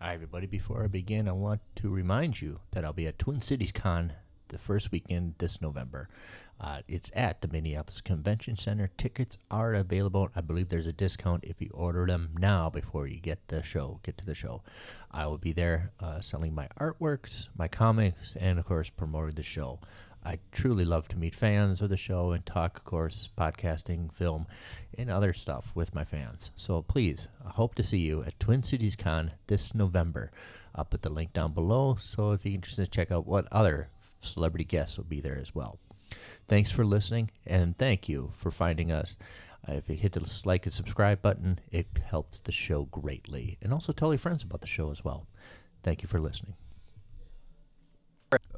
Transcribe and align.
Hi, 0.00 0.14
everybody. 0.14 0.46
Before 0.46 0.84
I 0.84 0.86
begin, 0.86 1.26
I 1.26 1.32
want 1.32 1.60
to 1.74 1.88
remind 1.88 2.40
you 2.40 2.60
that 2.70 2.84
I'll 2.84 2.92
be 2.92 3.08
at 3.08 3.18
Twin 3.18 3.40
Cities 3.40 3.72
Con 3.72 4.12
the 4.46 4.56
first 4.56 4.92
weekend 4.92 5.34
this 5.38 5.60
November. 5.60 6.08
Uh, 6.60 6.82
it's 6.86 7.10
at 7.16 7.40
the 7.40 7.48
Minneapolis 7.48 8.00
Convention 8.00 8.54
Center. 8.54 8.92
Tickets 8.96 9.36
are 9.50 9.74
available. 9.74 10.28
I 10.36 10.40
believe 10.40 10.68
there's 10.68 10.86
a 10.86 10.92
discount 10.92 11.42
if 11.42 11.60
you 11.60 11.70
order 11.74 12.06
them 12.06 12.30
now 12.38 12.70
before 12.70 13.08
you 13.08 13.18
get 13.18 13.48
the 13.48 13.60
show. 13.64 13.98
Get 14.04 14.16
to 14.18 14.24
the 14.24 14.36
show. 14.36 14.62
I 15.10 15.26
will 15.26 15.36
be 15.36 15.52
there 15.52 15.90
uh, 15.98 16.20
selling 16.20 16.54
my 16.54 16.68
artworks, 16.80 17.48
my 17.56 17.66
comics, 17.66 18.36
and 18.36 18.60
of 18.60 18.66
course 18.66 18.90
promoting 18.90 19.34
the 19.34 19.42
show. 19.42 19.80
I 20.24 20.38
truly 20.52 20.84
love 20.84 21.08
to 21.08 21.18
meet 21.18 21.34
fans 21.34 21.80
of 21.80 21.88
the 21.88 21.96
show 21.96 22.32
and 22.32 22.44
talk, 22.44 22.76
of 22.78 22.84
course, 22.84 23.30
podcasting, 23.38 24.12
film, 24.12 24.46
and 24.96 25.10
other 25.10 25.32
stuff 25.32 25.72
with 25.74 25.94
my 25.94 26.04
fans. 26.04 26.50
So 26.56 26.82
please, 26.82 27.28
I 27.46 27.50
hope 27.50 27.74
to 27.76 27.82
see 27.82 27.98
you 27.98 28.22
at 28.24 28.38
Twin 28.38 28.62
Cities 28.62 28.96
Con 28.96 29.32
this 29.46 29.74
November. 29.74 30.30
I'll 30.74 30.84
put 30.84 31.02
the 31.02 31.10
link 31.10 31.32
down 31.32 31.52
below. 31.52 31.96
So 31.98 32.32
if 32.32 32.44
you're 32.44 32.54
interested, 32.54 32.90
check 32.90 33.10
out 33.10 33.26
what 33.26 33.48
other 33.50 33.88
celebrity 34.20 34.64
guests 34.64 34.98
will 34.98 35.04
be 35.04 35.20
there 35.20 35.38
as 35.38 35.54
well. 35.54 35.78
Thanks 36.46 36.72
for 36.72 36.84
listening, 36.84 37.30
and 37.46 37.76
thank 37.76 38.08
you 38.08 38.30
for 38.36 38.50
finding 38.50 38.90
us. 38.92 39.16
If 39.66 39.88
you 39.88 39.96
hit 39.96 40.12
the 40.12 40.40
like 40.44 40.64
and 40.64 40.72
subscribe 40.72 41.20
button, 41.20 41.58
it 41.70 41.86
helps 42.04 42.38
the 42.38 42.52
show 42.52 42.84
greatly. 42.84 43.58
And 43.60 43.72
also 43.72 43.92
tell 43.92 44.12
your 44.12 44.18
friends 44.18 44.42
about 44.42 44.62
the 44.62 44.66
show 44.66 44.90
as 44.90 45.04
well. 45.04 45.26
Thank 45.82 46.02
you 46.02 46.08
for 46.08 46.20
listening. 46.20 46.54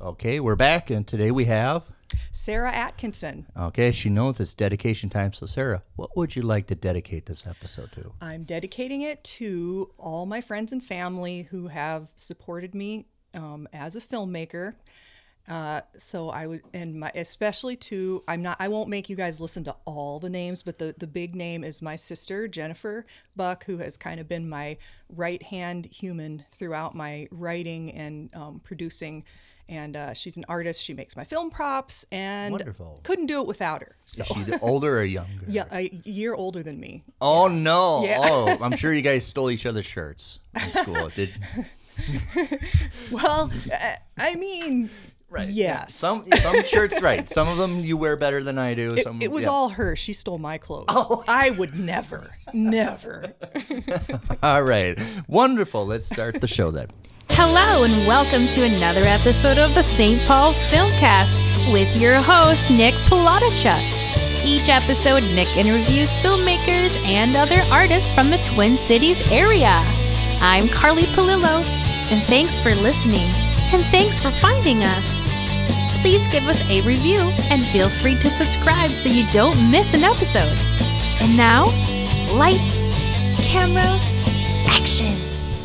Okay, 0.03 0.41
we're 0.41 0.57
back, 0.57 0.89
and 0.89 1.07
today 1.07 1.31
we 1.31 1.45
have. 1.45 1.85
Sara 2.33 2.73
Atkinson. 2.73 3.45
Okay, 3.55 3.93
she 3.93 4.09
knows 4.09 4.41
it's 4.41 4.55
dedication 4.55 5.11
time. 5.11 5.35
So, 5.35 5.45
Sara, 5.45 5.83
what 5.97 6.17
would 6.17 6.35
you 6.35 6.41
like 6.41 6.69
to 6.69 6.75
dedicate 6.75 7.27
this 7.27 7.47
episode 7.47 7.93
to? 7.93 8.11
I'm 8.23 8.45
dedicating 8.45 9.03
it 9.03 9.23
to 9.25 9.91
all 9.99 10.25
my 10.25 10.41
friends 10.41 10.73
and 10.73 10.83
family 10.83 11.43
who 11.43 11.69
have 11.69 12.09
supported 12.17 12.75
me 12.75 13.09
um, 13.35 13.69
as 13.75 13.95
a 13.95 14.01
filmmaker. 14.01 14.73
Uh, 15.47 15.83
so 15.99 16.31
I 16.31 16.47
would, 16.47 16.63
and 16.73 17.01
my, 17.01 17.13
especially 17.15 17.77
to, 17.77 18.25
I'm 18.27 18.41
not, 18.41 18.57
I 18.59 18.69
won't 18.69 18.89
make 18.89 19.11
you 19.11 19.17
guys 19.17 19.39
listen 19.39 19.65
to 19.65 19.77
all 19.85 20.19
the 20.19 20.31
names, 20.31 20.63
but 20.63 20.79
the, 20.79 20.95
the 20.97 21.07
big 21.07 21.35
name 21.35 21.63
is 21.63 21.83
my 21.83 21.97
sister, 21.97 22.49
Jennifer 22.49 23.05
Buck, 23.37 23.65
who 23.65 23.79
has 23.79 23.99
kind 23.99 24.19
of 24.19 24.29
been 24.29 24.49
my 24.49 24.79
right 25.11 25.43
hand 25.43 25.87
human 25.87 26.45
throughout 26.53 26.95
my 26.95 27.29
writing 27.31 27.93
and 27.93 28.35
um, 28.35 28.61
producing. 28.65 29.25
And 29.71 29.97
uh, 29.97 30.15
she's 30.15 30.37
an 30.37 30.45
artist. 30.49 30.83
She 30.83 30.95
makes 30.95 31.17
my 31.17 31.23
film 31.23 31.49
props, 31.49 32.05
and 32.11 32.51
Wonderful. 32.51 32.99
couldn't 33.05 33.27
do 33.27 33.41
it 33.41 33.47
without 33.47 33.83
her. 33.83 33.95
So 34.05 34.25
Is 34.25 34.47
she 34.47 34.53
older 34.61 34.99
or 34.99 35.05
younger? 35.05 35.31
yeah, 35.49 35.65
a 35.71 35.89
year 36.05 36.35
older 36.35 36.63
than 36.65 36.81
me. 36.81 37.05
Oh 37.21 37.47
no! 37.47 38.03
Yeah. 38.05 38.19
Oh, 38.21 38.59
I'm 38.63 38.77
sure 38.77 38.93
you 38.93 39.01
guys 39.01 39.25
stole 39.25 39.49
each 39.49 39.67
other's 39.67 39.87
shirts 39.87 40.41
in 40.57 40.71
school. 40.73 41.09
Did 41.15 41.33
Well, 43.11 43.51
uh, 43.73 43.93
I 44.19 44.35
mean, 44.35 44.91
yes. 45.39 45.95
some 45.95 46.25
some 46.33 46.63
shirts 46.65 47.01
right? 47.01 47.29
Some 47.29 47.49
of 47.49 47.59
them 47.59 47.81
you 47.81 47.97
wear 47.97 48.17
better 48.17 48.43
than 48.43 48.59
I 48.59 48.75
do. 48.75 48.95
It, 48.95 49.05
Some 49.05 49.23
it 49.23 49.31
was 49.31 49.45
yeah. 49.45 49.51
all 49.51 49.69
her. 49.71 49.97
She 49.97 50.13
stole 50.13 50.39
my 50.39 50.59
clothes. 50.59 50.87
Oh. 50.89 51.25
I 51.29 51.51
would 51.51 51.79
never, 51.79 52.31
never. 52.53 53.33
all 54.43 54.63
right. 54.63 54.99
Wonderful. 55.29 55.87
Let's 55.87 56.07
start 56.07 56.41
the 56.41 56.49
show 56.49 56.71
then. 56.71 56.89
Hello 57.31 57.85
and 57.85 57.93
welcome 58.07 58.47
to 58.49 58.65
another 58.65 59.03
episode 59.05 59.57
of 59.57 59.75
the 59.75 59.83
St. 59.83 60.21
Paul 60.27 60.53
Filmcast 60.53 61.73
with 61.73 61.97
your 61.97 62.17
host, 62.17 62.71
Nick 62.71 62.95
Palatichuk. 63.09 63.81
Each 64.45 64.69
episode, 64.69 65.23
Nick 65.35 65.49
interviews 65.57 66.11
filmmakers 66.23 66.97
and 67.07 67.37
other 67.37 67.61
artists 67.73 68.13
from 68.13 68.31
the 68.31 68.39
Twin 68.55 68.77
Cities 68.77 69.23
area. 69.31 69.81
I'm 70.43 70.69
Carly 70.69 71.05
Palillo, 71.05 71.63
and 72.11 72.23
thanks 72.25 72.59
for 72.59 72.75
listening, 72.75 73.29
and 73.73 73.85
thanks 73.87 74.21
for 74.21 74.31
finding 74.31 74.83
us. 74.83 75.25
Please 76.01 76.27
give 76.29 76.45
us 76.49 76.63
a 76.71 76.81
review 76.83 77.21
and 77.51 77.63
feel 77.67 77.89
free 77.89 78.19
to 78.21 78.31
subscribe 78.31 78.93
so 78.93 79.09
you 79.09 79.27
don't 79.33 79.71
miss 79.71 79.95
an 79.95 80.03
episode. 80.03 80.57
And 81.21 81.37
now, 81.37 81.67
lights, 82.33 82.85
camera, 83.47 83.99
action. 84.67 85.15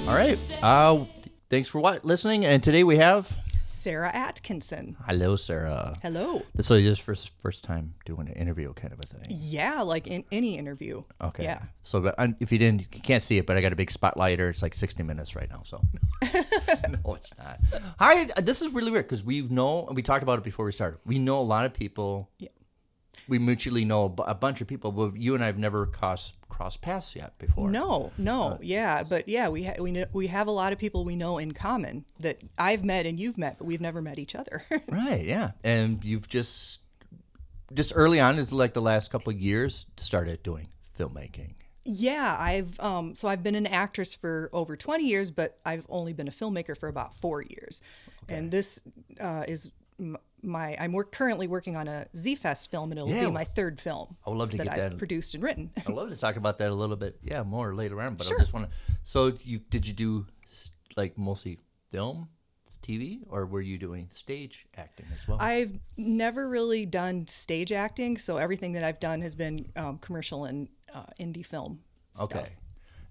All 0.10 0.16
right. 0.16 0.38
Uh, 0.62 1.06
thanks 1.50 1.70
for 1.70 1.80
what 1.80 2.04
listening. 2.04 2.46
And 2.46 2.62
today 2.62 2.84
we 2.84 2.98
have. 2.98 3.38
Sara 3.68 4.12
Atkinson. 4.14 4.96
Hello, 5.08 5.36
Sara. 5.36 5.96
Hello. 6.02 6.42
This 6.54 6.70
is 6.70 6.84
just 6.84 7.02
first 7.02 7.32
first 7.40 7.64
time 7.64 7.96
doing 8.06 8.28
an 8.28 8.34
interview 8.34 8.74
kind 8.74 8.94
of 8.94 9.00
a 9.00 9.08
thing. 9.08 9.26
Yeah, 9.30 9.82
like 9.82 10.08
in 10.08 10.24
any 10.32 10.58
interview. 10.58 11.04
Okay. 11.22 11.44
Yeah. 11.44 11.60
So, 11.84 12.02
but 12.02 12.16
if 12.40 12.52
you 12.52 12.60
didn't, 12.60 12.82
you 12.82 13.02
can't 13.02 13.24
see 13.24 13.38
it, 13.38 13.46
but 13.46 13.58
I 13.58 13.62
got 13.62 13.74
a 13.74 13.76
big 13.76 13.90
spotlighter. 13.90 14.50
It's 14.50 14.62
like 14.62 14.74
60 14.74 15.04
minutes 15.04 15.36
right 15.36 15.50
now. 15.50 15.62
So, 15.64 15.82
no, 16.34 17.16
it's 17.16 17.36
not. 17.38 17.60
Hi. 18.00 18.26
This 18.38 18.62
is 18.62 18.72
really 18.72 18.92
weird 18.92 19.06
because 19.06 19.24
we 19.24 19.42
know, 19.42 19.90
we 19.94 20.02
talked 20.02 20.24
about 20.24 20.38
it 20.38 20.44
before 20.44 20.66
we 20.66 20.72
started. 20.72 21.00
We 21.06 21.20
know 21.20 21.40
a 21.40 21.44
lot 21.44 21.66
of 21.66 21.74
people. 21.74 22.30
Yeah. 22.38 22.50
We 23.28 23.40
mutually 23.40 23.86
know 23.86 24.14
a 24.26 24.36
bunch 24.36 24.62
of 24.62 24.68
people, 24.68 24.92
but 24.92 25.16
you 25.18 25.34
and 25.36 25.44
I 25.44 25.48
have 25.48 25.58
never 25.58 25.86
crossed 25.88 26.36
crossed 26.50 26.82
paths 26.82 27.16
yet 27.16 27.38
before. 27.38 27.70
No, 27.70 28.12
no, 28.18 28.58
yeah, 28.62 29.04
but 29.04 29.28
yeah, 29.28 29.50
we 29.50 29.64
ha- 29.66 29.76
we 29.80 29.92
know, 29.92 30.06
we 30.14 30.28
have 30.28 30.48
a 30.48 30.52
lot 30.52 30.72
of 30.74 30.80
people 30.80 31.04
we 31.04 31.16
know 31.16 31.38
in 31.38 31.52
common 31.52 32.06
that 32.20 32.42
I've 32.58 32.84
met 32.86 33.06
and 33.06 33.20
you've 33.20 33.38
met, 33.38 33.58
but 33.58 33.66
we've 33.66 33.82
never 33.82 34.02
met 34.02 34.18
each 34.20 34.36
other. 34.36 34.64
Right. 34.90 35.26
Yeah. 35.26 35.52
And 35.64 36.04
you've 36.04 36.30
just 36.30 36.80
just 37.74 37.92
early 37.96 38.20
on, 38.20 38.38
is 38.40 38.54
like 38.54 38.74
the 38.74 38.82
last 38.82 39.12
couple 39.12 39.34
of 39.34 39.40
years, 39.40 39.86
started 39.98 40.44
doing 40.44 40.70
filmmaking. 40.98 41.56
yeah, 41.84 42.36
I've 42.40 42.80
um 42.80 43.16
so 43.16 43.28
I've 43.28 43.44
been 43.44 43.56
an 43.56 43.68
actress 43.68 44.16
for 44.16 44.50
over 44.54 44.78
20 44.78 45.04
years, 45.06 45.32
but 45.32 45.58
I've 45.66 45.86
only 45.90 46.14
been 46.14 46.28
a 46.28 46.32
filmmaker 46.32 46.78
for 46.78 46.88
about 46.90 47.16
4 47.18 47.42
years. 47.44 47.82
And 48.30 48.50
this 48.50 48.82
uh, 49.20 49.44
is 49.48 49.70
my 50.46 50.76
I'm 50.80 50.92
work, 50.94 51.12
currently 51.12 51.48
working 51.48 51.76
on 51.76 51.88
a 51.88 52.06
Zfest 52.16 52.70
film 52.70 52.92
and 52.92 53.00
it'll 53.00 53.10
Yeah. 53.12 53.26
be 53.26 53.32
my 53.32 53.44
third 53.44 53.80
film. 53.80 54.16
I 54.26 54.30
would 54.30 54.38
love 54.38 54.52
to 54.52 54.58
that 54.58 54.64
get 54.66 54.74
I've 54.80 54.92
that. 54.92 54.98
produced 54.98 55.34
and 55.36 55.44
written. 55.44 55.72
I'd 55.78 55.90
love 55.90 56.10
to 56.10 56.18
talk 56.18 56.36
about 56.36 56.58
that 56.60 56.72
a 56.72 56.74
little 56.76 56.96
bit, 56.96 57.18
yeah, 57.24 57.44
more 57.44 57.74
later 57.74 58.02
on. 58.02 58.16
But 58.16 58.26
Sure. 58.28 58.38
I 58.38 58.40
just 58.40 58.54
want 58.54 58.68
to. 58.70 58.72
So, 59.04 59.34
you 59.44 59.60
did 59.60 59.86
you 59.88 59.94
do 59.94 60.26
like 60.96 61.18
mostly 61.18 61.60
film, 61.92 62.30
TV, 62.82 63.20
or 63.30 63.46
were 63.46 63.62
you 63.62 63.78
doing 63.78 64.10
stage 64.12 64.66
acting 64.78 65.06
as 65.14 65.28
well? 65.28 65.38
I've 65.40 65.80
never 65.98 66.48
really 66.50 66.86
done 66.86 67.26
stage 67.28 67.72
acting, 67.72 68.18
so 68.18 68.38
everything 68.38 68.74
that 68.74 68.84
I've 68.84 69.00
done 69.00 69.22
has 69.22 69.34
been 69.36 69.72
um, 69.76 69.98
commercial 70.00 70.46
and 70.46 70.68
uh, 70.94 71.04
indie 71.20 71.46
film. 71.46 71.80
stuff. 72.16 72.50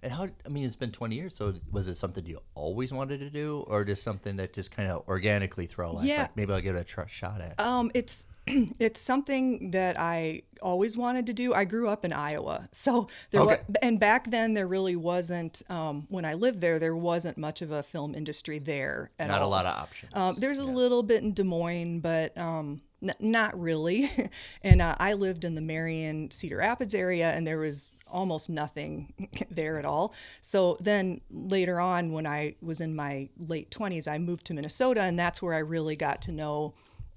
And 0.04 0.12
how? 0.12 0.28
I 0.44 0.48
mean, 0.50 0.65
it's 0.65 0.76
been 0.76 0.92
twenty 0.92 1.16
years. 1.16 1.34
So, 1.34 1.54
was 1.72 1.88
it 1.88 1.97
something 1.97 2.26
you 2.26 2.41
always 2.54 2.92
wanted 2.92 3.20
to 3.20 3.31
do, 3.31 3.65
or 3.66 3.84
just 3.84 4.03
something 4.03 4.37
that 4.37 4.53
just 4.53 4.70
kind 4.70 4.91
of 4.91 5.03
organically 5.09 5.66
throw? 5.66 5.92
Like, 5.92 6.06
Yeah. 6.06 6.22
like, 6.22 6.37
maybe 6.37 6.53
I'll 6.53 6.60
give 6.60 6.76
it 6.76 6.81
a 6.81 6.84
tr- 6.84 7.06
shot 7.09 7.41
at. 7.41 7.59
Um, 7.59 7.91
it's 7.94 8.26
it's 8.47 9.00
something 9.00 9.70
that 9.70 9.98
I 9.98 10.43
always 10.60 10.97
wanted 10.97 11.25
to 11.26 11.32
do. 11.32 11.54
I 11.54 11.64
grew 11.64 11.88
up 11.88 12.04
in 12.04 12.12
Iowa, 12.12 12.69
so 12.72 13.09
there 13.31 13.41
Okay. 13.41 13.60
and 13.82 13.98
back 13.98 14.31
then 14.31 14.53
there 14.53 14.69
really 14.69 14.94
wasn't. 14.97 15.62
Um, 15.70 16.06
when 16.10 16.26
I 16.26 16.34
lived 16.34 16.60
there, 16.60 16.78
there 16.78 16.94
wasn't 16.94 17.38
much 17.38 17.62
of 17.62 17.72
a 17.72 17.82
film 17.82 18.14
industry 18.14 18.59
there 18.59 19.10
at 19.19 19.31
all. 19.31 19.37
Not 19.38 19.43
a 19.43 19.48
lot 19.48 19.64
of 19.64 19.75
options. 19.78 20.12
Um, 20.14 20.34
there's 20.38 20.59
a 20.59 20.66
little 20.66 21.03
bit 21.03 21.22
in 21.22 21.32
Des 21.32 21.44
Moines, 21.44 22.00
but 22.00 22.37
um, 22.37 22.82
n- 23.03 23.14
not 23.20 23.59
really. 23.59 24.10
and 24.62 24.82
uh, 24.82 24.97
I 24.98 25.14
lived 25.14 25.44
in 25.44 25.54
the 25.54 25.62
Marion 25.62 26.31
Cedar 26.31 26.59
Rapids 26.59 26.94
area, 26.94 27.31
and 27.32 27.47
there 27.47 27.59
was 27.59 27.91
almost 28.14 28.48
nothing 28.48 29.12
there 29.50 29.78
at 29.78 29.84
all. 29.84 30.14
So 30.41 30.78
then 30.80 31.20
later 31.30 31.80
on, 31.80 32.12
when 32.12 32.26
I 32.26 32.54
was 32.62 32.80
in 32.80 32.94
my 32.94 33.28
late 33.36 33.70
20s, 33.70 34.10
I 34.10 34.19
moved 34.19 34.47
to 34.47 34.54
Minnesota, 34.54 35.02
and 35.02 35.19
that's 35.19 35.42
where 35.42 35.52
I 35.52 35.58
really 35.58 35.97
got 35.97 36.22
to 36.22 36.32
know 36.32 36.75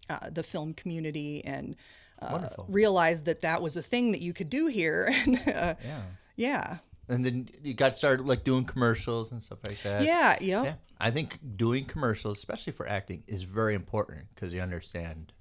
uh, 0.09 0.29
the 0.29 0.43
film 0.43 0.73
community 0.73 1.45
and 1.45 1.75
uh, 2.21 2.49
realized 2.67 3.25
that 3.25 3.41
that 3.41 3.61
was 3.61 3.77
a 3.77 3.81
thing 3.81 4.11
that 4.11 4.21
you 4.21 4.33
could 4.33 4.49
do 4.49 4.65
here. 4.67 5.13
and, 5.25 5.37
uh, 5.47 5.75
yeah. 5.85 6.01
yeah. 6.35 6.77
And 7.09 7.23
then 7.23 7.47
you 7.63 7.73
got 7.73 7.95
started 7.95 8.25
like 8.25 8.43
doing 8.43 8.65
commercials 8.65 9.31
and 9.31 9.41
stuff 9.41 9.59
like 9.65 9.81
that. 9.83 10.03
Yeah. 10.03 10.37
Yep. 10.41 10.65
Yeah, 10.65 10.73
I 10.99 11.11
think 11.11 11.39
doing 11.55 11.85
commercials, 11.85 12.37
especially 12.37 12.73
for 12.73 12.87
acting, 12.89 13.23
is 13.27 13.43
very 13.43 13.75
important 13.75 14.25
because 14.33 14.53
you 14.53 14.59
understand 14.59 15.31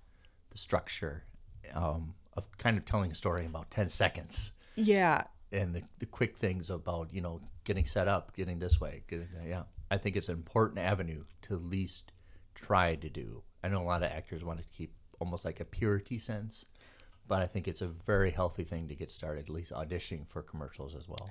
the 0.51 0.59
structure 0.59 1.25
um, 1.75 2.15
of 2.37 2.47
kind 2.59 2.79
of 2.79 2.85
telling 2.85 3.11
a 3.11 3.15
story 3.17 3.41
in 3.41 3.47
about 3.49 3.71
ten 3.71 3.89
seconds, 3.89 4.53
Yeah. 4.77 5.25
And 5.57 5.75
the, 5.75 5.83
the 5.99 6.07
quick 6.07 6.37
things 6.37 6.71
about 6.71 7.13
you 7.13 7.21
know 7.21 7.41
getting 7.65 7.87
set 7.87 8.09
up, 8.09 8.37
getting 8.37 8.59
this 8.59 8.81
way, 8.81 9.03
getting 9.09 9.29
yeah. 9.45 9.65
I 9.91 9.99
think 9.99 10.17
it's 10.17 10.29
an 10.29 10.35
important 10.35 10.81
avenue 10.81 11.25
to 11.43 11.55
at 11.55 11.63
least 11.63 12.13
try 12.55 12.97
to 12.97 13.09
do. 13.09 13.43
I 13.63 13.69
know 13.69 13.81
a 13.81 13.85
lot 13.85 14.03
of 14.03 14.11
actors 14.11 14.45
want 14.45 14.61
to 14.61 14.69
keep 14.69 14.93
almost 15.21 15.45
like 15.45 15.61
a 15.61 15.65
purity 15.65 16.19
sense, 16.19 16.67
but 17.29 17.41
I 17.41 17.47
think 17.47 17.69
it's 17.69 17.83
a 17.83 17.89
very 17.89 18.31
healthy 18.31 18.65
thing 18.65 18.89
to 18.89 18.97
get 18.97 19.11
started, 19.11 19.45
at 19.45 19.51
least 19.51 19.73
auditioning 19.73 20.29
for 20.29 20.43
commercials 20.43 20.95
as 20.95 21.09
well. 21.09 21.31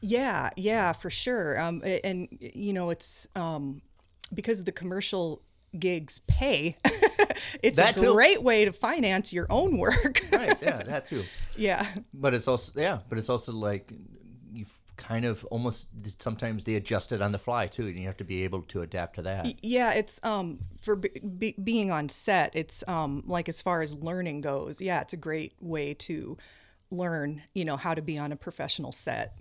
Yeah, 0.00 0.50
yeah, 0.56 0.92
for 0.92 1.10
sure. 1.10 1.60
Um, 1.60 1.82
and 2.04 2.28
you 2.40 2.72
know, 2.72 2.90
it's 2.90 3.26
um, 3.36 3.82
because 4.32 4.64
the 4.64 4.72
commercial 4.72 5.42
gigs 5.78 6.20
pay. 6.26 6.76
it's 7.62 7.76
That 7.76 7.96
a 7.96 8.00
too. 8.00 8.12
great 8.14 8.42
way 8.42 8.64
to 8.64 8.72
finance 8.72 9.32
your 9.32 9.46
own 9.50 9.76
work. 9.78 10.20
Right? 10.32 10.56
Yeah, 10.62 10.82
that 10.84 11.06
too. 11.06 11.24
yeah, 11.56 11.86
But 12.14 12.34
it's 12.34 12.48
also 12.48 12.72
yeah, 12.80 12.98
but 13.08 13.18
it's 13.18 13.28
also 13.28 13.52
like 13.52 13.92
you 14.52 14.64
kind 14.96 15.24
of 15.24 15.44
almost 15.46 15.88
sometimes 16.18 16.64
they 16.64 16.74
adjust 16.76 17.12
it 17.12 17.20
on 17.22 17.32
the 17.32 17.38
fly 17.38 17.66
too, 17.66 17.86
and 17.86 17.96
you 17.96 18.06
have 18.06 18.16
to 18.18 18.24
be 18.24 18.44
able 18.44 18.62
to 18.62 18.82
adapt 18.82 19.16
to 19.16 19.22
that. 19.22 19.62
Yeah, 19.64 19.92
it's 19.94 20.20
um 20.24 20.60
for 20.80 20.96
be, 20.96 21.08
be, 21.38 21.54
being 21.62 21.90
on 21.90 22.08
set. 22.08 22.52
It's 22.54 22.84
um 22.88 23.22
like 23.26 23.48
as 23.48 23.60
far 23.62 23.82
as 23.82 23.94
learning 23.94 24.42
goes. 24.42 24.80
Yeah, 24.80 25.00
it's 25.00 25.12
a 25.12 25.16
great 25.18 25.54
way 25.60 25.94
to 25.94 26.36
learn. 26.90 27.42
You 27.54 27.64
know 27.64 27.76
how 27.76 27.94
to 27.94 28.02
be 28.02 28.18
on 28.18 28.32
a 28.32 28.36
professional 28.36 28.92
set. 28.92 29.36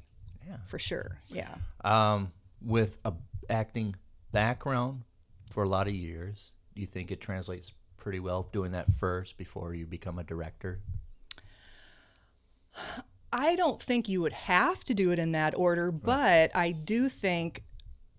Yeah, 0.48 0.57
for 0.66 0.80
sure. 0.80 1.19
Yeah. 1.28 1.54
Um, 1.84 2.31
with 2.62 2.98
a 3.06 3.13
acting 3.50 3.95
background 4.31 5.04
for 5.52 5.63
a 5.63 5.68
lot 5.68 5.88
of 5.88 5.94
years, 5.94 6.54
do 6.75 6.81
you 6.81 6.88
think 6.88 7.12
it 7.12 7.19
translates 7.22 7.74
pretty 8.00 8.19
well 8.19 8.50
doing 8.51 8.72
that 8.72 8.92
first 8.94 9.38
before 9.38 9.74
you 9.74 9.86
become 9.86 10.19
a 10.19 10.24
director? 10.24 10.80
I 13.31 13.56
don't 13.56 13.81
think 13.81 14.10
you 14.10 14.22
would 14.22 14.34
have 14.34 14.84
to 14.86 14.94
do 14.94 15.12
it 15.12 15.19
in 15.19 15.34
that 15.34 15.56
order, 15.56 15.92
but 15.92 16.56
I 16.56 16.72
do 16.72 17.10
think 17.10 17.63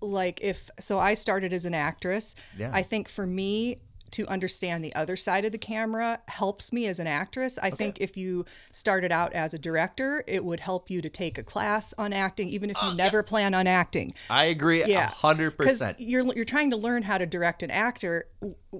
like 0.00 0.40
if 0.40 0.70
so 0.78 0.98
I 0.98 1.14
started 1.14 1.52
as 1.52 1.64
an 1.64 1.74
actress. 1.74 2.34
Yeah. 2.56 2.70
I 2.72 2.82
think 2.82 3.08
for 3.08 3.26
me 3.26 3.78
to 4.12 4.26
understand 4.26 4.84
the 4.84 4.94
other 4.94 5.16
side 5.16 5.44
of 5.44 5.52
the 5.52 5.58
camera 5.58 6.18
helps 6.28 6.72
me 6.72 6.86
as 6.86 6.98
an 6.98 7.06
actress. 7.06 7.58
I 7.58 7.70
think 7.70 8.00
if 8.00 8.16
you 8.16 8.44
started 8.72 9.12
out 9.12 9.32
as 9.32 9.54
a 9.54 9.58
director, 9.58 10.24
it 10.26 10.44
would 10.44 10.60
help 10.60 10.90
you 10.90 11.00
to 11.02 11.08
take 11.08 11.38
a 11.38 11.42
class 11.42 11.94
on 11.96 12.12
acting 12.12 12.48
even 12.48 12.70
if 12.70 12.76
you 12.82 12.94
never 12.94 13.22
plan 13.22 13.54
on 13.54 13.66
acting. 13.66 14.12
I 14.28 14.44
agree 14.44 14.84
Yeah, 14.84 15.06
hundred 15.08 15.56
Because 15.56 15.78
percent. 15.78 16.00
you're 16.00 16.24
you're 16.34 16.44
trying 16.44 16.70
to 16.70 16.76
learn 16.76 17.02
how 17.02 17.18
to 17.18 17.26
direct 17.26 17.62
an 17.62 17.70
actor. 17.70 18.26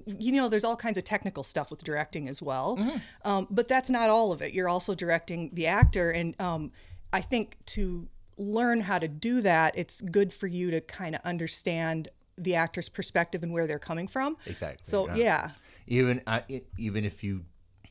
You 0.05 0.31
know, 0.33 0.49
there's 0.49 0.63
all 0.63 0.75
kinds 0.75 0.97
of 0.97 1.03
technical 1.03 1.43
stuff 1.43 1.69
with 1.71 1.83
directing 1.83 2.27
as 2.27 2.41
well, 2.41 2.77
Mm-hmm. 2.77 3.29
um, 3.29 3.47
but 3.49 3.67
that's 3.67 3.89
not 3.89 4.09
all 4.09 4.31
of 4.31 4.41
it. 4.41 4.53
You're 4.53 4.69
also 4.69 4.93
directing 4.95 5.49
the 5.53 5.67
actor, 5.67 6.11
and 6.11 6.39
um, 6.41 6.71
I 7.13 7.21
think 7.21 7.57
to 7.67 8.07
learn 8.37 8.79
how 8.81 8.97
to 8.97 9.07
do 9.07 9.41
that, 9.41 9.77
it's 9.77 10.01
good 10.01 10.33
for 10.33 10.47
you 10.47 10.71
to 10.71 10.81
kind 10.81 11.13
of 11.15 11.21
understand 11.23 12.09
the 12.43 12.55
actor's 12.55 12.89
perspective 12.89 13.43
and 13.43 13.51
where 13.53 13.67
they're 13.67 13.79
coming 13.79 14.07
from. 14.07 14.37
Exactly, 14.45 14.79
So 14.83 15.07
yeah. 15.09 15.15
yeah, 15.15 15.49
Even 15.87 16.21
I, 16.27 16.43
it- 16.49 16.67
even 16.77 17.05
if 17.05 17.23
you 17.23 17.45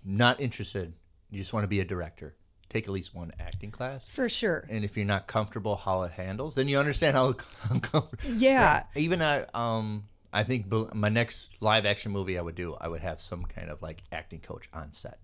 not 0.05 0.41
interested, 0.41 0.93
you 1.31 1.38
just 1.38 1.52
want 1.52 1.64
to 1.64 1.69
be 1.69 1.81
a 1.81 1.85
director. 1.85 2.35
Take 2.69 2.85
at 2.85 2.91
least 2.91 3.14
one 3.14 3.32
acting 3.41 3.70
class. 3.73 4.06
for 4.08 4.29
sure. 4.29 4.64
and 4.70 4.85
if 4.85 4.97
you're 4.97 5.06
not 5.06 5.26
comfortable 5.26 5.75
how 5.76 6.02
it 6.02 6.12
handles, 6.12 6.55
then 6.55 6.69
you 6.69 6.79
understand 6.79 7.17
how 7.17 7.35
uncomfortable. 7.70 8.11
Yeah. 8.29 8.85
Even 8.94 9.20
I, 9.23 9.44
um, 9.55 10.05
I 10.32 10.44
think 10.44 10.67
my 10.94 11.08
next 11.08 11.50
live 11.61 11.85
action 11.85 12.12
movie 12.12 12.38
I 12.38 12.43
would 12.43 12.55
do, 12.55 12.76
I 12.81 12.87
would 12.88 13.00
have 13.00 13.20
some 13.20 13.44
kind 13.44 13.69
of 13.70 13.82
like 13.82 14.05
acting 14.12 14.38
coach 14.41 14.69
on 14.73 14.93
set, 14.93 15.19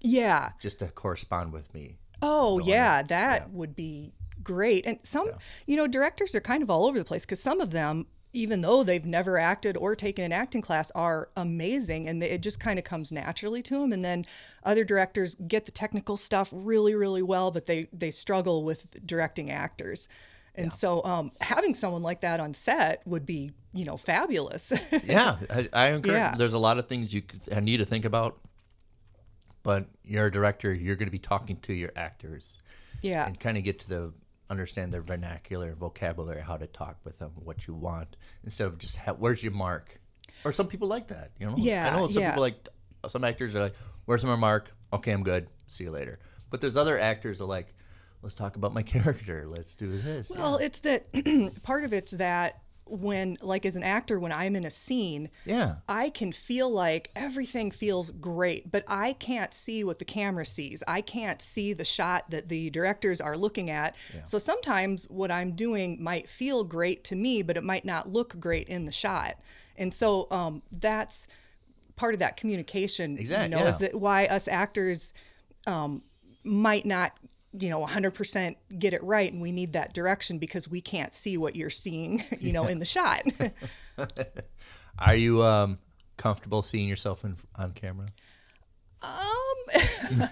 Yeah. 0.00 0.50
just 0.60 0.78
to 0.78 0.86
correspond 0.86 1.52
with 1.52 1.72
me. 1.74 1.98
Oh 2.22 2.58
yeah, 2.60 3.02
that 3.02 3.50
would 3.50 3.76
be 3.76 4.14
great. 4.42 4.86
And 4.86 4.98
some, 5.02 5.32
you 5.66 5.76
know, 5.76 5.86
directors 5.86 6.34
are 6.34 6.40
kind 6.40 6.62
of 6.62 6.70
all 6.70 6.86
over 6.86 6.98
the 6.98 7.04
place 7.04 7.26
because 7.26 7.42
some 7.42 7.60
of 7.60 7.72
them, 7.72 8.06
even 8.36 8.60
though 8.60 8.84
they've 8.84 9.06
never 9.06 9.38
acted 9.38 9.78
or 9.78 9.96
taken 9.96 10.22
an 10.22 10.30
acting 10.32 10.60
class, 10.60 10.90
are 10.90 11.30
amazing, 11.36 12.06
and 12.06 12.22
it 12.22 12.42
just 12.42 12.60
kind 12.60 12.78
of 12.78 12.84
comes 12.84 13.10
naturally 13.10 13.62
to 13.62 13.80
them. 13.80 13.92
And 13.92 14.04
then 14.04 14.26
other 14.62 14.84
directors 14.84 15.34
get 15.34 15.64
the 15.64 15.72
technical 15.72 16.18
stuff 16.18 16.50
really, 16.52 16.94
really 16.94 17.22
well, 17.22 17.50
but 17.50 17.66
they 17.66 17.88
they 17.92 18.10
struggle 18.10 18.62
with 18.62 19.06
directing 19.06 19.50
actors. 19.50 20.06
And 20.54 20.72
so, 20.72 21.04
um, 21.04 21.32
having 21.40 21.74
someone 21.74 22.02
like 22.02 22.22
that 22.22 22.40
on 22.40 22.54
set 22.54 23.02
would 23.06 23.26
be, 23.26 23.52
you 23.74 23.84
know, 23.84 23.96
fabulous. 23.96 24.72
Yeah, 25.04 25.36
I, 25.50 25.68
I 25.72 25.86
encourage. 25.88 26.16
Yeah. 26.16 26.34
There's 26.36 26.54
a 26.54 26.58
lot 26.58 26.78
of 26.78 26.88
things 26.88 27.12
you 27.12 27.22
need 27.60 27.78
to 27.78 27.84
think 27.84 28.04
about, 28.04 28.38
but 29.62 29.86
you're 30.02 30.26
a 30.26 30.32
director. 30.32 30.72
You're 30.72 30.96
going 30.96 31.08
to 31.08 31.12
be 31.12 31.18
talking 31.18 31.58
to 31.60 31.74
your 31.74 31.92
actors 31.96 32.58
yeah, 33.02 33.26
and 33.26 33.38
kind 33.38 33.56
of 33.56 33.64
get 33.64 33.80
to 33.80 33.88
the 33.88 34.12
understand 34.50 34.92
their 34.92 35.02
vernacular, 35.02 35.74
vocabulary, 35.74 36.40
how 36.40 36.56
to 36.56 36.66
talk 36.66 36.98
with 37.04 37.18
them, 37.18 37.32
what 37.36 37.66
you 37.66 37.74
want, 37.74 38.16
instead 38.44 38.66
of 38.66 38.78
just 38.78 38.96
ha- 38.96 39.14
where's 39.18 39.42
your 39.42 39.52
mark. 39.52 40.00
Or 40.44 40.52
some 40.52 40.68
people 40.68 40.88
like 40.88 41.08
that, 41.08 41.30
you 41.38 41.46
know. 41.46 41.54
Yeah, 41.56 41.92
I 41.92 41.96
know 41.96 42.06
some 42.06 42.22
yeah. 42.22 42.30
people 42.30 42.42
like 42.42 42.68
some 43.08 43.24
actors 43.24 43.56
are 43.56 43.60
like, 43.60 43.74
"Where's 44.04 44.24
my 44.24 44.36
mark? 44.36 44.70
Okay, 44.92 45.12
I'm 45.12 45.22
good. 45.22 45.48
See 45.66 45.84
you 45.84 45.90
later." 45.90 46.18
But 46.50 46.60
there's 46.60 46.76
other 46.76 46.98
actors 46.98 47.40
are 47.40 47.46
like, 47.46 47.74
"Let's 48.22 48.34
talk 48.34 48.56
about 48.56 48.72
my 48.72 48.82
character. 48.94 49.46
Let's 49.48 49.74
do 49.76 49.96
this." 49.96 50.30
Well, 50.30 50.58
it's 50.58 50.80
that 50.80 51.06
part 51.62 51.84
of 51.84 51.92
it's 51.92 52.12
that 52.12 52.60
when, 52.86 53.36
like, 53.42 53.66
as 53.66 53.76
an 53.76 53.82
actor, 53.82 54.18
when 54.20 54.32
I'm 54.32 54.54
in 54.56 54.64
a 54.64 54.70
scene, 54.70 55.30
yeah, 55.44 55.76
I 55.88 56.10
can 56.10 56.32
feel 56.32 56.70
like 56.70 57.10
everything 57.16 57.70
feels 57.70 58.12
great, 58.12 58.70
but 58.70 58.84
I 58.86 59.14
can't 59.14 59.52
see 59.52 59.82
what 59.84 59.98
the 59.98 60.04
camera 60.04 60.46
sees. 60.46 60.82
I 60.86 61.00
can't 61.00 61.42
see 61.42 61.72
the 61.72 61.84
shot 61.84 62.30
that 62.30 62.48
the 62.48 62.70
directors 62.70 63.20
are 63.20 63.36
looking 63.36 63.70
at. 63.70 63.96
So 64.24 64.38
sometimes 64.38 65.04
what 65.10 65.30
I'm 65.30 65.52
doing 65.52 66.02
might 66.02 66.28
feel 66.28 66.64
great 66.64 67.02
to 67.04 67.16
me, 67.16 67.42
but 67.42 67.56
it 67.56 67.64
might 67.64 67.84
not 67.84 68.08
look 68.08 68.38
great 68.38 68.68
in 68.68 68.86
the 68.86 68.92
shot. 68.92 69.34
And 69.76 69.92
so 69.92 70.28
um, 70.30 70.62
that's 70.70 71.26
part 71.96 72.14
of 72.14 72.20
that 72.20 72.36
communication. 72.36 73.18
Exact- 73.18 73.50
You 73.50 73.58
know, 73.58 73.66
is 73.66 73.78
that 73.78 73.94
why 73.94 74.26
us 74.26 74.48
actors 74.48 75.12
um, 75.66 76.02
might 76.44 76.86
not 76.86 77.12
you 77.58 77.68
know 77.68 77.84
100% 77.84 78.56
get 78.78 78.92
it 78.92 79.02
right 79.02 79.32
and 79.32 79.40
we 79.40 79.52
need 79.52 79.72
that 79.72 79.94
direction 79.94 80.38
because 80.38 80.68
we 80.68 80.80
can't 80.80 81.14
see 81.14 81.36
what 81.36 81.56
you're 81.56 81.70
seeing 81.70 82.22
you 82.40 82.52
know 82.52 82.66
in 82.66 82.78
the 82.78 82.84
shot 82.84 83.22
Are 84.98 85.14
you 85.14 85.42
um, 85.42 85.78
comfortable 86.16 86.62
seeing 86.62 86.88
yourself 86.88 87.24
in, 87.24 87.36
on 87.54 87.72
camera? 87.72 88.06
Um, 89.02 89.10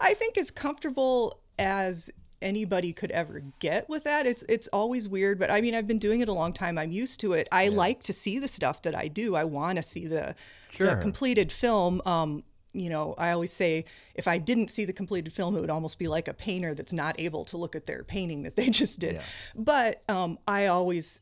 I 0.00 0.14
think 0.14 0.38
as 0.38 0.50
comfortable 0.50 1.40
as 1.58 2.10
anybody 2.42 2.92
could 2.92 3.10
ever 3.10 3.42
get 3.58 3.88
with 3.88 4.04
that. 4.04 4.26
It's 4.26 4.44
it's 4.48 4.68
always 4.68 5.08
weird, 5.08 5.38
but 5.38 5.50
I 5.50 5.60
mean, 5.60 5.74
I've 5.74 5.86
been 5.86 5.98
doing 5.98 6.20
it 6.20 6.28
a 6.28 6.32
long 6.32 6.52
time. 6.52 6.78
I'm 6.78 6.92
used 6.92 7.20
to 7.20 7.32
it. 7.34 7.48
I 7.52 7.68
like 7.68 8.02
to 8.04 8.12
see 8.12 8.38
the 8.38 8.48
stuff 8.48 8.82
that 8.82 8.94
I 8.96 9.08
do. 9.08 9.34
I 9.34 9.44
want 9.44 9.76
to 9.76 9.82
see 9.82 10.06
the, 10.06 10.34
Sure. 10.70 10.94
the 10.94 11.02
completed 11.02 11.52
film. 11.52 12.00
Um, 12.06 12.44
you 12.72 12.88
know, 12.88 13.14
I 13.18 13.32
always 13.32 13.52
say 13.52 13.84
if 14.14 14.28
I 14.28 14.38
didn't 14.38 14.68
see 14.68 14.84
the 14.84 14.92
completed 14.92 15.32
film, 15.32 15.56
it 15.56 15.60
would 15.60 15.70
almost 15.70 15.98
be 15.98 16.08
like 16.08 16.28
a 16.28 16.34
painter 16.34 16.74
that's 16.74 16.92
not 16.92 17.18
able 17.18 17.44
to 17.46 17.56
look 17.56 17.74
at 17.74 17.86
their 17.86 18.04
painting 18.04 18.42
that 18.44 18.56
they 18.56 18.70
just 18.80 19.00
did. 19.00 19.16
Yeah. 19.16 19.22
But 19.56 20.02
um, 20.08 20.38
I 20.46 20.66
always, 20.66 21.20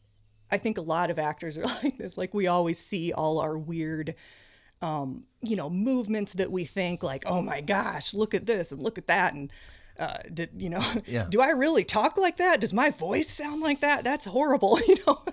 I 0.51 0.59
think 0.59 0.79
a 0.79 0.83
lot 0.83 1.11
of 1.11 1.19
actors 1.19 1.57
are 1.59 1.65
like 1.83 1.99
this. 1.99 2.19
Like 2.19 2.35
we 2.35 2.47
always 2.47 2.79
see 2.79 3.13
all 3.13 3.39
our 3.39 3.57
weird 3.57 4.15
um, 4.81 5.25
you 5.43 5.57
know, 5.57 5.69
movements 5.69 6.35
that 6.35 6.53
we 6.53 6.65
think 6.65 7.03
like, 7.03 7.25
oh 7.27 7.43
my 7.43 7.61
gosh, 7.61 8.15
look 8.15 8.33
at 8.35 8.47
this 8.47 8.71
and 8.71 8.81
look 8.81 8.97
at 8.97 9.09
that. 9.09 9.35
And, 9.35 9.51
uh, 9.99 10.19
did, 10.33 10.51
you 10.57 10.71
know, 10.71 10.85
Yeah. 11.05 11.27
do 11.29 11.41
I 11.41 11.49
really 11.49 11.85
talk 11.85 12.17
like 12.17 12.37
that? 12.37 12.61
Does 12.61 12.73
my 12.73 12.91
voice 12.91 13.29
sound 13.29 13.61
like 13.61 13.81
that? 13.81 14.05
That's 14.05 14.27
horrible, 14.27 14.79
you 14.87 14.97
know? 15.05 15.25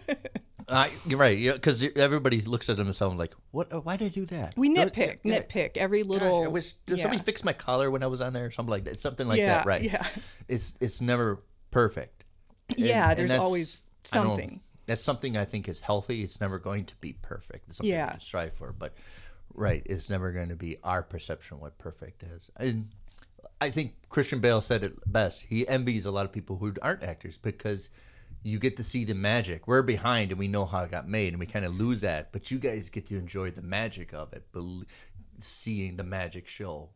Uh, 0.68 0.88
you're 1.06 1.20
right. 1.20 1.38
Yeah, 1.38 1.54
because 1.54 1.84
everybody 1.96 2.42
looks 2.42 2.70
at 2.70 2.78
themselves 2.78 3.18
like, 3.18 3.34
"What? 3.52 3.72
uh, 3.72 3.82
Why 3.82 3.98
did 3.98 4.06
I 4.06 4.10
do 4.10 4.26
that?" 4.28 4.58
we 4.58 4.70
nitpick, 4.74 5.20
yeah, 5.24 5.40
nitpick 5.42 5.78
every 5.78 6.02
Gosh, 6.02 6.10
little. 6.10 6.44
I 6.44 6.48
wish 6.48 6.74
did 6.88 6.98
yeah. 6.98 7.04
somebody 7.04 7.24
fix 7.24 7.44
my 7.44 7.54
collar 7.54 7.92
when 7.92 8.02
I 8.04 8.08
was 8.08 8.22
on 8.22 8.34
there, 8.34 8.46
or 8.46 8.52
something 8.52 8.72
like 8.72 8.86
that. 8.86 8.98
Something 9.00 9.28
like 9.28 9.38
Yeah, 9.40 9.58
that, 9.58 9.66
right? 9.66 9.82
yeah. 9.84 10.06
It's 10.48 10.76
it's 10.82 11.02
never 11.02 11.44
perfect. 11.72 12.26
Yeah, 12.78 13.10
and 13.12 13.20
there's 13.20 13.30
that's- 13.30 13.46
always 13.46 13.88
something. 14.04 14.62
That's 14.88 15.02
something 15.02 15.36
I 15.38 15.46
think 15.46 15.68
is 15.68 15.82
healthy. 15.82 16.24
It's 16.24 16.40
never 16.40 16.60
going 16.60 16.86
to 16.86 16.96
be 16.98 17.14
perfect. 17.14 17.68
It's 17.68 17.78
something 17.78 17.90
Yeah. 17.92 18.12
can 18.12 18.20
strive 18.20 18.54
for, 18.54 18.72
but 18.72 18.94
right, 19.54 19.82
it's 19.86 20.10
never 20.12 20.32
going 20.32 20.50
to 20.50 20.56
be 20.56 20.78
our 20.84 21.02
perception 21.02 21.60
what 21.60 21.78
perfect 21.80 22.22
is. 22.22 22.52
And 22.58 22.90
I 23.60 23.72
think 23.72 23.94
Christian 24.10 24.40
Bale 24.42 24.62
said 24.62 24.84
it 24.84 24.94
best. 25.12 25.44
He 25.44 25.68
envies 25.68 26.06
a 26.06 26.12
lot 26.12 26.26
of 26.26 26.32
people 26.32 26.58
who 26.58 26.74
aren't 26.84 27.02
actors 27.04 27.38
because 27.40 27.90
you 28.46 28.60
get 28.60 28.78
to 28.78 28.84
see 28.84 29.04
the 29.04 29.16
magic. 29.16 29.68
We're 29.68 29.82
behind 29.82 30.30
and 30.30 30.38
we 30.38 30.48
know 30.48 30.66
how 30.66 30.84
it 30.84 30.92
got 30.92 31.10
made, 31.10 31.34
and 31.34 31.40
we 31.40 31.48
kind 31.48 31.66
of 31.66 31.76
lose 31.76 32.02
that. 32.02 32.32
But 32.32 32.52
you 32.52 32.60
guys 32.60 32.90
get 32.90 33.08
to 33.08 33.18
enjoy 33.18 33.50
the 33.50 33.64
magic 33.64 34.14
of 34.14 34.34
it, 34.34 34.52
bel 34.54 34.84
seeing 35.40 35.98
the 35.98 36.04
magic 36.04 36.48
show. 36.48 36.90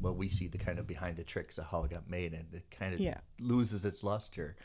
Well, 0.00 0.14
we 0.14 0.28
see 0.28 0.48
the 0.48 0.58
kind 0.58 0.80
of 0.80 0.86
behind 0.86 1.16
the 1.16 1.22
tricks 1.24 1.58
of 1.58 1.66
how 1.66 1.84
it 1.84 1.92
got 1.92 2.10
made, 2.10 2.34
and 2.34 2.52
it 2.52 2.70
kind 2.72 2.92
of 2.92 2.98
Yeah. 3.00 3.20
loses 3.38 3.84
its 3.86 4.02
luster. 4.02 4.56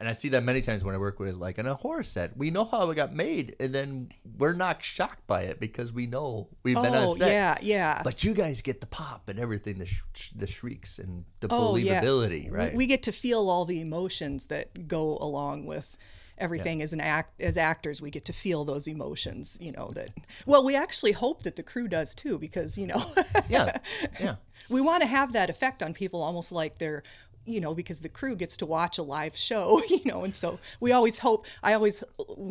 And 0.00 0.08
I 0.08 0.12
see 0.12 0.28
that 0.28 0.44
many 0.44 0.60
times 0.60 0.84
when 0.84 0.94
I 0.94 0.98
work 0.98 1.18
with 1.18 1.34
like 1.34 1.58
on 1.58 1.66
a 1.66 1.74
horror 1.74 2.04
set. 2.04 2.36
We 2.36 2.50
know 2.50 2.64
how 2.64 2.88
it 2.90 2.94
got 2.94 3.12
made, 3.12 3.56
and 3.58 3.74
then 3.74 4.10
we're 4.38 4.52
not 4.52 4.82
shocked 4.82 5.26
by 5.26 5.42
it 5.42 5.58
because 5.58 5.92
we 5.92 6.06
know 6.06 6.48
we've 6.62 6.76
been 6.80 6.94
Oh, 6.94 7.10
on 7.10 7.16
set. 7.18 7.30
yeah, 7.32 7.58
yeah. 7.60 8.02
But 8.04 8.22
you 8.22 8.32
guys 8.32 8.62
get 8.62 8.80
the 8.80 8.86
pop 8.86 9.28
and 9.28 9.40
everything, 9.40 9.78
the 9.78 9.86
sh- 9.86 10.30
the 10.36 10.46
shrieks 10.46 11.00
and 11.00 11.24
the 11.40 11.48
Oh, 11.50 11.72
believability, 11.74 12.44
We- 12.44 12.50
right? 12.50 12.74
We, 12.74 12.86
get 12.86 13.02
to 13.04 13.12
feel 13.12 13.50
all 13.50 13.64
the 13.64 13.80
emotions 13.80 14.46
that 14.46 14.86
go 14.86 15.18
along 15.18 15.66
with 15.66 15.98
everything 16.40 16.80
as 16.80 16.92
an 16.92 17.00
act 17.00 17.40
as 17.40 17.56
actors 17.56 18.00
we 18.00 18.10
get 18.10 18.24
to 18.24 18.32
feel 18.32 18.64
those 18.64 18.86
emotions 18.86 19.58
you 19.60 19.72
know 19.72 19.90
that 19.92 20.10
well 20.46 20.64
we 20.64 20.76
actually 20.76 21.10
hope 21.10 21.42
that 21.42 21.56
the 21.56 21.64
crew 21.64 21.88
does 21.88 22.14
too 22.14 22.38
because 22.38 22.78
you 22.78 22.86
know 22.86 23.02
yeah, 23.48 23.76
yeah. 24.20 24.36
we 24.68 24.80
want 24.80 25.02
to 25.02 25.06
have 25.08 25.32
that 25.32 25.50
effect 25.50 25.82
on 25.82 25.92
people 25.92 26.22
almost 26.22 26.52
like 26.52 26.78
they're 26.78 27.02
you 27.48 27.60
know 27.60 27.74
because 27.74 28.00
the 28.00 28.08
crew 28.08 28.36
gets 28.36 28.56
to 28.56 28.66
watch 28.66 28.98
a 28.98 29.02
live 29.02 29.36
show 29.36 29.82
you 29.88 30.00
know 30.04 30.24
and 30.24 30.36
so 30.36 30.58
we 30.80 30.92
always 30.92 31.18
hope 31.18 31.46
i 31.62 31.72
always 31.72 32.04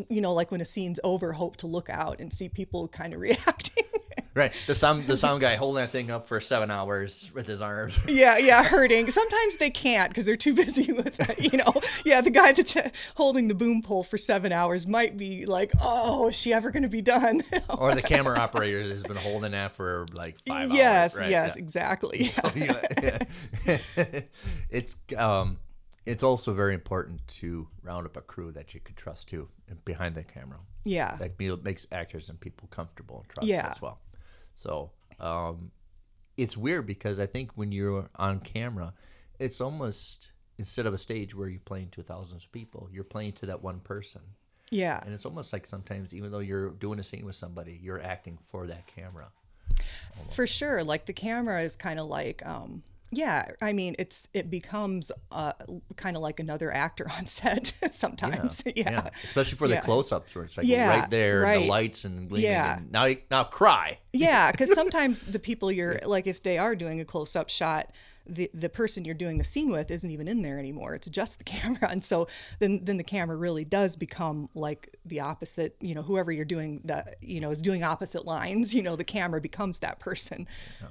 you 0.09 0.21
know 0.21 0.33
like 0.33 0.51
when 0.51 0.61
a 0.61 0.65
scene's 0.65 0.99
over 1.03 1.33
hope 1.33 1.57
to 1.57 1.67
look 1.67 1.89
out 1.89 2.19
and 2.19 2.33
see 2.33 2.49
people 2.49 2.87
kind 2.87 3.13
of 3.13 3.19
reacting 3.27 3.85
right. 4.37 4.53
The 4.67 4.75
sound 4.75 5.07
the 5.07 5.17
sound 5.25 5.41
guy 5.41 5.55
holding 5.55 5.81
that 5.83 5.89
thing 5.89 6.09
up 6.11 6.27
for 6.27 6.39
seven 6.39 6.71
hours 6.71 7.31
with 7.33 7.47
his 7.47 7.61
arms. 7.61 7.97
yeah, 8.07 8.37
yeah, 8.37 8.63
hurting. 8.63 9.09
Sometimes 9.11 9.57
they 9.57 9.69
can't 9.69 10.09
because 10.09 10.25
they're 10.25 10.35
too 10.35 10.53
busy 10.53 10.91
with, 10.93 11.19
it, 11.29 11.51
you 11.51 11.57
know. 11.57 11.73
Yeah, 12.05 12.21
the 12.21 12.29
guy 12.29 12.51
that's 12.53 12.75
holding 13.15 13.47
the 13.47 13.55
boom 13.55 13.81
pole 13.81 14.03
for 14.03 14.17
seven 14.17 14.51
hours 14.51 14.87
might 14.87 15.17
be 15.17 15.45
like, 15.45 15.71
"Oh, 15.81 16.29
is 16.29 16.35
she 16.35 16.53
ever 16.53 16.71
going 16.71 16.83
to 16.83 16.89
be 16.89 17.01
done?" 17.01 17.43
or 17.69 17.93
the 17.95 18.01
camera 18.01 18.37
operator 18.39 18.81
has 18.83 19.03
been 19.03 19.17
holding 19.17 19.51
that 19.51 19.73
for 19.73 20.05
like 20.13 20.37
five 20.47 20.71
yes, 20.71 21.13
hours. 21.15 21.21
Right? 21.21 21.31
yes, 21.31 21.53
Yeah. 21.55 21.61
exactly. 21.61 22.31
Yeah. 22.55 23.19
Yeah. 23.65 24.21
it's 24.69 24.95
um, 25.17 25.57
it's 26.05 26.23
also 26.23 26.53
very 26.53 26.73
important 26.73 27.27
to 27.27 27.67
round 27.83 28.05
up 28.05 28.15
a 28.17 28.21
crew 28.21 28.51
that 28.53 28.73
you 28.73 28.79
could 28.79 28.95
trust 28.95 29.27
too 29.27 29.49
behind 29.85 30.15
the 30.15 30.23
camera. 30.23 30.59
yeah. 30.85 31.15
That 31.17 31.37
makes 31.63 31.85
actors 31.91 32.29
and 32.29 32.39
people 32.39 32.67
comfortable 32.69 33.19
and 33.21 33.29
trust 33.29 33.47
Yeah. 33.47 33.69
as 33.71 33.81
well. 33.81 33.99
So 34.57 34.89
um, 35.19 35.71
it's 36.35 36.57
weird 36.57 36.87
because 36.87 37.19
I 37.19 37.27
think 37.27 37.51
when 37.53 37.71
you're 37.71 38.09
on 38.15 38.39
camera, 38.39 38.91
it's 39.39 39.61
almost 39.61 40.31
instead 40.57 40.87
of 40.87 40.95
a 40.95 40.97
stage 40.97 41.35
where 41.35 41.47
you're 41.47 41.59
playing 41.59 41.89
to 41.89 42.01
thousands 42.01 42.43
of 42.43 42.51
people, 42.51 42.89
you're 42.91 43.03
playing 43.03 43.33
to 43.33 43.45
that 43.45 43.61
one 43.61 43.79
person. 43.79 44.21
Yeah. 44.71 44.99
And 45.05 45.13
it's 45.13 45.27
almost 45.27 45.53
like 45.53 45.67
sometimes, 45.67 46.13
even 46.15 46.31
though 46.31 46.39
you're 46.39 46.71
doing 46.71 46.97
a 46.97 47.03
scene 47.03 47.23
with 47.23 47.35
somebody, 47.35 47.79
you're 47.83 48.01
acting 48.01 48.39
for 48.45 48.65
that 48.65 48.87
camera. 48.87 49.27
For 50.31 50.47
sure. 50.47 50.83
Like 50.83 51.05
the 51.05 51.13
camera 51.13 51.61
is 51.61 51.75
kind 51.75 51.99
of 51.99 52.07
like, 52.07 52.43
um, 52.43 52.81
yeah, 53.11 53.49
I 53.61 53.73
mean, 53.73 53.95
it's 53.99 54.27
it 54.33 54.49
becomes 54.49 55.11
uh, 55.31 55.53
kind 55.95 56.15
of 56.15 56.21
like 56.21 56.39
another 56.39 56.73
actor 56.73 57.07
on 57.17 57.25
set 57.25 57.73
sometimes. 57.91 58.63
Yeah. 58.75 59.09
Especially 59.23 59.57
for 59.57 59.67
the 59.67 59.75
Yeah. 59.75 59.81
close-ups 59.81 60.35
where 60.35 60.45
it's 60.45 60.57
like 60.57 60.67
Yeah, 60.67 60.89
right 60.99 61.09
there, 61.09 61.43
and 61.45 61.63
the 61.63 61.67
lights 61.67 62.05
and. 62.05 62.31
Yeah. 62.31 62.77
And 62.77 62.91
now, 62.91 63.05
you- 63.05 63.21
now 63.31 63.43
cry. 63.43 63.99
Yeah, 64.13 64.51
because 64.51 64.73
sometimes 64.81 65.25
the 65.25 65.39
people 65.39 65.71
you're 65.71 65.99
like, 66.05 66.27
if 66.27 66.43
they 66.43 66.57
are 66.57 66.75
doing 66.75 66.99
a 66.99 67.05
close 67.05 67.35
up 67.35 67.49
shot, 67.49 67.91
the 68.29 68.49
the 68.53 68.69
person 68.69 69.05
you're 69.05 69.15
doing 69.15 69.37
the 69.37 69.43
scene 69.43 69.69
with 69.69 69.89
isn't 69.91 70.09
even 70.11 70.27
in 70.27 70.41
there 70.41 70.59
anymore. 70.59 70.95
It's 70.95 71.07
just 71.07 71.37
the 71.39 71.43
camera, 71.55 71.89
and 71.89 72.03
so 72.03 72.27
then 72.59 72.81
then 72.83 72.97
the 72.97 73.03
camera 73.03 73.37
really 73.37 73.65
does 73.65 73.95
become 73.95 74.49
like 74.53 74.95
the 75.05 75.19
opposite. 75.21 75.75
You 75.79 75.95
know, 75.95 76.01
whoever 76.01 76.31
you're 76.31 76.45
doing 76.45 76.81
the 76.83 77.05
you 77.21 77.39
know 77.39 77.51
is 77.51 77.61
doing 77.61 77.83
opposite 77.83 78.25
lines. 78.25 78.73
You 78.77 78.83
know, 78.83 78.95
the 78.95 79.03
camera 79.03 79.41
becomes 79.41 79.79
that 79.79 79.99
person, 79.99 80.47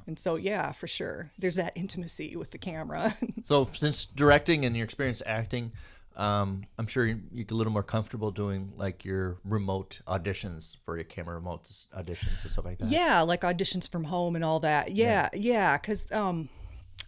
and 0.06 0.18
so 0.18 0.36
yeah, 0.36 0.72
for 0.72 0.86
sure, 0.86 1.30
there's 1.38 1.56
that 1.56 1.72
intimacy 1.76 2.36
with 2.36 2.50
the 2.50 2.58
camera. 2.58 3.14
So 3.44 3.68
since 3.72 4.06
directing 4.06 4.64
and 4.64 4.76
your 4.76 4.84
experience 4.84 5.22
acting, 5.24 5.70
um, 6.16 6.64
I'm 6.78 6.86
sure 6.88 7.06
you- 7.06 7.22
you're 7.32 7.46
a 7.50 7.54
little 7.54 7.72
more 7.72 7.82
comfortable 7.84 8.30
doing 8.32 8.72
like 8.76 9.04
your 9.04 9.38
remote 9.44 10.00
auditions 10.08 10.76
for 10.84 10.96
your 10.96 11.04
camera 11.04 11.34
remote 11.36 11.64
auditions 11.96 12.42
and 12.42 12.50
stuff 12.50 12.64
like 12.64 12.78
that. 12.78 12.88
Yeah, 12.88 13.20
like 13.20 13.42
auditions 13.42 13.88
from 13.88 14.04
home 14.04 14.34
and 14.34 14.44
all 14.44 14.60
that. 14.60 14.92
Yeah, 14.92 15.28
yeah, 15.34 15.76
because 15.76 16.10
um, 16.10 16.48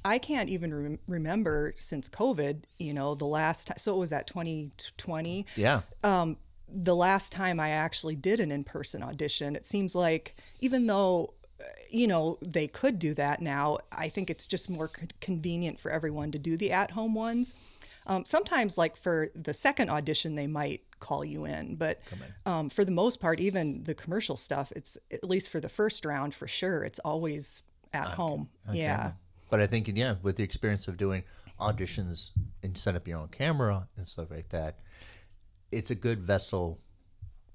I 0.09 0.19
can't 0.19 0.49
even 0.49 0.75
rem- 0.75 0.99
remember 1.07 1.75
since 1.77 2.09
COVID. 2.09 2.65
You 2.79 2.95
know, 2.95 3.15
the 3.15 3.27
last 3.27 3.69
time. 3.69 3.79
So 3.79 3.95
it 3.95 3.99
was 3.99 4.13
at 4.13 4.27
2020. 4.27 5.47
Yeah. 5.57 5.83
The 6.71 6.95
last 6.95 7.33
time 7.33 7.59
I 7.61 7.71
actually 7.71 8.15
did 8.15 8.41
an 8.41 8.51
in-person 8.51 9.03
audition. 9.03 9.57
It 9.57 9.67
seems 9.67 9.95
like 9.95 10.37
even 10.61 10.87
though. 10.87 11.35
You 11.91 12.07
know, 12.07 12.39
they 12.41 12.69
could 12.69 13.01
do 13.01 13.15
that 13.15 13.43
now. 13.43 13.79
I 13.91 14.09
think 14.11 14.31
it's 14.31 14.47
just 14.47 14.71
more 14.71 14.87
co- 14.87 15.07
convenient 15.21 15.81
for 15.81 15.91
everyone 15.91 16.31
to 16.33 16.39
do 16.39 16.57
the 16.57 16.71
at 16.71 16.93
home 16.93 17.15
ones. 17.15 17.55
Um, 18.07 18.25
sometimes, 18.25 18.79
like 18.79 18.97
for 18.97 19.31
the 19.35 19.53
second 19.53 19.91
audition, 19.91 20.37
they 20.37 20.47
might 20.47 20.83
call 21.01 21.25
you 21.25 21.45
in, 21.47 21.75
but 21.75 22.01
um, 22.47 22.69
for 22.69 22.85
the 22.85 22.93
most 22.93 23.19
part, 23.21 23.41
even 23.41 23.83
the 23.85 23.95
commercial 23.95 24.37
stuff, 24.37 24.73
it's 24.77 24.97
at 25.11 25.25
least 25.25 25.51
for 25.51 25.59
the 25.61 25.69
first 25.69 26.05
round 26.05 26.33
for 26.33 26.47
sure. 26.47 26.85
It's 26.85 27.01
always 27.01 27.63
at 27.93 28.09
home. 28.13 28.49
Yeah. 28.73 29.13
But 29.51 29.61
I 29.61 29.67
think, 29.67 29.89
yeah, 29.95 30.15
with 30.23 30.37
the 30.37 30.43
experience 30.43 30.89
of 30.89 30.97
doing 30.97 31.25
auditions 31.61 32.31
and 32.63 32.77
set 32.77 32.95
up 32.97 33.09
your 33.09 33.19
own 33.19 33.29
camera 33.29 33.89
and 33.97 34.07
stuff 34.07 34.31
like 34.31 34.49
that, 34.51 34.79
it's 35.73 35.91
a 35.91 35.95
good 35.95 36.21
vessel 36.21 36.81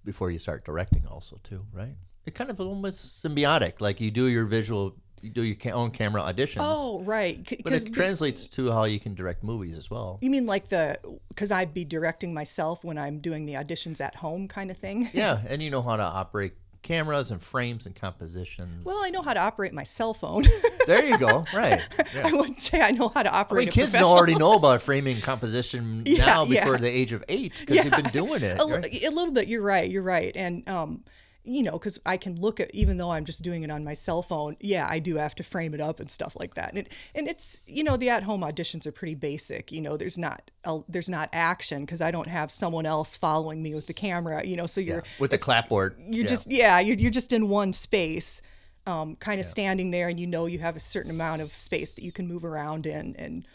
before 0.06 0.30
you 0.32 0.40
start 0.40 0.66
directing, 0.66 1.06
also 1.08 1.40
too, 1.44 1.66
right? 1.72 1.96
It 2.26 2.36
kind 2.36 2.50
of 2.50 2.60
almost 2.60 3.24
symbiotic. 3.24 3.80
Like 3.82 4.00
you 4.02 4.12
do 4.12 4.28
your 4.28 4.46
visual, 4.46 4.96
you 5.22 5.30
do 5.30 5.44
your 5.44 5.58
own 5.74 5.92
camera 5.92 6.22
auditions, 6.22 6.58
Oh, 6.62 7.02
right. 7.04 7.48
C- 7.48 7.62
but 7.64 7.74
it 7.74 7.94
translates 7.94 8.48
to 8.50 8.72
how 8.72 8.84
you 8.86 9.00
can 9.00 9.14
direct 9.16 9.44
movies 9.44 9.78
as 9.78 9.90
well. 9.90 10.20
you 10.22 10.30
mean 10.30 10.46
like 10.46 10.70
the 10.70 11.00
because 11.30 11.52
I'd 11.52 11.74
be 11.74 11.86
directing 11.86 12.34
myself 12.34 12.84
when 12.84 12.98
I'm 12.98 13.20
doing 13.20 13.46
the 13.46 13.54
auditions 13.54 14.02
at 14.02 14.16
home, 14.16 14.48
kind 14.48 14.70
of 14.72 14.78
thing. 14.78 15.10
Yeah, 15.14 15.42
and 15.48 15.62
you 15.64 15.70
know 15.70 15.82
how 15.82 15.96
to 15.96 16.04
operate 16.04 16.54
cameras 16.84 17.32
and 17.32 17.42
frames 17.42 17.86
and 17.86 17.96
compositions. 17.96 18.86
Well, 18.86 19.00
I 19.04 19.10
know 19.10 19.22
how 19.22 19.34
to 19.34 19.40
operate 19.40 19.74
my 19.74 19.84
cell 19.84 20.14
phone. 20.14 20.44
There 20.86 21.06
you 21.06 21.18
go. 21.18 21.46
Right. 21.56 21.82
Yeah. 22.14 22.28
I 22.28 22.34
wouldn't 22.34 22.60
say 22.60 22.82
I 22.82 22.92
know 22.92 23.08
how 23.08 23.24
to 23.24 23.34
I 23.34 23.40
operate 23.40 23.60
mean, 23.62 23.70
a 23.70 23.72
kids 23.72 23.96
already 23.96 24.36
know 24.36 24.54
about 24.58 24.82
framing 24.82 25.22
composition 25.22 26.04
Yeah, 26.06 26.26
now 26.26 26.44
yeah. 26.44 26.66
before 26.66 26.78
the 26.78 26.90
age 26.90 27.14
of 27.14 27.24
eight 27.30 27.54
because 27.58 27.84
they've 27.84 28.04
been 28.04 28.12
doing 28.12 28.44
it. 28.44 28.60
a, 28.60 28.66
right? 28.66 29.04
a 29.06 29.10
little 29.10 29.32
bit. 29.34 29.48
You're 29.48 29.62
right. 29.64 29.90
You're 29.90 30.04
right. 30.04 30.36
And 30.36 30.68
um, 30.68 31.04
you 31.46 31.62
know, 31.64 31.74
because 31.74 32.00
I 32.06 32.18
can 32.18 32.40
look 32.40 32.60
at 32.60 32.74
even 32.74 32.98
though 32.98 33.12
I'm 33.12 33.26
just 33.26 33.44
doing 33.44 33.64
it 33.64 33.70
on 33.72 33.84
my 33.84 33.94
cell 33.94 34.22
phone. 34.24 34.56
Yeah, 34.62 34.88
I 34.90 35.00
do 35.00 35.18
have 35.18 35.36
to 35.36 35.44
frame 35.44 35.74
it 35.74 35.82
up 35.82 36.00
and 36.00 36.10
stuff 36.10 36.38
like 36.40 36.56
that. 36.56 36.70
And 36.70 36.80
it, 36.80 36.94
and 37.14 37.28
it's 37.28 37.60
you 37.68 37.84
know 37.84 37.98
the 37.98 38.10
at 38.10 38.24
home 38.24 38.42
auditions 38.42 38.86
are 38.86 38.92
pretty 38.92 39.16
basic. 39.16 39.72
You 39.72 39.82
know, 39.82 39.98
there's 39.98 40.18
not 40.18 40.52
a, 40.64 40.80
there's 40.88 41.10
not 41.10 41.30
action 41.34 41.82
because 41.82 42.02
I 42.02 42.12
don't 42.12 42.28
have 42.28 42.52
someone 42.52 42.86
else 42.86 43.18
following 43.18 43.62
me 43.62 43.76
with 43.76 43.88
the 43.88 43.94
camera. 43.94 44.46
You 44.46 44.56
know, 44.56 44.66
so 44.66 44.80
you're 44.82 45.04
With 45.20 45.32
the 45.32 45.38
clapboard. 45.38 45.96
you're 46.00 46.24
yeah. 46.24 46.28
just 46.28 46.52
yeah 46.52 46.80
you're, 46.80 46.98
you're 46.98 47.12
just 47.12 47.34
in 47.34 47.50
one 47.50 47.74
space 47.74 48.42
um, 48.86 49.16
kind 49.16 49.40
of 49.40 49.46
standing 49.46 49.92
there 49.92 50.10
and 50.10 50.20
you 50.20 50.28
know 50.28 50.46
you 50.46 50.60
have 50.60 50.76
a 50.76 50.80
certain 50.80 51.12
amount 51.12 51.42
of 51.42 51.54
space 51.56 51.94
that 51.94 52.04
you 52.04 52.12
can 52.12 52.28
move 52.28 52.44
around 52.44 52.86
in 52.86 53.16
and 53.18 53.46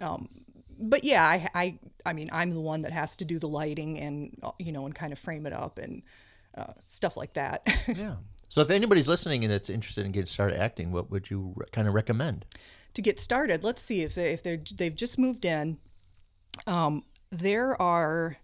um, 0.00 0.28
but 0.78 1.04
yeah 1.04 1.24
I, 1.24 1.48
I 1.54 1.78
i 2.04 2.12
mean 2.12 2.28
i'm 2.32 2.50
the 2.50 2.60
one 2.60 2.82
that 2.82 2.90
has 2.92 3.14
to 3.16 3.24
do 3.24 3.38
the 3.38 3.46
lighting 3.46 3.98
and 3.98 4.36
uh, 4.42 4.50
you 4.58 4.72
know 4.72 4.84
and 4.84 4.94
kind 4.94 5.12
of 5.12 5.18
frame 5.20 5.46
it 5.46 5.52
up 5.52 5.78
and 5.78 6.02
uh, 6.56 6.72
stuff 6.86 7.16
like 7.16 7.34
that 7.34 7.66
Yeah. 7.86 8.16
So 8.48 8.60
if 8.60 8.70
anybody's 8.70 9.08
listening 9.08 9.44
and 9.44 9.52
it's 9.52 9.70
interested 9.70 10.04
in 10.04 10.12
getting 10.12 10.26
started 10.26 10.60
acting, 10.60 10.92
what 10.92 11.10
would 11.10 11.30
you 11.30 11.54
re- 11.56 11.64
kind 11.72 11.88
of 11.88 11.94
recommend? 11.94 12.44
to 12.94 13.02
get 13.02 13.18
started 13.18 13.64
let's 13.64 13.82
see 13.82 14.02
if 14.02 14.14
they 14.14 14.32
if 14.32 14.42
they're 14.42 14.60
they've 14.76 14.94
just 14.94 15.18
moved 15.18 15.44
in 15.44 15.78
um, 16.66 17.02
there 17.30 17.80
are 17.80 18.36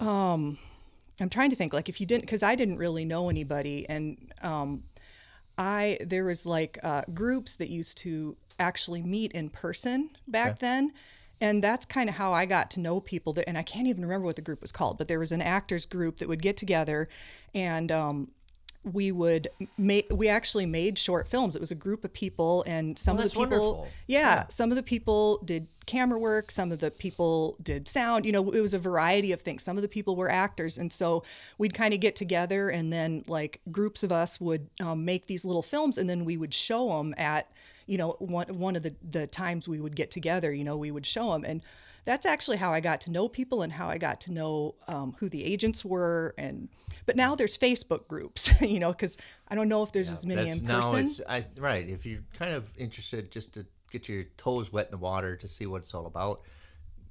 um, 0.00 0.58
i'm 1.20 1.28
trying 1.28 1.50
to 1.50 1.56
think 1.56 1.72
like 1.72 1.88
if 1.88 2.00
you 2.00 2.06
didn't 2.06 2.22
because 2.22 2.42
i 2.42 2.54
didn't 2.54 2.78
really 2.78 3.04
know 3.04 3.28
anybody 3.28 3.86
and 3.88 4.32
um, 4.42 4.84
i 5.58 5.98
there 6.04 6.24
was 6.24 6.46
like 6.46 6.78
uh, 6.82 7.02
groups 7.12 7.56
that 7.56 7.68
used 7.68 7.98
to 7.98 8.36
actually 8.58 9.02
meet 9.02 9.32
in 9.32 9.48
person 9.48 10.10
back 10.28 10.58
then 10.60 10.92
and 11.42 11.62
that's 11.62 11.84
kind 11.84 12.08
of 12.08 12.14
how 12.14 12.32
i 12.32 12.46
got 12.46 12.70
to 12.70 12.80
know 12.80 13.00
people 13.00 13.32
that 13.32 13.46
and 13.48 13.58
i 13.58 13.62
can't 13.62 13.86
even 13.86 14.02
remember 14.02 14.24
what 14.24 14.36
the 14.36 14.42
group 14.42 14.60
was 14.60 14.72
called 14.72 14.96
but 14.96 15.08
there 15.08 15.18
was 15.18 15.32
an 15.32 15.42
actors 15.42 15.84
group 15.84 16.18
that 16.18 16.28
would 16.28 16.40
get 16.40 16.56
together 16.56 17.08
and 17.54 17.92
um, 17.92 18.28
we 18.84 19.12
would 19.12 19.48
make 19.78 20.08
we 20.10 20.28
actually 20.28 20.66
made 20.66 20.98
short 20.98 21.28
films. 21.28 21.54
It 21.54 21.60
was 21.60 21.70
a 21.70 21.76
group 21.76 22.04
of 22.04 22.12
people 22.12 22.64
and 22.66 22.98
some 22.98 23.16
of 23.16 23.22
the 23.22 23.28
people 23.28 23.40
wonderful. 23.40 23.88
yeah, 24.08 24.44
some 24.48 24.70
of 24.70 24.76
the 24.76 24.82
people 24.82 25.38
did 25.44 25.68
camera 25.84 26.16
work 26.16 26.48
some 26.48 26.70
of 26.70 26.78
the 26.78 26.92
people 26.92 27.56
did 27.60 27.88
sound 27.88 28.24
you 28.24 28.30
know 28.30 28.52
it 28.52 28.60
was 28.60 28.74
a 28.74 28.78
variety 28.78 29.32
of 29.32 29.40
things. 29.40 29.62
Some 29.62 29.76
of 29.76 29.82
the 29.82 29.88
people 29.88 30.16
were 30.16 30.30
actors 30.30 30.78
and 30.78 30.92
so 30.92 31.22
we'd 31.58 31.74
kind 31.74 31.94
of 31.94 32.00
get 32.00 32.16
together 32.16 32.70
and 32.70 32.92
then 32.92 33.22
like 33.28 33.60
groups 33.70 34.02
of 34.02 34.10
us 34.10 34.40
would 34.40 34.68
um, 34.80 35.04
make 35.04 35.26
these 35.26 35.44
little 35.44 35.62
films 35.62 35.96
and 35.98 36.10
then 36.10 36.24
we 36.24 36.36
would 36.36 36.54
show 36.54 36.88
them 36.88 37.14
at 37.18 37.50
you 37.92 37.98
know 37.98 38.10
one, 38.18 38.48
one 38.58 38.74
of 38.78 38.82
the, 38.82 38.94
the 39.16 39.26
times 39.26 39.68
we 39.68 39.78
would 39.84 39.94
get 39.94 40.10
together 40.10 40.50
you 40.58 40.64
know 40.64 40.76
we 40.86 40.90
would 40.90 41.04
show 41.04 41.26
them 41.32 41.44
and 41.44 41.62
that's 42.04 42.26
actually 42.26 42.56
how 42.56 42.72
I 42.72 42.80
got 42.80 43.00
to 43.02 43.10
know 43.12 43.28
people 43.28 43.62
and 43.62 43.70
how 43.72 43.86
I 43.86 43.96
got 43.98 44.20
to 44.22 44.32
know 44.32 44.74
um, 44.88 45.14
who 45.18 45.28
the 45.28 45.44
agents 45.44 45.84
were 45.84 46.34
and 46.38 46.68
but 47.06 47.14
now 47.16 47.34
there's 47.36 47.56
Facebook 47.58 48.08
groups 48.08 48.40
you 48.74 48.80
know 48.80 48.92
because 48.92 49.16
I 49.48 49.54
don't 49.54 49.68
know 49.68 49.82
if 49.82 49.92
there's 49.92 50.08
as 50.08 50.24
many 50.26 50.50
in 50.50 50.64
now 50.64 50.80
person 50.80 51.06
it's 51.06 51.20
I, 51.28 51.44
right. 51.58 51.86
If 51.88 52.06
you're 52.06 52.24
kind 52.42 52.54
of 52.54 52.70
interested 52.78 53.30
just 53.30 53.52
to 53.54 53.66
get 53.90 54.08
your 54.08 54.24
toes 54.38 54.72
wet 54.72 54.86
in 54.86 54.90
the 54.92 54.96
water 55.12 55.36
to 55.36 55.46
see 55.46 55.66
what 55.66 55.82
it's 55.82 55.92
all 55.94 56.06
about, 56.06 56.40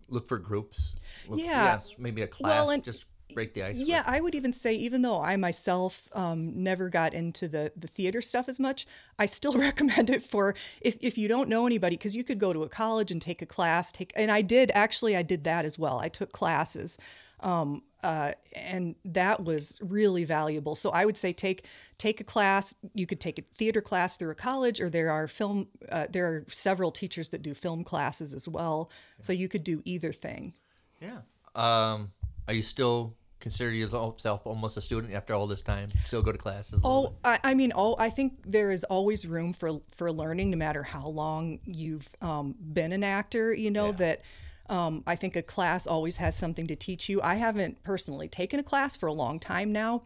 look 0.10 0.28
for 0.28 0.40
groups. 0.40 0.96
Look, 1.30 1.40
Yeah. 1.40 1.74
yes, 1.74 1.94
maybe 2.00 2.24
a 2.24 2.30
Well, 2.40 2.66
class. 2.66 2.70
and- 2.76 2.84
just 2.84 3.06
break 3.34 3.54
the 3.54 3.64
ice. 3.64 3.78
Yeah, 3.78 4.04
I 4.06 4.22
would 4.22 4.36
even 4.36 4.54
say, 4.54 4.74
even 4.76 5.02
though 5.02 5.22
I 5.22 5.36
myself 5.36 6.10
um, 6.14 6.64
never 6.64 6.90
got 6.90 7.14
into 7.14 7.48
the 7.48 7.72
the 7.76 7.88
theater 7.88 8.22
stuff 8.22 8.50
as 8.50 8.60
much, 8.60 8.86
I 9.20 9.26
still 9.26 9.54
recommend 9.58 10.10
it 10.10 10.24
for 10.24 10.56
if 10.82 10.98
if 11.02 11.18
you 11.18 11.28
don't 11.28 11.50
know 11.50 11.66
anybody, 11.66 11.96
because 11.96 12.16
you 12.16 12.24
could 12.24 12.40
go 12.40 12.54
to 12.54 12.64
a 12.64 12.70
college 12.70 13.12
and 13.12 13.22
take 13.22 13.42
a 13.42 13.46
class. 13.46 13.92
Take 13.92 14.12
and 14.16 14.32
I 14.32 14.42
did 14.42 14.72
actually, 14.74 15.16
I 15.16 15.22
did 15.24 15.44
that 15.46 15.66
as 15.66 15.78
well. 15.78 16.00
I 16.00 16.10
took 16.10 16.32
classes. 16.32 16.98
Um, 17.42 17.82
uh, 18.04 18.32
and 18.56 18.96
that 19.06 19.44
was 19.44 19.80
really 19.82 20.26
valuable. 20.26 20.76
So 20.76 20.90
I 20.92 21.06
would 21.06 21.18
say 21.18 21.34
take 21.34 21.66
take 21.98 22.20
a 22.20 22.24
class. 22.24 22.76
You 22.94 23.06
could 23.06 23.20
take 23.20 23.38
a 23.40 23.44
theater 23.58 23.82
class 23.82 24.18
through 24.18 24.32
a 24.32 24.36
college, 24.36 24.80
or 24.82 24.90
there 24.90 25.12
are 25.12 25.28
film. 25.28 25.68
Uh, 25.90 26.08
there 26.10 26.28
are 26.28 26.46
several 26.48 26.92
teachers 26.92 27.30
that 27.30 27.42
do 27.42 27.54
film 27.54 27.84
classes 27.84 28.34
as 28.34 28.48
well. 28.48 28.92
So 29.20 29.34
you 29.34 29.48
could 29.48 29.64
do 29.64 29.82
either 29.86 30.12
thing. 30.12 30.54
Yeah. 31.00 31.20
Um, 31.56 32.12
are 32.48 32.54
you 32.54 32.62
still 32.62 33.16
consider 33.42 33.72
yourself 33.72 34.46
almost 34.46 34.78
a 34.78 34.82
student 34.82 35.14
after 35.14 35.34
all 35.34 35.48
this 35.48 35.62
time? 35.62 35.90
Still 36.04 36.22
go 36.22 36.32
to 36.32 36.38
classes? 36.38 36.80
Oh, 36.84 37.14
I, 37.24 37.40
I 37.44 37.54
mean, 37.54 37.74
oh, 37.76 37.96
I 38.00 38.10
think 38.10 38.34
there 38.46 38.72
is 38.72 38.84
always 38.86 39.28
room 39.28 39.52
for 39.54 39.82
for 39.92 40.12
learning, 40.12 40.52
no 40.52 40.58
matter 40.58 40.84
how 40.84 41.08
long 41.08 41.60
you've 41.66 42.08
um, 42.22 42.56
been 42.74 42.92
an 42.92 43.04
actor. 43.04 43.54
You 43.54 43.72
know 43.72 43.92
that. 43.94 44.22
Um, 44.70 45.04
I 45.06 45.18
think 45.18 45.36
a 45.36 45.42
class 45.42 45.86
always 45.86 46.16
has 46.18 46.38
something 46.38 46.66
to 46.68 46.78
teach 46.78 47.10
you. 47.10 47.22
I 47.22 47.36
haven't 47.36 47.84
personally 47.84 48.30
taken 48.30 48.58
a 48.58 48.64
class 48.64 48.96
for 48.96 49.08
a 49.08 49.12
long 49.12 49.38
time 49.38 49.74
now, 49.74 50.04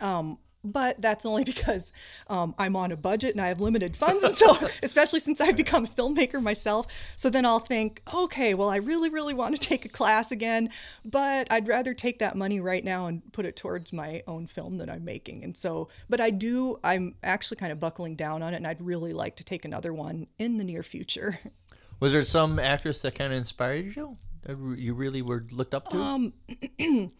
um, 0.00 0.38
but 0.64 1.00
that's 1.00 1.26
only 1.26 1.44
because 1.54 1.92
um, 2.28 2.54
I'm 2.58 2.74
on 2.76 2.90
a 2.90 2.96
budget 2.96 3.32
and 3.32 3.40
I 3.40 3.48
have 3.48 3.60
limited 3.60 3.96
funds. 3.96 4.24
And 4.24 4.34
so, 4.34 4.56
especially 4.82 5.20
since 5.20 5.40
I've 5.40 5.56
become 5.56 5.84
a 5.84 5.88
filmmaker 5.88 6.42
myself, 6.42 6.86
so 7.16 7.30
then 7.30 7.44
I'll 7.44 7.58
think, 7.58 8.02
okay, 8.12 8.54
well, 8.54 8.70
I 8.70 8.76
really, 8.76 9.08
really 9.08 9.34
want 9.34 9.54
to 9.56 9.68
take 9.68 9.84
a 9.84 9.88
class 9.88 10.32
again, 10.32 10.70
but 11.04 11.46
I'd 11.50 11.68
rather 11.68 11.94
take 11.94 12.18
that 12.18 12.36
money 12.36 12.60
right 12.60 12.84
now 12.84 13.06
and 13.06 13.22
put 13.32 13.44
it 13.44 13.56
towards 13.56 13.92
my 13.92 14.22
own 14.26 14.46
film 14.46 14.78
that 14.78 14.88
I'm 14.88 15.04
making. 15.04 15.44
And 15.44 15.56
so, 15.56 15.88
but 16.08 16.20
I 16.20 16.30
do, 16.30 16.78
I'm 16.82 17.14
actually 17.22 17.58
kind 17.58 17.72
of 17.72 17.80
buckling 17.80 18.16
down 18.16 18.42
on 18.42 18.54
it, 18.54 18.56
and 18.56 18.66
I'd 18.66 18.80
really 18.80 19.12
like 19.12 19.36
to 19.36 19.44
take 19.44 19.64
another 19.64 19.92
one 19.92 20.26
in 20.38 20.56
the 20.56 20.64
near 20.64 20.82
future. 20.82 21.38
Was 22.00 22.12
there 22.12 22.24
some 22.24 22.58
actress 22.58 23.02
that 23.02 23.14
kind 23.14 23.32
of 23.32 23.38
inspired 23.38 23.94
you? 23.96 24.18
That 24.42 24.58
you 24.76 24.94
really 24.94 25.22
were 25.22 25.44
looked 25.50 25.74
up 25.74 25.88
to? 25.90 25.96
Um, 25.96 26.32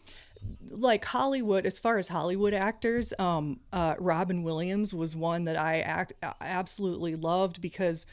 like 0.69 1.05
Hollywood, 1.05 1.65
as 1.65 1.79
far 1.79 1.97
as 1.97 2.07
Hollywood 2.07 2.53
actors, 2.53 3.13
um, 3.19 3.59
uh, 3.71 3.95
Robin 3.99 4.43
Williams 4.43 4.93
was 4.93 5.15
one 5.15 5.45
that 5.45 5.57
I 5.57 5.79
act, 5.79 6.13
absolutely 6.41 7.15
loved 7.15 7.61
because 7.61 8.05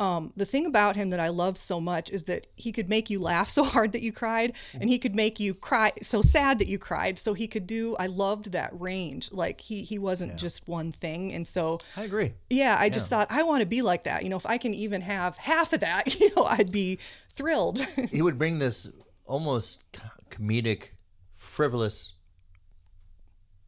um, 0.00 0.32
the 0.36 0.44
thing 0.44 0.66
about 0.66 0.96
him 0.96 1.10
that 1.10 1.20
I 1.20 1.28
love 1.28 1.56
so 1.56 1.80
much 1.80 2.10
is 2.10 2.24
that 2.24 2.46
he 2.56 2.72
could 2.72 2.88
make 2.88 3.10
you 3.10 3.20
laugh 3.20 3.48
so 3.58 3.64
hard 3.64 3.92
that 3.92 4.02
you 4.02 4.12
cried, 4.12 4.54
and 4.72 4.88
he 4.88 4.98
could 4.98 5.14
make 5.14 5.38
you 5.38 5.54
cry 5.54 5.92
so 6.02 6.22
sad 6.22 6.58
that 6.58 6.68
you 6.68 6.78
cried. 6.78 7.18
So 7.18 7.34
he 7.34 7.46
could 7.46 7.66
do. 7.66 7.96
I 7.96 8.06
loved 8.06 8.52
that 8.52 8.78
range. 8.78 9.30
Like 9.32 9.60
he 9.60 9.82
he 9.82 9.98
wasn't 9.98 10.36
just 10.36 10.66
one 10.66 10.92
thing, 10.92 11.32
and 11.32 11.46
so 11.46 11.80
I 11.96 12.04
agree. 12.04 12.32
yeah, 12.50 12.76
I 12.78 12.88
just 12.88 13.08
thought 13.08 13.28
I 13.30 13.42
want 13.44 13.60
to 13.60 13.66
be 13.66 13.82
like 13.82 14.04
that. 14.04 14.24
You 14.24 14.30
know, 14.30 14.36
if 14.36 14.46
I 14.46 14.58
can 14.58 14.74
even 14.74 15.00
have 15.02 15.36
half 15.36 15.72
of 15.72 15.80
that, 15.80 16.18
you 16.20 16.30
know, 16.34 16.44
I'd 16.44 16.72
be 16.72 16.98
thrilled. 17.30 17.80
He 18.10 18.22
would 18.22 18.38
bring 18.38 18.58
this 18.58 18.88
almost 19.26 19.84
comedic, 20.30 20.88
frivolous 21.44 22.14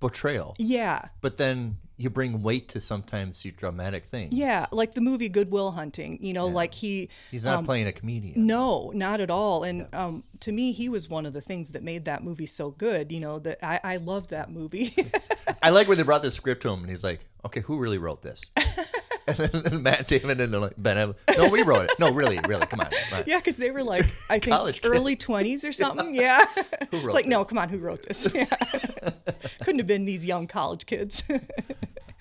portrayal, 0.00 0.54
yeah. 0.58 1.08
but 1.20 1.36
then 1.36 1.78
you 1.98 2.10
bring 2.10 2.42
weight 2.42 2.68
to 2.70 2.80
sometimes 2.80 3.44
your 3.44 3.52
dramatic 3.52 4.04
things. 4.04 4.34
Yeah, 4.34 4.66
like 4.70 4.94
the 4.94 5.00
movie 5.00 5.28
Good 5.28 5.50
Will 5.50 5.70
Hunting. 5.70 6.18
You 6.20 6.34
know, 6.34 6.46
like 6.46 6.74
he. 6.74 7.08
He's 7.30 7.44
not 7.44 7.58
um, 7.58 7.64
playing 7.64 7.86
a 7.86 7.92
comedian. 7.92 8.46
No, 8.46 8.92
not 8.94 9.20
at 9.20 9.30
all. 9.30 9.64
And 9.64 9.86
um, 9.94 10.22
to 10.40 10.52
me, 10.52 10.72
he 10.72 10.88
was 10.88 11.08
one 11.08 11.24
of 11.24 11.32
the 11.32 11.40
things 11.40 11.70
that 11.72 11.82
made 11.82 12.04
that 12.04 12.22
movie 12.22 12.46
so 12.46 12.70
good. 12.70 13.10
You 13.10 13.20
know, 13.20 13.38
that 13.40 13.64
I, 13.64 13.80
I 13.82 13.96
loved 13.96 14.30
that 14.30 14.50
movie. 14.50 14.94
I 15.62 15.70
like 15.70 15.88
where 15.88 15.96
they 15.96 16.02
brought 16.02 16.22
the 16.22 16.30
script 16.30 16.62
to 16.62 16.70
him, 16.70 16.80
and 16.80 16.90
he's 16.90 17.04
like, 17.04 17.26
"Okay, 17.44 17.60
who 17.60 17.78
really 17.78 17.98
wrote 17.98 18.22
this?" 18.22 18.42
and 19.26 19.36
then 19.36 19.82
Matt 19.82 20.08
Damon 20.08 20.40
and 20.40 20.52
like 20.52 20.74
Ben, 20.78 20.96
Affleck, 20.96 21.36
no, 21.38 21.50
we 21.50 21.62
wrote 21.62 21.84
it. 21.84 21.90
No, 21.98 22.12
really, 22.12 22.38
really, 22.48 22.66
come 22.66 22.80
on. 22.80 22.86
come 22.90 23.18
on." 23.18 23.24
yeah, 23.26 23.38
because 23.38 23.56
they 23.56 23.70
were 23.70 23.82
like, 23.82 24.04
I 24.30 24.38
think 24.38 24.56
College 24.56 24.82
kid. 24.82 24.88
early 24.88 25.16
20s 25.16 25.68
or 25.68 25.72
something. 25.72 26.14
Yeah. 26.14 26.44
Who 26.46 26.62
it's 26.92 27.04
wrote 27.04 27.14
like, 27.14 27.26
no, 27.26 27.44
come 27.44 27.58
on, 27.58 27.68
who 27.68 27.78
wrote 27.78 28.02
this? 28.04 28.28
Yeah. 28.34 28.44
Couldn't 29.64 29.78
have 29.78 29.86
been 29.86 30.04
these 30.04 30.24
young 30.24 30.46
college 30.46 30.86
kids. 30.86 31.22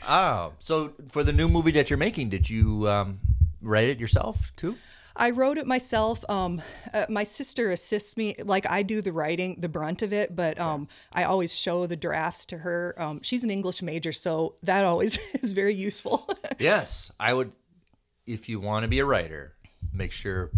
Oh, 0.08 0.54
so 0.60 0.94
for 1.12 1.24
the 1.24 1.34
new 1.34 1.48
movie 1.48 1.72
that 1.72 1.90
you're 1.90 1.98
making, 1.98 2.30
did 2.30 2.50
you 2.50 2.88
um, 2.88 3.20
write 3.62 3.86
it 3.90 4.00
yourself 4.00 4.52
too? 4.56 4.76
I 5.16 5.30
wrote 5.30 5.58
it 5.58 5.66
myself. 5.66 6.24
Um, 6.30 6.62
uh, 6.94 7.06
my 7.10 7.24
sister 7.24 7.72
assists 7.72 8.18
me, 8.18 8.36
like 8.44 8.70
I 8.70 8.84
do 8.84 9.02
the 9.02 9.12
writing, 9.12 9.58
the 9.60 9.70
brunt 9.70 10.02
of 10.02 10.12
it, 10.12 10.36
but 10.36 10.60
um, 10.60 10.88
I 11.14 11.24
always 11.24 11.56
show 11.56 11.86
the 11.88 11.96
drafts 11.96 12.46
to 12.48 12.58
her. 12.60 12.96
Um, 12.98 13.22
she's 13.24 13.44
an 13.44 13.50
English 13.50 13.82
major, 13.82 14.12
so 14.12 14.56
that 14.64 14.84
always 14.84 15.18
is 15.42 15.52
very 15.52 15.76
useful. 15.76 16.28
Yes, 16.58 17.12
I 17.20 17.34
would. 17.34 17.52
If 18.26 18.48
you 18.48 18.62
want 18.62 18.84
to 18.84 18.88
be 18.88 19.00
a 19.00 19.06
writer, 19.06 19.56
make 19.92 20.14
sure 20.14 20.52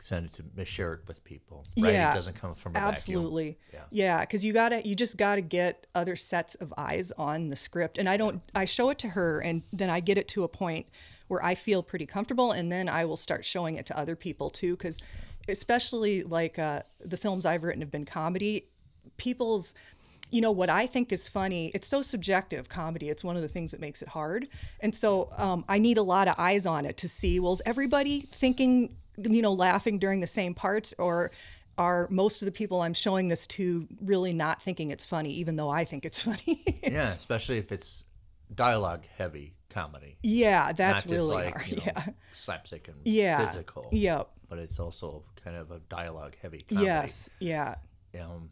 send 0.00 0.26
it 0.26 0.40
to 0.56 0.64
share 0.64 0.94
it 0.94 1.00
with 1.06 1.22
people. 1.22 1.66
Writing 1.76 2.00
Yeah, 2.00 2.14
doesn't 2.14 2.34
come 2.34 2.54
from 2.54 2.72
a 2.72 2.74
vacuum. 2.74 2.92
Absolutely. 2.92 3.58
Yeah, 3.90 4.20
because 4.20 4.42
you 4.42 4.54
gotta, 4.54 4.86
you 4.86 4.94
just 4.94 5.18
gotta 5.18 5.42
get 5.42 5.86
other 5.94 6.16
sets 6.16 6.54
of 6.56 6.72
eyes 6.78 7.12
on 7.18 7.50
the 7.50 7.56
script, 7.56 7.98
and 7.98 8.08
I 8.08 8.16
don't. 8.16 8.40
I 8.54 8.64
show 8.64 8.88
it 8.88 8.98
to 9.00 9.08
her, 9.08 9.40
and 9.40 9.62
then 9.72 9.90
I 9.90 10.00
get 10.00 10.16
it 10.16 10.28
to 10.28 10.44
a 10.44 10.48
point 10.48 10.86
where 11.28 11.44
I 11.44 11.54
feel 11.54 11.82
pretty 11.82 12.06
comfortable, 12.06 12.52
and 12.52 12.70
then 12.70 12.88
I 12.88 13.04
will 13.04 13.16
start 13.16 13.44
showing 13.44 13.76
it 13.76 13.86
to 13.86 13.98
other 13.98 14.16
people 14.16 14.50
too, 14.50 14.76
because 14.76 15.00
especially 15.48 16.22
like 16.22 16.58
uh, 16.58 16.82
the 17.00 17.16
films 17.16 17.46
I've 17.46 17.64
written 17.64 17.82
have 17.82 17.90
been 17.90 18.04
comedy. 18.04 18.68
People's 19.16 19.74
you 20.30 20.40
know 20.40 20.50
what 20.50 20.68
I 20.68 20.86
think 20.86 21.12
is 21.12 21.28
funny. 21.28 21.70
It's 21.74 21.86
so 21.86 22.02
subjective 22.02 22.68
comedy. 22.68 23.08
It's 23.08 23.22
one 23.22 23.36
of 23.36 23.42
the 23.42 23.48
things 23.48 23.70
that 23.70 23.80
makes 23.80 24.02
it 24.02 24.08
hard, 24.08 24.48
and 24.80 24.94
so 24.94 25.30
um, 25.36 25.64
I 25.68 25.78
need 25.78 25.96
a 25.96 26.02
lot 26.02 26.28
of 26.28 26.34
eyes 26.38 26.66
on 26.66 26.86
it 26.86 26.96
to 26.98 27.08
see. 27.08 27.38
Well, 27.38 27.52
is 27.52 27.62
everybody 27.64 28.20
thinking, 28.20 28.96
you 29.16 29.42
know, 29.42 29.52
laughing 29.52 29.98
during 29.98 30.20
the 30.20 30.26
same 30.26 30.54
parts, 30.54 30.94
or 30.98 31.30
are 31.78 32.08
most 32.10 32.42
of 32.42 32.46
the 32.46 32.52
people 32.52 32.82
I'm 32.82 32.94
showing 32.94 33.28
this 33.28 33.46
to 33.48 33.86
really 34.00 34.32
not 34.32 34.62
thinking 34.62 34.90
it's 34.90 35.06
funny, 35.06 35.30
even 35.32 35.56
though 35.56 35.68
I 35.68 35.84
think 35.84 36.04
it's 36.04 36.22
funny? 36.28 36.64
Yeah, 36.82 37.12
especially 37.12 37.58
if 37.58 37.70
it's 37.70 38.04
dialogue 38.54 39.04
heavy 39.16 39.54
comedy. 39.74 40.16
yeah, 40.22 40.72
that's 40.72 41.04
really 41.06 41.34
like 41.34 41.54
hard. 41.54 41.70
you 41.70 41.76
know, 41.78 41.82
yeah, 41.86 42.04
slapstick 42.32 42.88
and 42.88 42.96
yeah, 43.04 43.44
physical. 43.44 43.88
Yep. 43.92 44.30
But 44.48 44.58
it's 44.60 44.78
also 44.78 45.24
kind 45.42 45.56
of 45.56 45.70
a 45.70 45.80
dialogue 45.88 46.36
heavy 46.40 46.60
comedy. 46.68 46.86
Yes. 46.86 47.28
Yeah. 47.40 47.74
Um, 48.20 48.50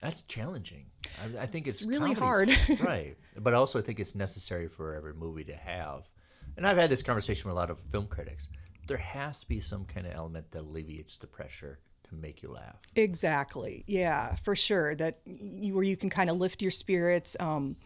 that's 0.00 0.22
challenging. 0.22 0.86
I, 1.22 1.42
I 1.42 1.46
think 1.46 1.66
it's, 1.66 1.84
really 1.84 2.12
hard. 2.12 2.50
right? 2.80 3.16
But 3.36 3.54
also, 3.54 3.78
I 3.78 3.82
think 3.82 4.00
it's 4.00 4.14
necessary 4.14 4.68
for 4.68 4.94
every 4.94 5.14
movie 5.14 5.44
to 5.44 5.56
have. 5.56 6.08
And 6.56 6.66
I've 6.66 6.76
had 6.76 6.90
this 6.90 7.02
conversation 7.02 7.48
with 7.48 7.56
a 7.56 7.60
lot 7.60 7.70
of 7.70 7.78
film 7.78 8.06
critics. 8.06 8.48
There 8.86 8.96
has 8.96 9.40
to 9.40 9.48
be 9.48 9.60
some 9.60 9.84
kind 9.84 10.06
of 10.06 10.14
element 10.14 10.50
that 10.52 10.60
alleviates 10.60 11.16
the 11.16 11.26
pressure 11.26 11.78
to 12.08 12.14
make 12.14 12.42
you 12.42 12.48
laugh. 12.48 12.80
Exactly. 12.94 13.84
Yeah, 13.86 14.34
for 14.36 14.54
sure. 14.54 14.94
That 14.94 15.18
you, 15.24 15.74
where 15.74 15.84
you 15.84 15.96
can 15.96 16.10
kind 16.10 16.30
of 16.30 16.36
lift 16.38 16.62
your 16.62 16.70
spirits, 16.70 17.36
um, 17.40 17.76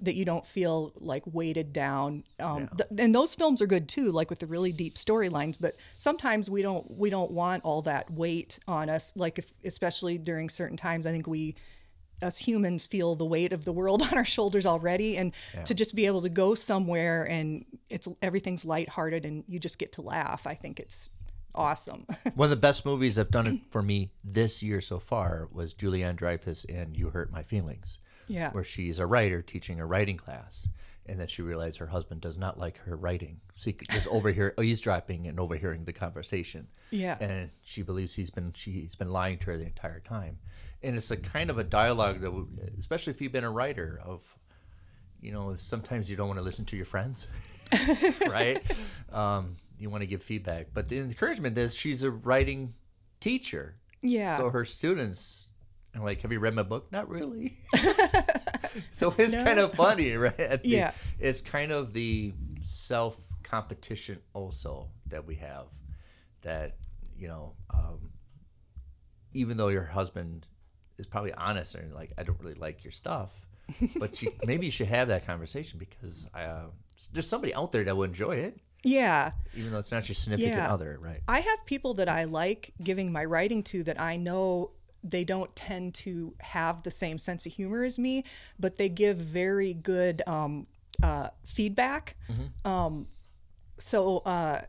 that 0.00 0.14
you 0.14 0.24
don't 0.24 0.46
feel 0.46 0.92
like 0.96 1.22
weighted 1.26 1.72
down. 1.72 2.24
Um, 2.38 2.68
th- 2.76 2.90
and 2.98 3.14
those 3.14 3.34
films 3.34 3.62
are 3.62 3.66
good 3.66 3.88
too, 3.88 4.10
like 4.10 4.30
with 4.30 4.38
the 4.38 4.46
really 4.46 4.72
deep 4.72 4.96
storylines. 4.96 5.56
But 5.60 5.74
sometimes 5.98 6.50
we 6.50 6.62
don't 6.62 6.90
we 6.90 7.10
don't 7.10 7.30
want 7.30 7.64
all 7.64 7.82
that 7.82 8.10
weight 8.10 8.58
on 8.68 8.88
us. 8.88 9.12
Like 9.16 9.38
if 9.38 9.52
especially 9.64 10.18
during 10.18 10.48
certain 10.48 10.76
times, 10.76 11.06
I 11.06 11.12
think 11.12 11.26
we 11.26 11.56
us 12.22 12.38
humans 12.38 12.86
feel 12.86 13.14
the 13.14 13.24
weight 13.24 13.52
of 13.52 13.64
the 13.64 13.72
world 13.72 14.02
on 14.10 14.16
our 14.16 14.24
shoulders 14.24 14.66
already 14.66 15.16
and 15.16 15.32
to 15.64 15.74
just 15.74 15.94
be 15.94 16.06
able 16.06 16.22
to 16.22 16.30
go 16.30 16.54
somewhere 16.54 17.24
and 17.24 17.64
it's 17.90 18.08
everything's 18.22 18.64
lighthearted 18.64 19.26
and 19.26 19.44
you 19.46 19.58
just 19.58 19.78
get 19.78 19.92
to 19.92 20.00
laugh 20.00 20.46
i 20.46 20.54
think 20.54 20.80
it's 20.80 21.10
awesome 21.54 22.06
One 22.34 22.46
of 22.46 22.50
the 22.50 22.56
best 22.56 22.84
movies 22.84 23.18
I've 23.18 23.30
done 23.30 23.46
it 23.46 23.60
for 23.70 23.82
me 23.82 24.10
this 24.24 24.62
year 24.62 24.80
so 24.80 24.98
far 24.98 25.48
was 25.52 25.74
Julianne 25.74 26.16
Dreyfus 26.16 26.64
and 26.66 26.94
You 26.96 27.08
Hurt 27.10 27.32
My 27.32 27.42
Feelings. 27.42 27.98
Yeah. 28.28 28.50
Where 28.52 28.64
she's 28.64 28.98
a 28.98 29.06
writer 29.06 29.42
teaching 29.42 29.80
a 29.80 29.86
writing 29.86 30.16
class. 30.16 30.68
And 31.08 31.20
then 31.20 31.28
she 31.28 31.42
realized 31.42 31.78
her 31.78 31.86
husband 31.86 32.20
does 32.20 32.36
not 32.36 32.58
like 32.58 32.78
her 32.78 32.96
writing. 32.96 33.40
So 33.54 33.70
he 33.70 33.76
just 33.90 34.08
overhear 34.08 34.54
eavesdropping 34.60 35.28
and 35.28 35.38
overhearing 35.38 35.84
the 35.84 35.92
conversation. 35.92 36.66
Yeah. 36.90 37.16
And 37.20 37.50
she 37.62 37.82
believes 37.82 38.14
he's 38.14 38.30
been 38.30 38.52
she's 38.54 38.96
been 38.96 39.12
lying 39.12 39.38
to 39.38 39.46
her 39.46 39.58
the 39.58 39.66
entire 39.66 40.00
time. 40.00 40.38
And 40.82 40.96
it's 40.96 41.10
a 41.10 41.16
kind 41.16 41.50
of 41.50 41.58
a 41.58 41.64
dialogue 41.64 42.20
that, 42.22 42.32
especially 42.78 43.12
if 43.12 43.20
you've 43.20 43.32
been 43.32 43.44
a 43.44 43.50
writer, 43.50 44.00
of 44.04 44.22
you 45.20 45.32
know, 45.32 45.54
sometimes 45.54 46.10
you 46.10 46.16
don't 46.16 46.28
want 46.28 46.38
to 46.38 46.44
listen 46.44 46.64
to 46.66 46.76
your 46.76 46.84
friends, 46.84 47.28
right? 48.28 48.62
Um, 49.12 49.56
you 49.78 49.90
want 49.90 50.02
to 50.02 50.06
give 50.06 50.22
feedback, 50.22 50.68
but 50.72 50.88
the 50.88 50.98
encouragement 50.98 51.56
is 51.58 51.74
she's 51.74 52.04
a 52.04 52.10
writing 52.10 52.74
teacher. 53.20 53.76
Yeah. 54.02 54.38
So 54.38 54.50
her 54.50 54.64
students 54.64 55.48
like, 56.04 56.20
"Have 56.22 56.32
you 56.32 56.38
read 56.40 56.54
my 56.54 56.62
book?" 56.62 56.90
Not 56.92 57.08
really. 57.08 57.56
so 58.90 59.14
it's 59.18 59.34
kind 59.34 59.58
of 59.58 59.74
funny, 59.74 60.12
right? 60.16 60.36
The- 60.36 60.60
Yeah. 60.64 60.92
It's 61.18 61.40
kind 61.40 61.72
of 61.72 61.92
the 61.92 62.32
self 62.62 63.16
competition 63.42 64.20
also 64.34 64.88
that 65.08 65.26
we 65.26 65.36
have. 65.36 65.66
That 66.42 66.76
you 67.16 67.28
know, 67.28 67.54
um, 67.72 68.10
even 69.32 69.56
though 69.56 69.68
your 69.68 69.84
husband 69.84 70.46
is 70.98 71.06
probably 71.06 71.32
honest 71.34 71.74
and 71.74 71.92
like, 71.94 72.12
I 72.18 72.22
don't 72.22 72.38
really 72.40 72.54
like 72.54 72.84
your 72.84 72.90
stuff, 72.92 73.46
but 73.98 74.22
you, 74.22 74.32
maybe 74.46 74.66
you 74.66 74.72
should 74.72 74.86
have 74.88 75.08
that 75.08 75.26
conversation 75.26 75.78
because 75.78 76.28
uh, 76.34 76.66
there's 77.12 77.28
somebody 77.28 77.54
out 77.54 77.72
there 77.72 77.84
that 77.84 77.96
will 77.96 78.04
enjoy 78.04 78.36
it, 78.36 78.58
yeah 78.84 79.32
even 79.54 79.72
though 79.72 79.78
it's 79.78 79.90
not 79.92 80.08
your 80.08 80.14
significant 80.14 80.54
Yeah. 80.56 80.72
other, 80.72 80.98
right? 81.00 81.20
I 81.26 81.40
have 81.40 81.66
people 81.66 81.94
that 81.94 82.08
I 82.08 82.24
like 82.24 82.72
giving 82.82 83.10
my 83.12 83.24
writing 83.24 83.62
to 83.64 83.82
that 83.84 84.00
I 84.00 84.16
know 84.16 84.70
they 85.10 85.24
don't 85.24 85.54
tend 85.56 85.94
to 85.94 86.34
have 86.40 86.82
the 86.82 86.90
same 86.90 87.18
sense 87.18 87.46
of 87.46 87.52
humor 87.52 87.84
as 87.84 87.98
me, 87.98 88.24
but 88.58 88.76
they 88.76 88.88
give 88.88 89.16
very 89.18 89.74
good 89.74 90.22
um, 90.26 90.66
uh, 91.02 91.28
feedback. 91.44 92.16
Um, 92.64 93.06
so, 93.78 94.18
uh, 94.18 94.62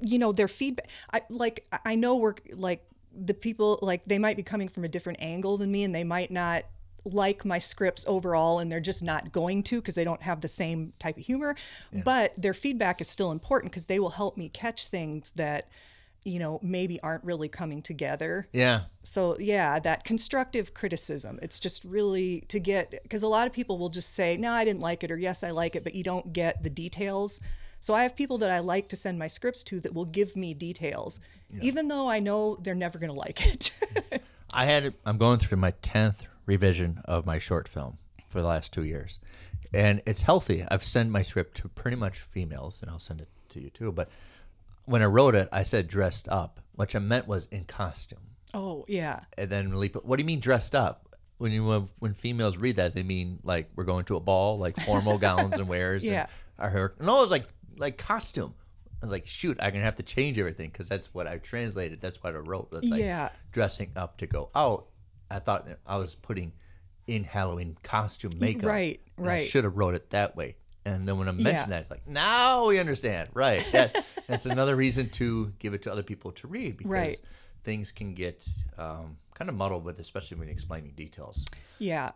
you 0.00 0.18
know, 0.18 0.32
their 0.32 0.48
feedback, 0.48 0.88
I 1.12 1.22
like, 1.28 1.66
I 1.84 1.94
know 1.94 2.16
we're 2.16 2.34
like 2.52 2.84
the 3.14 3.34
people, 3.34 3.78
like 3.82 4.04
they 4.04 4.18
might 4.18 4.36
be 4.36 4.42
coming 4.42 4.68
from 4.68 4.84
a 4.84 4.88
different 4.88 5.22
angle 5.22 5.56
than 5.58 5.70
me 5.70 5.84
and 5.84 5.94
they 5.94 6.04
might 6.04 6.30
not 6.30 6.64
like 7.04 7.44
my 7.44 7.58
scripts 7.58 8.04
overall 8.06 8.60
and 8.60 8.70
they're 8.70 8.80
just 8.80 9.02
not 9.02 9.32
going 9.32 9.62
to 9.64 9.80
because 9.80 9.96
they 9.96 10.04
don't 10.04 10.22
have 10.22 10.40
the 10.40 10.46
same 10.48 10.92
type 11.00 11.16
of 11.16 11.24
humor 11.24 11.56
but 12.04 12.32
their 12.40 12.54
feedback 12.54 13.00
is 13.00 13.08
still 13.08 13.32
important 13.32 13.72
because 13.72 13.86
they 13.86 13.98
will 13.98 14.10
help 14.10 14.36
me 14.36 14.48
catch 14.48 14.86
things 14.86 15.32
that 15.32 15.68
you 16.24 16.38
know 16.38 16.58
maybe 16.62 17.00
aren't 17.00 17.24
really 17.24 17.48
coming 17.48 17.82
together 17.82 18.48
Yeah. 18.52 18.82
so 19.02 19.36
yeah 19.38 19.78
that 19.80 20.04
constructive 20.04 20.74
criticism 20.74 21.38
it's 21.42 21.58
just 21.60 21.84
really 21.84 22.42
to 22.48 22.58
get 22.60 22.90
because 23.02 23.22
a 23.22 23.28
lot 23.28 23.46
of 23.46 23.52
people 23.52 23.78
will 23.78 23.88
just 23.88 24.14
say 24.14 24.36
no 24.36 24.52
i 24.52 24.64
didn't 24.64 24.80
like 24.80 25.02
it 25.02 25.10
or 25.10 25.16
yes 25.18 25.42
i 25.42 25.50
like 25.50 25.74
it 25.76 25.82
but 25.84 25.94
you 25.94 26.04
don't 26.04 26.32
get 26.32 26.62
the 26.62 26.70
details 26.70 27.40
so 27.80 27.94
i 27.94 28.02
have 28.04 28.14
people 28.14 28.38
that 28.38 28.50
i 28.50 28.58
like 28.60 28.88
to 28.88 28.96
send 28.96 29.18
my 29.18 29.26
scripts 29.26 29.64
to 29.64 29.80
that 29.80 29.92
will 29.94 30.04
give 30.04 30.36
me 30.36 30.54
details 30.54 31.18
even 31.60 31.88
though 31.88 32.08
i 32.08 32.18
know 32.20 32.56
they're 32.62 32.74
never 32.74 32.98
going 32.98 33.10
to 33.12 33.18
like 33.18 33.44
it 33.46 33.72
I 34.54 34.66
had 34.66 34.92
I'm 35.06 35.16
going 35.16 35.38
through 35.38 35.56
my 35.56 35.70
tenth 35.80 36.26
revision 36.44 37.00
of 37.06 37.24
my 37.24 37.38
short 37.38 37.66
film 37.66 37.96
for 38.28 38.42
the 38.42 38.46
last 38.46 38.70
two 38.70 38.84
years, 38.84 39.18
and 39.72 40.02
it's 40.04 40.20
healthy. 40.20 40.62
I've 40.68 40.82
sent 40.84 41.08
my 41.08 41.22
script 41.22 41.56
to 41.58 41.68
pretty 41.70 41.96
much 41.96 42.18
females, 42.18 42.82
and 42.82 42.90
I'll 42.90 42.98
send 42.98 43.22
it 43.22 43.28
to 43.48 43.60
you 43.62 43.70
too. 43.70 43.92
But 43.92 44.10
when 44.86 45.02
I 45.02 45.06
wrote 45.06 45.34
it, 45.34 45.48
I 45.52 45.62
said 45.62 45.88
dressed 45.88 46.28
up, 46.28 46.60
which 46.74 46.94
I 46.96 46.98
meant 46.98 47.26
was 47.28 47.46
in 47.48 47.64
costume. 47.64 48.20
oh 48.54 48.84
yeah 48.88 49.20
And 49.38 49.48
then 49.50 49.78
Leap, 49.78 49.96
what 50.04 50.16
do 50.16 50.22
you 50.22 50.26
mean 50.26 50.40
dressed 50.40 50.74
up? 50.74 51.08
When 51.38 51.50
you 51.52 51.86
when 51.98 52.14
females 52.14 52.56
read 52.56 52.76
that, 52.76 52.94
they 52.94 53.02
mean 53.02 53.40
like 53.42 53.70
we're 53.74 53.84
going 53.84 54.04
to 54.06 54.16
a 54.16 54.20
ball, 54.20 54.58
like 54.58 54.76
formal 54.80 55.18
gowns 55.18 55.54
and 55.58 55.68
wears. 55.68 56.04
Yeah. 56.12 56.22
And 56.22 56.30
our 56.58 56.70
hair. 56.70 56.94
No, 57.00 57.18
it 57.18 57.22
was 57.22 57.30
like 57.30 57.46
like 57.76 57.98
costume. 57.98 58.54
I 59.02 59.06
was 59.06 59.10
like, 59.10 59.26
shoot, 59.26 59.58
I'm 59.60 59.72
gonna 59.72 59.84
have 59.84 59.96
to 59.96 60.04
change 60.04 60.38
everything 60.38 60.70
because 60.70 60.88
that's 60.88 61.12
what 61.12 61.26
I 61.26 61.38
translated. 61.38 62.00
That's 62.00 62.22
what 62.22 62.34
I 62.36 62.38
wrote. 62.38 62.68
It's 62.72 62.88
like 62.88 63.00
Yeah. 63.00 63.30
dressing 63.50 63.90
up 63.96 64.18
to 64.18 64.26
go 64.28 64.50
out. 64.54 64.86
I 65.30 65.40
thought 65.40 65.66
I 65.86 65.96
was 65.96 66.14
putting 66.14 66.52
in 67.08 67.24
Halloween 67.24 67.76
costume 67.82 68.32
makeup. 68.38 68.68
right, 68.68 69.00
I 69.18 69.20
right. 69.22 69.48
should 69.48 69.64
have 69.64 69.76
wrote 69.76 69.94
it 69.96 70.10
that 70.10 70.36
way. 70.36 70.54
And 70.84 71.06
then 71.06 71.16
when 71.18 71.28
I 71.28 71.32
mentioned 71.32 71.46
Yeah. 71.56 71.66
that, 71.66 71.80
it's 71.82 71.90
like 71.90 72.06
now 72.08 72.66
we 72.66 72.78
understand. 72.80 73.28
Right. 73.34 73.64
That, 73.72 74.04
that's 74.26 74.46
another 74.46 74.74
reason 74.76 75.08
to 75.10 75.52
give 75.58 75.74
it 75.74 75.82
to 75.82 75.92
other 75.92 76.02
people 76.02 76.32
to 76.32 76.46
read 76.48 76.76
because 76.76 76.90
Right. 76.90 77.20
things 77.64 77.92
can 77.92 78.14
get 78.14 78.46
um, 78.78 79.16
kind 79.34 79.48
of 79.48 79.54
muddled 79.56 79.84
with, 79.84 79.98
especially 80.00 80.38
when 80.38 80.48
explaining 80.48 80.92
details. 80.92 81.44
yeah 81.78 82.10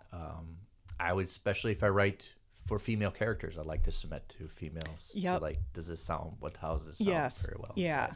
I 0.99 1.13
would, 1.13 1.27
especially 1.27 1.73
if 1.73 1.83
I 1.83 1.89
write 1.89 2.33
for 2.67 2.79
female 2.79 3.11
characters, 3.13 3.59
I 3.59 3.63
like 3.63 3.83
to 3.85 3.93
submit 3.93 4.29
to 4.39 4.49
females. 4.49 5.11
to, 5.13 5.21
Yep. 5.21 5.43
like, 5.43 5.59
does 5.75 5.87
this 5.89 6.03
sound? 6.03 6.37
What? 6.41 6.57
How 6.57 6.75
does 6.75 6.87
this 6.87 6.99
sound? 6.99 7.09
yes 7.11 7.47
Very 7.47 7.59
well. 7.61 7.73
yeah 7.77 8.15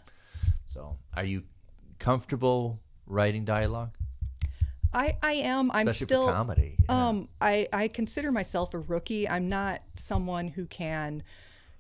So, 0.66 0.96
are 1.14 1.24
you 1.24 1.42
comfortable 2.00 2.80
writing 3.06 3.44
dialogue, 3.44 3.96
i 4.92 5.16
i 5.22 5.32
am 5.32 5.70
i'm 5.72 5.88
especially 5.88 6.04
still 6.04 6.28
comedy? 6.28 6.76
Yeah. 6.88 7.08
Um, 7.08 7.28
I, 7.40 7.68
I 7.72 7.88
consider 7.88 8.32
myself 8.32 8.74
a 8.74 8.78
rookie. 8.78 9.28
I'm 9.28 9.48
not 9.48 9.82
someone 9.96 10.48
who 10.48 10.66
can, 10.66 11.22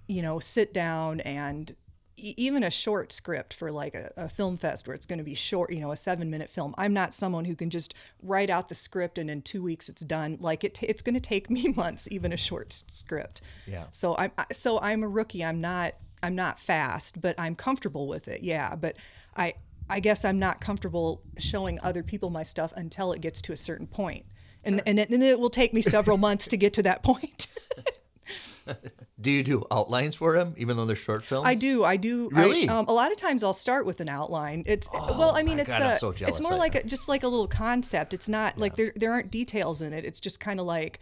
you 0.06 0.22
know, 0.22 0.38
sit 0.38 0.72
down 0.72 1.20
and 1.20 1.74
e- 2.16 2.34
even 2.36 2.62
a 2.62 2.70
short 2.70 3.12
script 3.12 3.54
for 3.54 3.72
like 3.72 3.94
a, 3.94 4.12
a 4.16 4.28
film 4.28 4.56
fest 4.56 4.86
where 4.86 4.94
it's 4.94 5.06
going 5.06 5.18
to 5.18 5.24
be 5.24 5.34
short, 5.34 5.72
you 5.72 5.80
know, 5.80 5.90
a 5.90 5.96
seven 5.96 6.30
minute 6.30 6.48
film. 6.50 6.74
I'm 6.78 6.92
not 6.92 7.12
someone 7.14 7.44
who 7.44 7.56
can 7.56 7.70
just 7.70 7.94
write 8.22 8.50
out 8.50 8.68
the 8.68 8.74
script 8.74 9.18
and 9.18 9.28
in 9.28 9.42
two 9.42 9.62
weeks 9.62 9.88
it's 9.88 10.02
done. 10.02 10.36
Like 10.40 10.62
it, 10.64 10.74
t- 10.74 10.86
it's 10.86 11.02
going 11.02 11.14
to 11.14 11.20
take 11.20 11.50
me 11.56 11.68
months, 11.68 12.08
even 12.10 12.32
a 12.32 12.36
short 12.36 12.68
s- 12.70 12.84
script. 12.88 13.40
Yeah. 13.66 13.86
So 13.90 14.16
I'm, 14.16 14.30
so 14.52 14.78
I'm 14.80 15.02
a 15.02 15.08
rookie. 15.08 15.44
I'm 15.44 15.60
not, 15.60 15.94
I'm 16.22 16.34
not 16.34 16.58
fast, 16.60 17.20
but 17.20 17.34
I'm 17.38 17.54
comfortable 17.54 18.06
with 18.06 18.28
it. 18.28 18.42
Yeah. 18.42 18.76
But 18.76 18.96
I, 19.36 19.54
I 19.90 20.00
guess 20.00 20.24
I'm 20.24 20.38
not 20.38 20.60
comfortable 20.60 21.22
showing 21.38 21.78
other 21.82 22.02
people 22.02 22.30
my 22.30 22.42
stuff 22.42 22.72
until 22.76 23.12
it 23.12 23.20
gets 23.20 23.42
to 23.42 23.52
a 23.52 23.56
certain 23.56 23.86
point. 23.86 24.24
And, 24.64 24.82
and, 24.86 24.98
it, 24.98 25.10
and 25.10 25.22
it 25.22 25.38
will 25.38 25.50
take 25.50 25.72
me 25.72 25.82
several 25.82 26.16
months 26.28 26.48
to 26.48 26.56
get 26.56 26.74
to 26.74 26.82
that 26.84 27.02
point. 27.02 27.48
do 29.20 29.30
you 29.30 29.42
do 29.42 29.64
outlines 29.70 30.16
for 30.16 30.32
them, 30.34 30.54
even 30.56 30.76
though 30.76 30.86
they're 30.86 30.96
short 30.96 31.24
films? 31.24 31.46
I 31.46 31.54
do. 31.54 31.84
I 31.84 31.96
do. 31.96 32.30
Really? 32.32 32.68
I, 32.68 32.78
um, 32.78 32.86
a 32.88 32.92
lot 32.92 33.10
of 33.10 33.16
times 33.16 33.42
I'll 33.42 33.52
start 33.52 33.86
with 33.86 34.00
an 34.00 34.08
outline. 34.08 34.62
It's 34.66 34.88
well, 34.92 35.32
I 35.34 35.42
mean, 35.42 35.58
it's 35.58 35.68
God, 35.68 35.82
a, 35.82 35.98
so 35.98 36.14
it's 36.16 36.40
more 36.40 36.56
like 36.56 36.74
a, 36.74 36.84
just 36.84 37.08
like 37.08 37.22
a 37.22 37.28
little 37.28 37.48
concept. 37.48 38.14
It's 38.14 38.28
not 38.28 38.58
like 38.58 38.76
there 38.76 38.92
there 38.96 39.12
aren't 39.12 39.30
details 39.30 39.82
in 39.82 39.92
it. 39.92 40.04
It's 40.04 40.20
just 40.20 40.40
kind 40.40 40.60
of 40.60 40.66
like 40.66 41.00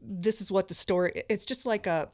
this 0.00 0.40
is 0.40 0.50
what 0.50 0.68
the 0.68 0.74
story. 0.74 1.22
It's 1.28 1.44
just 1.44 1.66
like 1.66 1.86
a. 1.86 2.10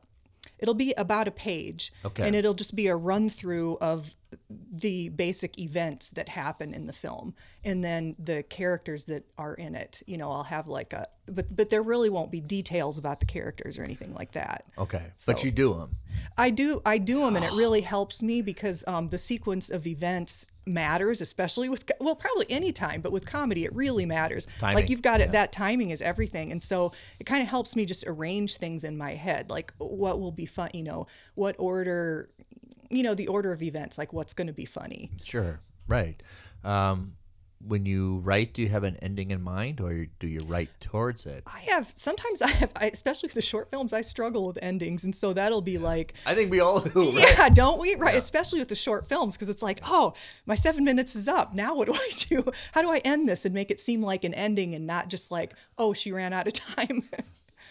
It'll 0.59 0.75
be 0.75 0.93
about 0.97 1.27
a 1.27 1.31
page, 1.31 1.93
Okay. 2.05 2.27
and 2.27 2.37
it'll 2.37 2.55
just 2.55 2.75
be 2.75 2.87
a 2.87 2.97
run 2.97 3.29
through 3.31 3.79
of 3.81 4.15
the 4.49 5.09
basic 5.11 5.59
events 5.59 6.11
that 6.11 6.29
happen 6.29 6.75
in 6.75 6.87
the 6.87 6.93
film, 6.93 7.35
and 7.65 7.83
then 7.83 8.17
the 8.19 8.43
characters 8.45 9.05
that 9.07 9.25
are 9.39 9.55
in 9.55 9.75
it. 9.75 10.03
You 10.07 10.17
know, 10.17 10.31
I'll 10.31 10.45
have 10.45 10.69
like 10.69 10.93
a, 10.93 11.09
but 11.27 11.55
but 11.55 11.71
there 11.71 11.83
really 11.83 12.11
won't 12.11 12.31
be 12.31 12.41
details 12.41 12.99
about 12.99 13.21
the 13.21 13.27
characters 13.27 13.79
or 13.79 13.85
anything 13.85 14.15
like 14.15 14.33
that. 14.33 14.65
Okay, 14.79 15.03
but 15.27 15.45
you 15.45 15.51
do 15.51 15.75
them. 15.75 15.97
I 16.37 16.51
do 16.51 16.83
I 16.85 16.99
do 16.99 17.21
them 17.21 17.37
and 17.37 17.45
it 17.45 17.53
really 17.53 17.81
helps 17.95 18.23
me 18.23 18.43
because 18.43 18.85
um, 18.87 19.09
the 19.09 19.19
sequence 19.19 19.71
of 19.71 19.87
events 19.87 20.51
matters 20.67 21.21
especially 21.21 21.69
with 21.69 21.85
well 22.01 22.15
probably 22.17 22.47
any 22.49 22.73
time 22.73 23.03
but 23.03 23.13
with 23.13 23.27
comedy 23.27 23.67
it 23.67 23.75
really 23.75 24.07
matters 24.07 24.47
Timing, 24.59 24.75
like 24.77 24.89
you've 24.89 25.03
got 25.03 25.21
it 25.21 25.33
that 25.33 25.53
timing 25.53 25.91
is 25.91 26.01
everything 26.01 26.53
and 26.53 26.63
so 26.63 26.93
it 27.19 27.25
kind 27.25 27.43
of 27.43 27.49
helps 27.49 27.77
me 27.77 27.85
just 27.85 28.03
arrange 28.07 28.57
things 28.57 28.83
in 28.83 28.97
my 28.97 29.15
head 29.15 29.51
like 29.51 29.75
what 29.77 30.21
will 30.21 30.33
be 30.33 30.47
fun 30.47 30.71
you 30.73 30.83
know 30.83 31.07
what 31.35 31.55
order 31.59 32.31
you 32.91 33.03
know 33.03 33.15
the 33.15 33.29
order 33.29 33.53
of 33.53 33.63
events 33.63 33.99
like 33.99 34.13
what's 34.13 34.33
going 34.33 34.47
to 34.47 34.53
be 34.53 34.65
funny 34.65 35.11
Sure, 35.23 35.61
right. 35.89 36.23
Um, 36.63 37.15
when 37.67 37.87
you 37.87 38.19
write, 38.19 38.53
do 38.53 38.61
you 38.61 38.69
have 38.69 38.85
an 38.85 38.97
ending 39.01 39.31
in 39.31 39.41
mind, 39.41 39.81
or 39.81 40.05
do 40.21 40.27
you 40.27 40.41
write 40.47 40.69
towards 40.81 41.25
it? 41.25 41.45
i 41.47 41.61
have 41.61 41.91
sometimes 41.95 42.43
i 42.49 42.49
have 42.49 42.71
I, 42.77 42.87
especially 42.87 43.29
with 43.29 43.35
the 43.35 43.43
short 43.43 43.71
films 43.71 43.93
i 43.95 44.03
struggle 44.03 44.47
with 44.47 44.59
endings 44.61 45.05
and 45.05 45.17
so 45.17 45.33
that'll 45.33 45.63
be 45.63 45.79
like 45.79 46.13
I 46.27 46.35
think 46.35 46.51
we 46.51 46.61
all 46.61 46.81
do. 46.81 47.11
Right? 47.13 47.35
Yeah, 47.39 47.49
don't 47.49 47.81
we? 47.81 47.95
Right, 47.95 48.17
especially 48.17 48.59
with 48.59 48.69
the 48.69 48.75
short 48.75 49.09
films, 49.09 49.35
because 49.37 49.49
it's 49.49 49.63
like, 49.63 49.81
oh, 49.87 50.13
my 50.45 50.55
seven 50.57 50.85
minutes 50.85 51.17
is 51.17 51.27
up. 51.27 51.55
Now 51.55 51.75
what 51.75 51.87
do 51.87 51.95
I 52.09 52.11
do? 52.29 52.45
How 52.73 52.83
do 52.83 52.91
I 52.91 52.99
end 52.99 53.27
this 53.29 53.45
and 53.47 53.55
make 53.55 53.71
it 53.71 53.81
seem 53.81 54.03
like 54.03 54.25
an 54.25 54.35
ending 54.35 54.75
and 54.75 54.87
not 54.87 55.09
just 55.09 55.31
like, 55.31 55.55
oh, 55.79 55.95
she 55.95 56.13
ran 56.13 56.33
out 56.35 56.47
of 56.47 56.53
time? 56.53 57.03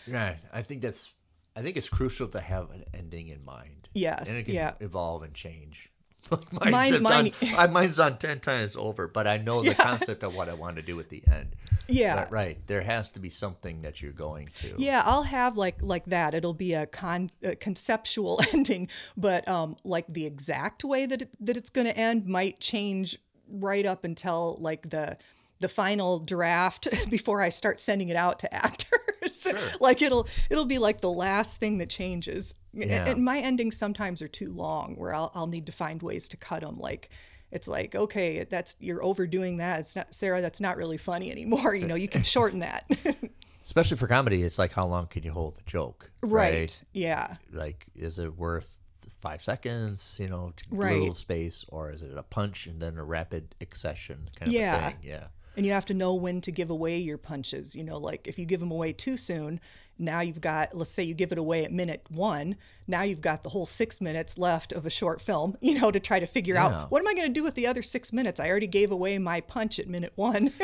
Right. 0.07 0.37
I 0.51 0.61
think 0.63 0.81
that's. 0.81 1.13
I 1.55 1.61
think 1.61 1.77
it's 1.77 1.87
crucial 1.89 2.27
to 2.29 2.41
have 2.41 2.71
an 2.71 2.83
ending 2.95 3.27
in 3.27 3.45
mind. 3.45 3.82
Yes, 3.93 4.29
And 4.29 4.39
it 4.39 4.43
can 4.45 4.53
yeah. 4.55 4.73
evolve 4.79 5.23
and 5.23 5.33
change. 5.33 5.89
mine's, 6.51 6.99
Mine- 6.99 7.03
mine- 7.03 7.31
done, 7.41 7.55
uh, 7.57 7.67
mine's 7.67 7.97
done 7.97 8.17
ten 8.17 8.39
times 8.39 8.75
over, 8.75 9.07
but 9.07 9.27
I 9.27 9.37
know 9.37 9.61
the 9.61 9.75
concept 9.75 10.23
of 10.23 10.35
what 10.35 10.47
I 10.49 10.53
want 10.53 10.77
to 10.77 10.81
do 10.81 10.99
at 10.99 11.09
the 11.09 11.21
end. 11.31 11.55
Yeah. 11.87 12.15
But, 12.15 12.31
right. 12.31 12.57
There 12.67 12.81
has 12.81 13.09
to 13.11 13.19
be 13.19 13.29
something 13.29 13.81
that 13.81 14.01
you're 14.01 14.13
going 14.13 14.47
to. 14.61 14.73
yeah, 14.77 15.03
I'll 15.05 15.23
have 15.23 15.57
like 15.57 15.83
like 15.83 16.05
that. 16.05 16.33
It'll 16.33 16.53
be 16.53 16.73
a 16.73 16.85
con 16.85 17.29
a 17.43 17.55
conceptual 17.55 18.39
ending, 18.53 18.87
but 19.17 19.45
um, 19.49 19.75
like 19.83 20.05
the 20.07 20.25
exact 20.25 20.83
way 20.85 21.05
that 21.05 21.23
it, 21.23 21.29
that 21.45 21.57
it's 21.57 21.69
going 21.69 21.87
to 21.87 21.95
end 21.97 22.25
might 22.25 22.59
change 22.61 23.17
right 23.49 23.85
up 23.85 24.05
until 24.05 24.57
like 24.61 24.89
the 24.89 25.17
the 25.59 25.67
final 25.69 26.19
draft 26.19 26.87
before 27.09 27.41
I 27.41 27.49
start 27.49 27.79
sending 27.79 28.09
it 28.09 28.15
out 28.15 28.39
to 28.39 28.53
actors. 28.65 28.99
Sure. 29.41 29.57
like 29.81 30.01
it'll 30.01 30.27
it'll 30.49 30.65
be 30.65 30.77
like 30.79 31.01
the 31.01 31.11
last 31.11 31.59
thing 31.59 31.77
that 31.79 31.89
changes. 31.89 32.53
And- 32.73 32.89
Yeah. 32.89 33.09
And 33.09 33.23
my 33.23 33.39
endings 33.39 33.77
sometimes 33.77 34.21
are 34.21 34.27
too 34.27 34.51
long, 34.51 34.95
where 34.95 35.13
I'll 35.13 35.31
I'll 35.35 35.47
need 35.47 35.65
to 35.67 35.71
find 35.71 36.01
ways 36.01 36.27
to 36.29 36.37
cut 36.37 36.61
them. 36.61 36.77
Like 36.79 37.09
it's 37.51 37.67
like 37.67 37.93
okay, 37.95 38.43
that's 38.49 38.75
you're 38.79 39.03
overdoing 39.03 39.57
that. 39.57 39.81
It's 39.81 39.95
not 39.95 40.13
Sara. 40.13 40.41
That's 40.41 40.59
not 40.61 40.75
really 40.77 40.97
funny 40.97 41.31
anymore. 41.31 41.75
You 41.75 41.87
know, 41.87 41.95
you 41.95 42.07
can 42.07 42.23
shorten 42.23 42.59
that. 42.59 42.89
Especially 43.63 43.95
for 43.95 44.07
comedy, 44.07 44.43
it's 44.43 44.59
like 44.59 44.73
how 44.73 44.85
long 44.85 45.07
can 45.07 45.23
you 45.23 45.31
hold 45.31 45.55
the 45.55 45.63
joke? 45.65 46.11
right. 46.21 46.83
Yeah. 46.93 47.35
Like, 47.51 47.85
is 47.95 48.19
it 48.19 48.35
worth 48.37 48.79
five 49.21 49.41
seconds? 49.41 50.17
You 50.19 50.27
know, 50.27 50.51
to 50.57 50.63
Right. 50.69 50.97
little 50.99 51.13
space, 51.13 51.63
or 51.69 51.91
is 51.91 52.01
it 52.01 52.11
a 52.17 52.23
punch 52.23 52.67
and 52.67 52.81
then 52.81 52.97
a 52.97 53.03
rapid 53.05 53.55
accession 53.61 54.27
kind 54.35 54.49
of 54.49 54.53
Yeah. 54.53 54.75
a 54.87 54.91
thing? 54.91 54.99
Yeah. 55.03 55.27
And 55.55 55.65
you 55.65 55.71
have 55.73 55.85
to 55.85 55.93
know 55.93 56.13
when 56.15 56.41
to 56.41 56.51
give 56.51 56.69
away 56.69 56.97
your 56.97 57.17
punches. 57.17 57.75
You 57.75 57.83
know, 57.83 57.97
like 57.97 58.27
if 58.27 58.39
you 58.39 58.45
give 58.45 58.59
them 58.59 58.71
away 58.71 58.91
too 58.93 59.17
soon, 59.17 59.59
now 59.99 60.21
you've 60.21 60.41
got, 60.41 60.75
let's 60.75 60.89
say 60.89 61.03
you 61.03 61.13
give 61.13 61.31
it 61.31 61.37
away 61.37 61.63
at 61.63 61.71
minute 61.71 62.03
one, 62.09 62.55
now 62.87 63.03
you've 63.03 63.21
got 63.21 63.43
the 63.43 63.49
whole 63.51 63.67
six 63.67 64.01
minutes 64.01 64.39
left 64.39 64.73
of 64.73 64.87
a 64.87 64.89
short 64.89 65.21
film, 65.21 65.55
you 65.61 65.79
know, 65.79 65.91
to 65.91 65.99
try 65.99 66.19
to 66.19 66.25
figure 66.25 66.55
Yeah. 66.55 66.65
out 66.65 66.91
what 66.91 66.99
am 67.01 67.07
I 67.07 67.13
going 67.13 67.27
to 67.27 67.33
do 67.33 67.43
with 67.43 67.53
the 67.53 67.67
other 67.67 67.83
six 67.83 68.11
minutes? 68.11 68.39
I 68.39 68.49
already 68.49 68.65
gave 68.67 68.89
away 68.91 69.19
my 69.19 69.41
punch 69.41 69.77
at 69.79 69.87
minute 69.87 70.13
one. 70.15 70.51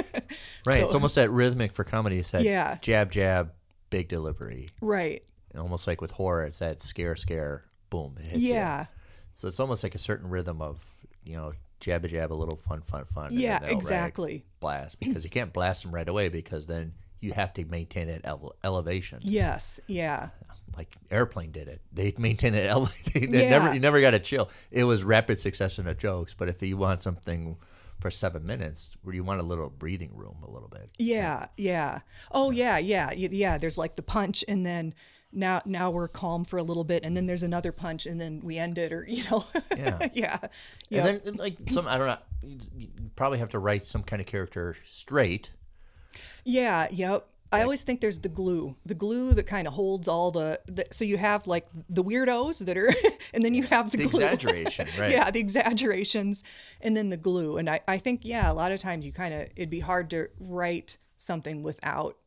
Right. 0.65 0.79
So- 0.79 0.85
it's 0.85 0.93
almost 0.95 1.15
that 1.15 1.29
rhythmic 1.31 1.71
for 1.73 1.83
comedy. 1.83 2.17
It's 2.19 2.31
that 2.31 2.43
Yeah. 2.43 2.77
jab, 2.81 3.11
jab, 3.11 3.51
big 3.89 4.07
delivery. 4.09 4.69
right. 4.81 5.23
And 5.51 5.61
almost 5.61 5.87
like 5.87 5.99
with 6.01 6.11
horror, 6.11 6.43
it's 6.45 6.59
that 6.59 6.79
scare, 6.81 7.15
scare, 7.15 7.63
boom. 7.89 8.15
It 8.19 8.25
hits 8.25 8.41
you. 8.43 8.53
Yeah. 8.53 8.85
So 9.31 9.47
it's 9.47 9.59
almost 9.59 9.81
like 9.83 9.95
a 9.95 9.99
certain 9.99 10.29
rhythm 10.29 10.61
of, 10.61 10.79
you 11.23 11.35
know, 11.37 11.53
jab 11.79 12.05
a 12.05 12.07
jab, 12.07 12.31
a 12.31 12.35
little 12.35 12.57
fun, 12.57 12.81
fun, 12.81 13.05
fun. 13.05 13.29
Yeah, 13.31 13.59
then 13.59 13.61
they'll 13.69 13.77
rag- 13.77 13.77
exactly. 13.77 14.45
Blast 14.59 14.99
because 14.99 15.23
you 15.23 15.29
can't 15.29 15.53
blast 15.53 15.83
them 15.83 15.93
right 15.93 16.07
away 16.07 16.29
because 16.29 16.65
then 16.67 16.93
you 17.21 17.33
have 17.33 17.53
to 17.53 17.65
maintain 17.65 18.07
that 18.07 18.21
ele- 18.23 18.55
elevation. 18.63 19.19
Yes. 19.21 19.79
Yeah. 19.87 20.29
Like 20.77 20.95
airplane 21.11 21.51
did 21.51 21.67
it. 21.67 21.81
They 21.91 22.13
maintained 22.17 22.55
that 22.55 22.65
elevation. 22.69 23.33
Yeah. 23.33 23.49
never, 23.49 23.73
you 23.73 23.79
never 23.79 23.99
got 24.01 24.13
a 24.13 24.19
chill. 24.19 24.49
It 24.71 24.83
was 24.85 25.03
rapid 25.03 25.39
succession 25.39 25.87
of 25.87 25.97
jokes. 25.97 26.33
But 26.33 26.47
if 26.49 26.61
you 26.61 26.77
want 26.77 27.03
something 27.03 27.57
for 27.99 28.09
seven 28.09 28.45
minutes 28.45 28.95
where 29.01 29.13
you 29.13 29.23
want 29.25 29.41
a 29.41 29.43
little 29.43 29.69
breathing 29.69 30.11
room 30.15 30.37
a 30.47 30.49
little 30.49 30.69
bit. 30.69 30.89
Yeah, 30.97 31.47
yeah. 31.57 31.99
Oh 32.31 32.51
yeah, 32.51 32.77
yeah, 32.77 33.11
yeah. 33.11 33.57
There's 33.57 33.77
like 33.77 33.97
the 33.97 34.01
punch, 34.03 34.45
and 34.47 34.65
then 34.65 34.93
now 35.31 35.61
now 35.65 35.91
we're 35.91 36.07
calm 36.07 36.45
for 36.45 36.57
a 36.57 36.63
little 36.63 36.83
bit, 36.83 37.03
and 37.03 37.15
then 37.15 37.25
there's 37.25 37.43
another 37.43 37.71
punch, 37.71 38.05
and 38.05 38.19
then 38.19 38.41
we 38.43 38.57
end 38.57 38.77
it, 38.77 38.91
or 38.91 39.05
you 39.07 39.23
know. 39.29 39.45
Yeah. 39.77 40.07
yeah. 40.13 40.37
Yeah. 40.89 41.05
And 41.05 41.21
then 41.21 41.33
like 41.35 41.57
some 41.69 41.87
I 41.87 41.97
don't 41.97 42.07
know 42.07 42.17
you 42.41 42.87
probably 43.15 43.37
have 43.39 43.49
to 43.49 43.59
write 43.59 43.83
some 43.83 44.03
kind 44.03 44.21
of 44.21 44.25
character 44.25 44.75
straight. 44.85 45.51
Yeah, 46.45 46.87
yep. 46.91 47.27
I 47.51 47.63
always 47.63 47.81
think 47.83 47.99
there's 47.99 48.19
the 48.19 48.29
glue, 48.29 48.75
the 48.85 48.93
glue 48.93 49.33
that 49.33 49.47
kind 49.47 49.67
of 49.67 49.73
holds 49.73 50.07
all 50.07 50.29
the, 50.31 50.59
the. 50.67 50.85
So 50.91 51.03
you 51.03 51.17
have 51.17 51.47
like 51.47 51.67
the 51.89 52.03
weirdos 52.03 52.63
that 52.65 52.77
are, 52.77 52.93
and 53.33 53.43
then 53.43 53.53
you 53.55 53.63
have 53.63 53.89
the, 53.91 53.97
The 53.97 54.05
glue. 54.05 54.21
exaggeration, 54.23 54.87
right. 54.99 55.11
yeah, 55.11 55.31
the 55.31 55.39
exaggerations, 55.39 56.43
and 56.79 56.95
then 56.95 57.09
the 57.09 57.17
glue. 57.17 57.57
And 57.57 57.67
I, 57.69 57.81
I 57.87 57.97
think 57.97 58.21
yeah, 58.23 58.51
a 58.51 58.53
lot 58.53 58.71
of 58.71 58.79
times 58.79 59.05
you 59.05 59.11
kind 59.11 59.33
of 59.33 59.41
it'd 59.55 59.69
be 59.69 59.79
hard 59.79 60.11
to 60.11 60.29
write 60.39 60.97
something 61.17 61.63
without 61.63 62.17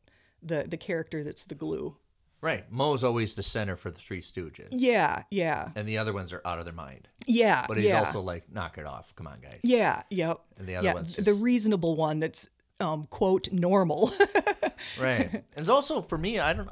the 0.41 0.65
the 0.67 0.77
character 0.77 1.23
that's 1.23 1.45
the 1.45 1.55
glue. 1.55 1.95
Right. 2.43 2.69
Moe's 2.69 3.05
always 3.05 3.35
the 3.35 3.41
center 3.41 3.77
for 3.77 3.89
the 3.89 4.01
Three 4.01 4.19
Stooges. 4.19 4.67
Yeah, 4.71 5.23
yeah, 5.31 5.69
And 5.77 5.87
the 5.87 5.97
other 5.97 6.11
ones 6.11 6.33
are 6.33 6.41
out 6.43 6.59
of 6.59 6.65
their 6.65 6.73
mind. 6.73 7.07
yeah. 7.25 7.63
But 7.67 7.77
he's 7.77 7.85
yeah. 7.85 7.99
also 7.99 8.19
like, 8.19 8.51
knock 8.51 8.77
it 8.77 8.85
off. 8.85 9.15
Come 9.15 9.27
on, 9.27 9.39
guys. 9.39 9.61
Yeah, 9.63 10.03
yep. 10.09 10.41
And 10.57 10.67
the 10.67 10.75
other 10.75 10.85
yeah, 10.87 10.93
one's 10.93 11.15
the 11.15 11.33
reasonable 11.33 11.95
one 11.95 12.19
that's 12.19 12.49
um 12.81 13.05
quote 13.05 13.51
normal. 13.51 14.11
Right. 14.99 15.43
and 15.55 15.69
also 15.69 16.01
for 16.01 16.17
me, 16.17 16.39
I 16.39 16.51
don't. 16.51 16.69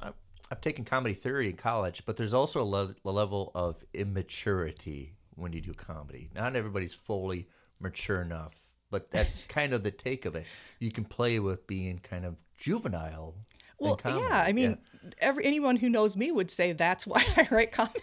I've 0.51 0.59
taken 0.59 0.83
comedy 0.83 1.13
theory 1.13 1.49
in 1.49 1.55
college, 1.55 2.03
but 2.05 2.17
there's 2.17 2.33
also 2.33 2.61
a, 2.61 2.63
le- 2.65 2.95
a 3.05 3.09
level 3.11 3.51
of 3.55 3.81
immaturity 3.93 5.13
when 5.35 5.53
you 5.53 5.61
do 5.61 5.73
comedy. 5.73 6.29
Not 6.35 6.57
everybody's 6.57 6.93
fully 6.93 7.47
mature 7.79 8.21
enough, 8.21 8.53
but 8.89 9.09
that's 9.11 9.45
kind 9.57 9.71
of 9.71 9.83
the 9.83 9.91
take 9.91 10.25
of 10.25 10.35
it. 10.35 10.45
You 10.79 10.91
can 10.91 11.05
play 11.05 11.39
with 11.39 11.65
being 11.67 11.99
kind 11.99 12.25
of 12.25 12.35
juvenile. 12.57 13.35
Well, 13.81 13.99
yeah, 14.05 14.43
I 14.45 14.53
mean, 14.53 14.77
every 15.19 15.45
anyone 15.45 15.75
who 15.75 15.89
knows 15.89 16.15
me 16.15 16.31
would 16.31 16.51
say 16.51 16.73
that's 16.73 17.07
why 17.07 17.23
I 17.35 17.47
write 17.51 17.71
comedy. 17.71 17.97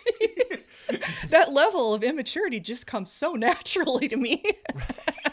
that 1.29 1.53
level 1.53 1.95
of 1.95 2.03
immaturity 2.03 2.61
just 2.61 2.87
comes 2.87 3.13
so 3.13 3.33
naturally 3.35 4.09
to 4.09 4.17
me. 4.17 4.43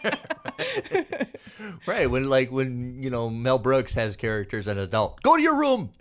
right 1.87 2.09
when 2.09 2.29
like 2.29 2.51
when 2.51 3.01
you 3.01 3.09
know 3.09 3.29
Mel 3.29 3.57
Brooks 3.57 3.93
has 3.93 4.15
characters 4.15 4.67
as 4.67 4.77
an 4.77 4.83
adult, 4.83 5.21
go 5.23 5.35
to 5.35 5.41
your 5.41 5.57
room. 5.57 5.91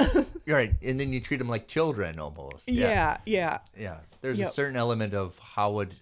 right, 0.47 0.75
and 0.83 0.99
then 0.99 1.13
you 1.13 1.21
treat 1.21 1.39
them 1.39 1.49
like 1.49 1.69
children 1.69 2.19
almost. 2.19 2.69
yeah, 2.69 3.19
yeah. 3.27 3.59
Yeah, 3.79 3.99
there's 4.21 4.41
a 4.41 4.47
certain 4.47 4.77
element 4.77 5.15
of 5.15 5.39
how 5.39 5.73
would 5.73 5.95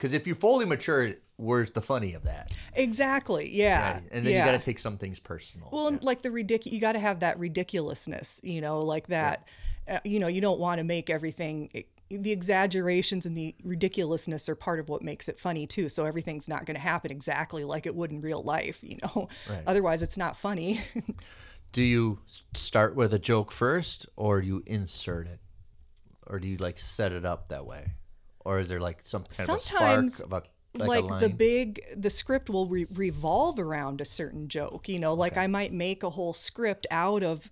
because 0.00 0.14
if 0.14 0.26
you're 0.26 0.34
fully 0.34 0.64
mature, 0.64 1.12
where's 1.36 1.72
the 1.72 1.82
funny 1.82 2.14
of 2.14 2.22
that? 2.22 2.52
Exactly. 2.74 3.54
Yeah. 3.54 3.92
Right? 3.92 4.02
And 4.10 4.24
then 4.24 4.32
yeah. 4.32 4.46
you 4.46 4.52
got 4.52 4.58
to 4.58 4.64
take 4.64 4.78
some 4.78 4.96
things 4.96 5.18
personal. 5.18 5.68
Well, 5.70 5.88
and 5.88 6.02
like 6.02 6.22
the 6.22 6.30
ridic, 6.30 6.64
you 6.64 6.80
got 6.80 6.92
to 6.92 6.98
have 6.98 7.20
that 7.20 7.38
ridiculousness, 7.38 8.40
you 8.42 8.62
know, 8.62 8.80
like 8.80 9.08
that. 9.08 9.46
Uh, 9.86 9.98
you 10.04 10.18
know, 10.18 10.26
you 10.26 10.40
don't 10.40 10.58
want 10.58 10.78
to 10.78 10.84
make 10.84 11.10
everything. 11.10 11.84
the 12.08 12.32
exaggerations 12.32 13.26
and 13.26 13.36
the 13.36 13.54
ridiculousness 13.62 14.48
are 14.48 14.54
part 14.54 14.80
of 14.80 14.88
what 14.88 15.02
makes 15.02 15.28
it 15.28 15.38
funny 15.38 15.66
too. 15.66 15.90
So 15.90 16.06
everything's 16.06 16.48
not 16.48 16.64
going 16.64 16.76
to 16.76 16.80
happen 16.80 17.10
exactly 17.10 17.64
like 17.64 17.84
it 17.84 17.94
would 17.94 18.10
in 18.10 18.22
real 18.22 18.42
life, 18.42 18.78
you 18.82 18.96
know. 19.02 19.28
Right. 19.50 19.62
Otherwise, 19.66 20.02
it's 20.02 20.16
not 20.16 20.34
funny. 20.34 20.80
do 21.72 21.82
you 21.82 22.20
start 22.54 22.96
with 22.96 23.12
a 23.12 23.18
joke 23.18 23.52
first, 23.52 24.06
or 24.16 24.40
do 24.40 24.46
you 24.46 24.62
insert 24.66 25.26
it, 25.26 25.40
or 26.26 26.38
do 26.40 26.48
you 26.48 26.56
like 26.56 26.78
set 26.78 27.12
it 27.12 27.26
up 27.26 27.48
that 27.48 27.66
way, 27.66 27.92
or 28.44 28.58
is 28.58 28.68
there 28.68 28.80
like 28.80 28.98
some 29.02 29.22
kind 29.24 29.58
Sometimes, 29.58 30.20
of 30.20 30.24
a 30.24 30.28
spark 30.28 30.44
of 30.44 30.44
a 30.44 30.50
like, 30.74 31.04
like, 31.04 31.22
a 31.22 31.28
the 31.28 31.34
big 31.34 31.80
the 31.96 32.10
script 32.10 32.48
will 32.48 32.66
re- 32.66 32.86
revolve 32.94 33.58
around 33.58 34.00
a 34.00 34.04
certain 34.04 34.48
joke 34.48 34.88
you 34.88 34.98
know? 34.98 35.14
Like 35.14 35.36
i 35.36 35.46
might 35.46 35.72
make 35.72 36.02
a 36.02 36.10
whole 36.10 36.34
script 36.34 36.86
out 36.90 37.22
of 37.22 37.50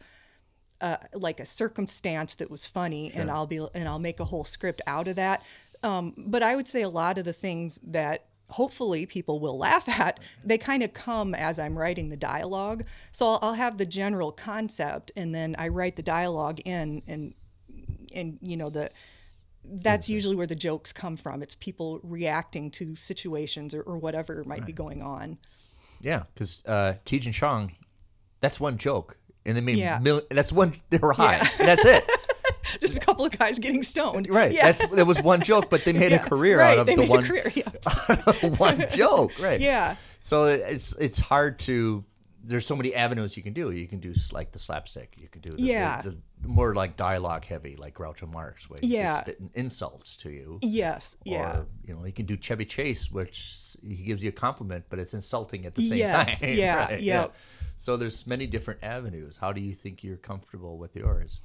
uh, 0.81 0.97
like 1.15 1.41
a 1.41 1.47
circumstance 1.47 2.37
that 2.37 2.51
was 2.51 2.69
funny 2.69 3.11
and 3.13 3.31
i'll 3.31 3.49
be 3.49 3.59
and 3.75 3.89
i'll 3.89 3.99
make 3.99 4.21
a 4.21 4.25
whole 4.25 4.45
script 4.45 4.81
out 4.87 5.09
of 5.09 5.17
that. 5.17 5.43
Um, 5.83 6.15
but 6.17 6.43
i 6.43 6.55
would 6.55 6.69
say 6.69 6.83
a 6.83 6.89
lot 6.89 7.19
of 7.19 7.25
the 7.25 7.33
things 7.33 7.81
that 7.83 8.27
hopefully 8.51 9.05
people 9.05 9.41
will 9.41 9.59
laugh 9.59 9.89
at 10.01 10.21
they 10.45 10.57
kind 10.57 10.83
of 10.83 10.93
come 10.93 11.35
as 11.35 11.59
i'm 11.59 11.77
writing 11.77 12.09
the 12.09 12.17
dialogue. 12.17 12.85
So 13.11 13.27
I'll, 13.27 13.39
I'll 13.43 13.55
have 13.55 13.79
the 13.79 13.87
general 13.87 14.31
concept 14.31 15.11
and 15.17 15.35
then 15.35 15.57
i 15.59 15.67
write 15.69 15.97
the 15.97 16.03
dialogue 16.03 16.61
in 16.65 17.03
and 17.09 17.35
and 18.15 18.39
you 18.41 18.57
know 18.57 18.71
the 18.71 18.91
that's 19.65 20.09
usually 20.09 20.37
where 20.37 20.47
the 20.47 20.55
jokes 20.55 20.93
come 20.93 21.17
from. 21.17 21.43
It's 21.43 21.55
people 21.55 22.01
reacting 22.03 22.71
to 22.73 22.95
situations 22.97 23.75
or, 23.75 23.83
or 23.83 23.99
whatever 23.99 24.43
might 24.45 24.65
be 24.67 24.73
going 24.73 25.03
on. 25.03 25.39
yeah, 26.01 26.23
because 26.35 26.63
uh, 26.67 26.95
Cheech 27.05 27.27
and 27.27 27.35
Chong, 27.35 27.73
that's 28.41 28.59
one 28.61 28.79
joke, 28.79 29.19
and 29.45 29.57
they 29.57 29.61
made 29.61 29.79
Yeah. 29.79 29.99
mil- 30.01 30.23
that's 30.31 30.53
one. 30.53 30.75
They 30.91 30.99
were 30.99 31.13
high. 31.13 31.37
And 31.59 31.69
that's 31.69 31.85
it. 31.85 32.05
Just 32.81 32.99
a 32.99 33.01
couple 33.01 33.25
of 33.25 33.37
guys 33.37 33.59
getting 33.59 33.83
stoned. 33.83 34.29
Right. 34.29 34.53
Yeah. 34.53 34.71
That's 34.71 34.87
that 34.89 35.07
was 35.07 35.23
one 35.23 35.41
joke, 35.43 35.71
but 35.71 35.85
they 35.85 35.93
made 35.95 36.13
Yeah. 36.13 36.25
a 36.25 36.29
career 36.29 36.59
right. 36.59 36.73
out 36.79 36.81
of 36.81 36.87
they 36.87 36.95
the 36.97 37.07
one 37.07 37.25
a 37.25 37.29
career. 37.29 37.53
Yeah. 37.55 38.49
one 38.59 38.85
joke. 38.91 39.33
Right. 39.41 39.61
Yeah. 39.61 39.97
So 40.21 40.45
it's 40.45 40.95
it's 40.97 41.19
hard 41.19 41.59
to. 41.61 42.05
There's 42.45 42.67
so 42.67 42.77
many 42.77 42.95
avenues 42.95 43.37
you 43.37 43.43
can 43.43 43.53
do. 43.55 43.71
You 43.71 43.87
can 43.89 44.01
do 44.01 44.13
like 44.33 44.53
the 44.53 44.59
slapstick. 44.59 45.15
You 45.19 45.29
can 45.29 45.41
do 45.43 45.53
the, 45.55 45.63
Yeah. 45.63 46.03
the, 46.03 46.11
the 46.11 46.17
more 46.45 46.75
like 46.75 46.97
dialogue 46.97 47.45
heavy, 47.45 47.77
like 47.77 47.95
Groucho 47.95 48.31
Marx, 48.31 48.69
where 48.71 48.79
he's 48.81 48.91
Yeah. 48.91 49.07
just 49.07 49.21
spitting 49.23 49.51
insults 49.55 50.17
to 50.19 50.31
you. 50.31 50.59
Yes. 50.63 51.17
Yeah. 51.25 51.63
You 51.85 51.95
know, 51.97 52.05
you 52.05 52.13
can 52.13 52.27
do 52.27 52.37
Chevy 52.37 52.65
Chase, 52.65 53.11
which 53.11 53.77
he 53.83 53.97
gives 53.97 54.23
you 54.23 54.29
a 54.29 54.33
compliment, 54.33 54.85
but 54.89 54.99
it's 54.99 55.15
insulting 55.15 55.67
at 55.67 55.75
the 55.75 55.83
same 55.83 55.99
Yes, 55.99 56.39
time. 56.41 56.49
yeah, 56.57 56.85
right, 56.87 57.03
yep. 57.03 57.35
So 57.77 57.97
there's 57.97 58.27
many 58.27 58.47
different 58.47 58.83
avenues. 58.83 59.37
How 59.37 59.53
do 59.53 59.61
you 59.61 59.75
think 59.75 60.03
you're 60.05 60.17
comfortable 60.17 60.79
with 60.79 60.95
yours? 60.97 61.41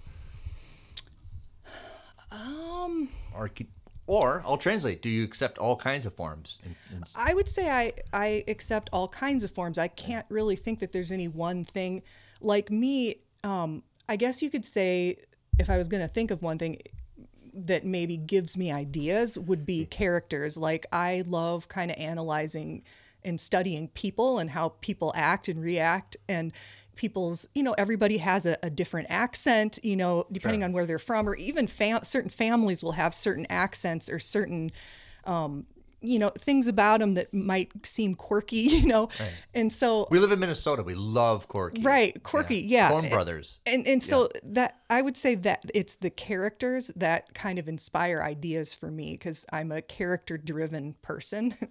Um, 2.32 3.10
Or 3.36 3.50
or 4.06 4.44
I'll 4.46 4.58
translate. 4.58 5.02
Do 5.02 5.10
you 5.10 5.24
accept 5.24 5.58
all 5.60 5.76
kinds 5.76 6.06
of 6.06 6.14
forms? 6.14 6.60
I 7.16 7.34
would 7.34 7.48
say 7.48 7.70
I 7.70 7.94
I 8.12 8.44
accept 8.48 8.90
all 8.92 9.08
kinds 9.08 9.44
of 9.44 9.52
forms. 9.52 9.78
I 9.78 9.88
can't 9.88 10.26
really 10.30 10.56
think 10.56 10.80
that 10.80 10.92
there's 10.92 11.12
any 11.12 11.28
one 11.28 11.64
thing. 11.64 12.02
Like 12.42 12.70
me, 12.72 13.16
um, 13.44 13.84
I 14.08 14.16
guess 14.16 14.42
you 14.42 14.50
could 14.50 14.66
say 14.66 15.18
if 15.60 15.70
I 15.70 15.78
was 15.78 15.88
going 15.88 16.02
to 16.02 16.08
think 16.08 16.32
of 16.32 16.42
one 16.42 16.58
thing 16.58 16.80
that 17.54 17.86
maybe 17.86 18.18
gives 18.18 18.58
me 18.58 18.72
ideas 18.72 19.38
would 19.38 19.66
be 19.66 19.86
characters. 19.86 20.58
Like 20.58 20.86
I 20.92 21.24
love 21.28 21.68
kind 21.68 21.92
of 21.92 21.98
analyzing 21.98 22.84
and 23.24 23.40
studying 23.40 23.88
people 23.90 24.40
and 24.40 24.50
how 24.50 24.70
people 24.82 25.14
act 25.16 25.48
and 25.48 25.62
react 25.62 26.18
and 26.28 26.52
people's 26.96 27.48
you 27.56 27.64
know 27.64 27.74
everybody 27.78 28.18
has 28.18 28.46
a, 28.46 28.56
a 28.62 28.70
different 28.70 29.08
accent 29.10 29.80
you 29.82 29.96
know 29.96 30.28
depending 30.32 30.64
on 30.64 30.72
where 30.72 30.86
they're 30.86 31.00
from 31.00 31.28
or 31.28 31.36
even 31.38 31.66
fam- 31.66 32.04
certain 32.04 32.30
families 32.30 32.84
will 32.84 32.92
have 32.92 33.16
certain 33.16 33.48
accents 33.50 34.10
or 34.12 34.20
certain 34.20 34.72
um, 35.26 35.66
you 36.04 36.20
know 36.20 36.30
things 36.30 36.68
about 36.68 37.00
them 37.00 37.14
that 37.16 37.34
might 37.34 37.72
seem 37.86 38.14
quirky 38.14 38.58
you 38.58 38.86
know 38.88 39.10
and 39.54 39.72
so 39.74 40.08
we 40.12 40.20
live 40.20 40.32
in 40.32 40.40
Minnesota. 40.40 40.84
We 40.84 40.96
love 40.96 41.48
quirky 41.48 41.82
Right, 41.82 42.22
quirky 42.24 42.58
yeah. 42.62 42.92
Coen 42.92 43.10
Brothers. 43.10 43.60
and 43.66 43.88
and 43.88 44.04
so 44.04 44.30
that 44.44 44.80
I 44.90 45.02
would 45.02 45.18
say 45.18 45.36
that 45.36 45.64
it's 45.74 45.96
the 45.96 46.10
characters 46.10 46.92
that 46.96 47.34
kind 47.34 47.58
of 47.58 47.68
inspire 47.68 48.22
ideas 48.22 48.74
for 48.74 48.92
me 48.92 49.14
because 49.14 49.46
I'm 49.52 49.72
a 49.72 49.82
character 49.82 50.38
driven 50.38 50.96
person. 51.02 51.56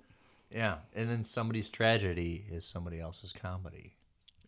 Yeah, 0.55 0.77
and 0.95 1.09
then 1.09 1.25
somebody's 1.25 1.71
tragedy 1.71 2.45
is 2.51 2.67
somebody 2.67 3.01
else's 3.01 3.33
comedy, 3.33 3.95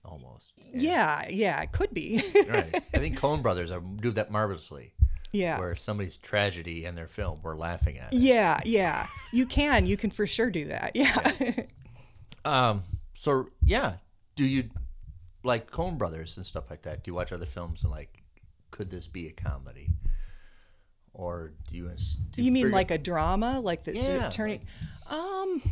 almost. 0.05 0.53
yeah, 0.75 1.25
yeah, 1.31 1.62
it 1.62 1.73
could 1.73 1.94
be. 1.94 2.23
Right. 2.47 2.75
I 2.92 2.99
think 2.99 3.18
Coen 3.18 3.40
Brothers 3.40 3.70
are, 3.70 3.81
do 3.81 4.11
that 4.11 4.31
marvelously. 4.31 4.92
Yeah. 5.35 5.59
Where 5.59 5.75
somebody's 5.75 6.16
tragedy 6.16 6.85
in 6.85 6.94
their 6.94 7.07
film, 7.07 7.40
we're 7.42 7.57
laughing 7.57 7.99
at 7.99 8.12
it. 8.12 8.18
Yeah, 8.18 8.61
yeah. 8.64 9.07
You 9.33 9.47
can. 9.47 9.85
You 9.87 9.97
can 9.97 10.11
for 10.11 10.27
sure 10.27 10.51
do 10.51 10.66
that. 10.66 10.92
Yeah. 10.94 11.64
Um. 12.44 12.83
So 13.14 13.49
yeah, 13.64 13.94
do 14.37 14.44
you 14.44 14.70
like 15.42 15.70
Coen 15.70 15.97
Brothers 15.99 16.37
and 16.37 16.44
stuff 16.44 16.70
like 16.70 16.83
that? 16.83 17.03
Do 17.05 17.11
you 17.11 17.14
watch 17.14 17.33
other 17.33 17.47
films 17.47 17.83
and 17.83 17.90
like, 17.90 18.23
could 18.70 18.90
this 18.90 19.07
be 19.09 19.29
a 19.29 19.33
comedy? 19.33 19.88
Or 21.12 21.53
do 21.68 21.77
you? 21.77 21.90
Do 22.33 22.42
you 22.42 22.51
mean 22.53 22.64
figure- 22.64 22.75
like 22.77 22.90
a 22.90 22.99
drama, 22.99 23.61
like 23.61 23.85
the, 23.85 23.94
Yeah, 23.94 24.29
turning? 24.31 24.66
Um, 25.11 25.62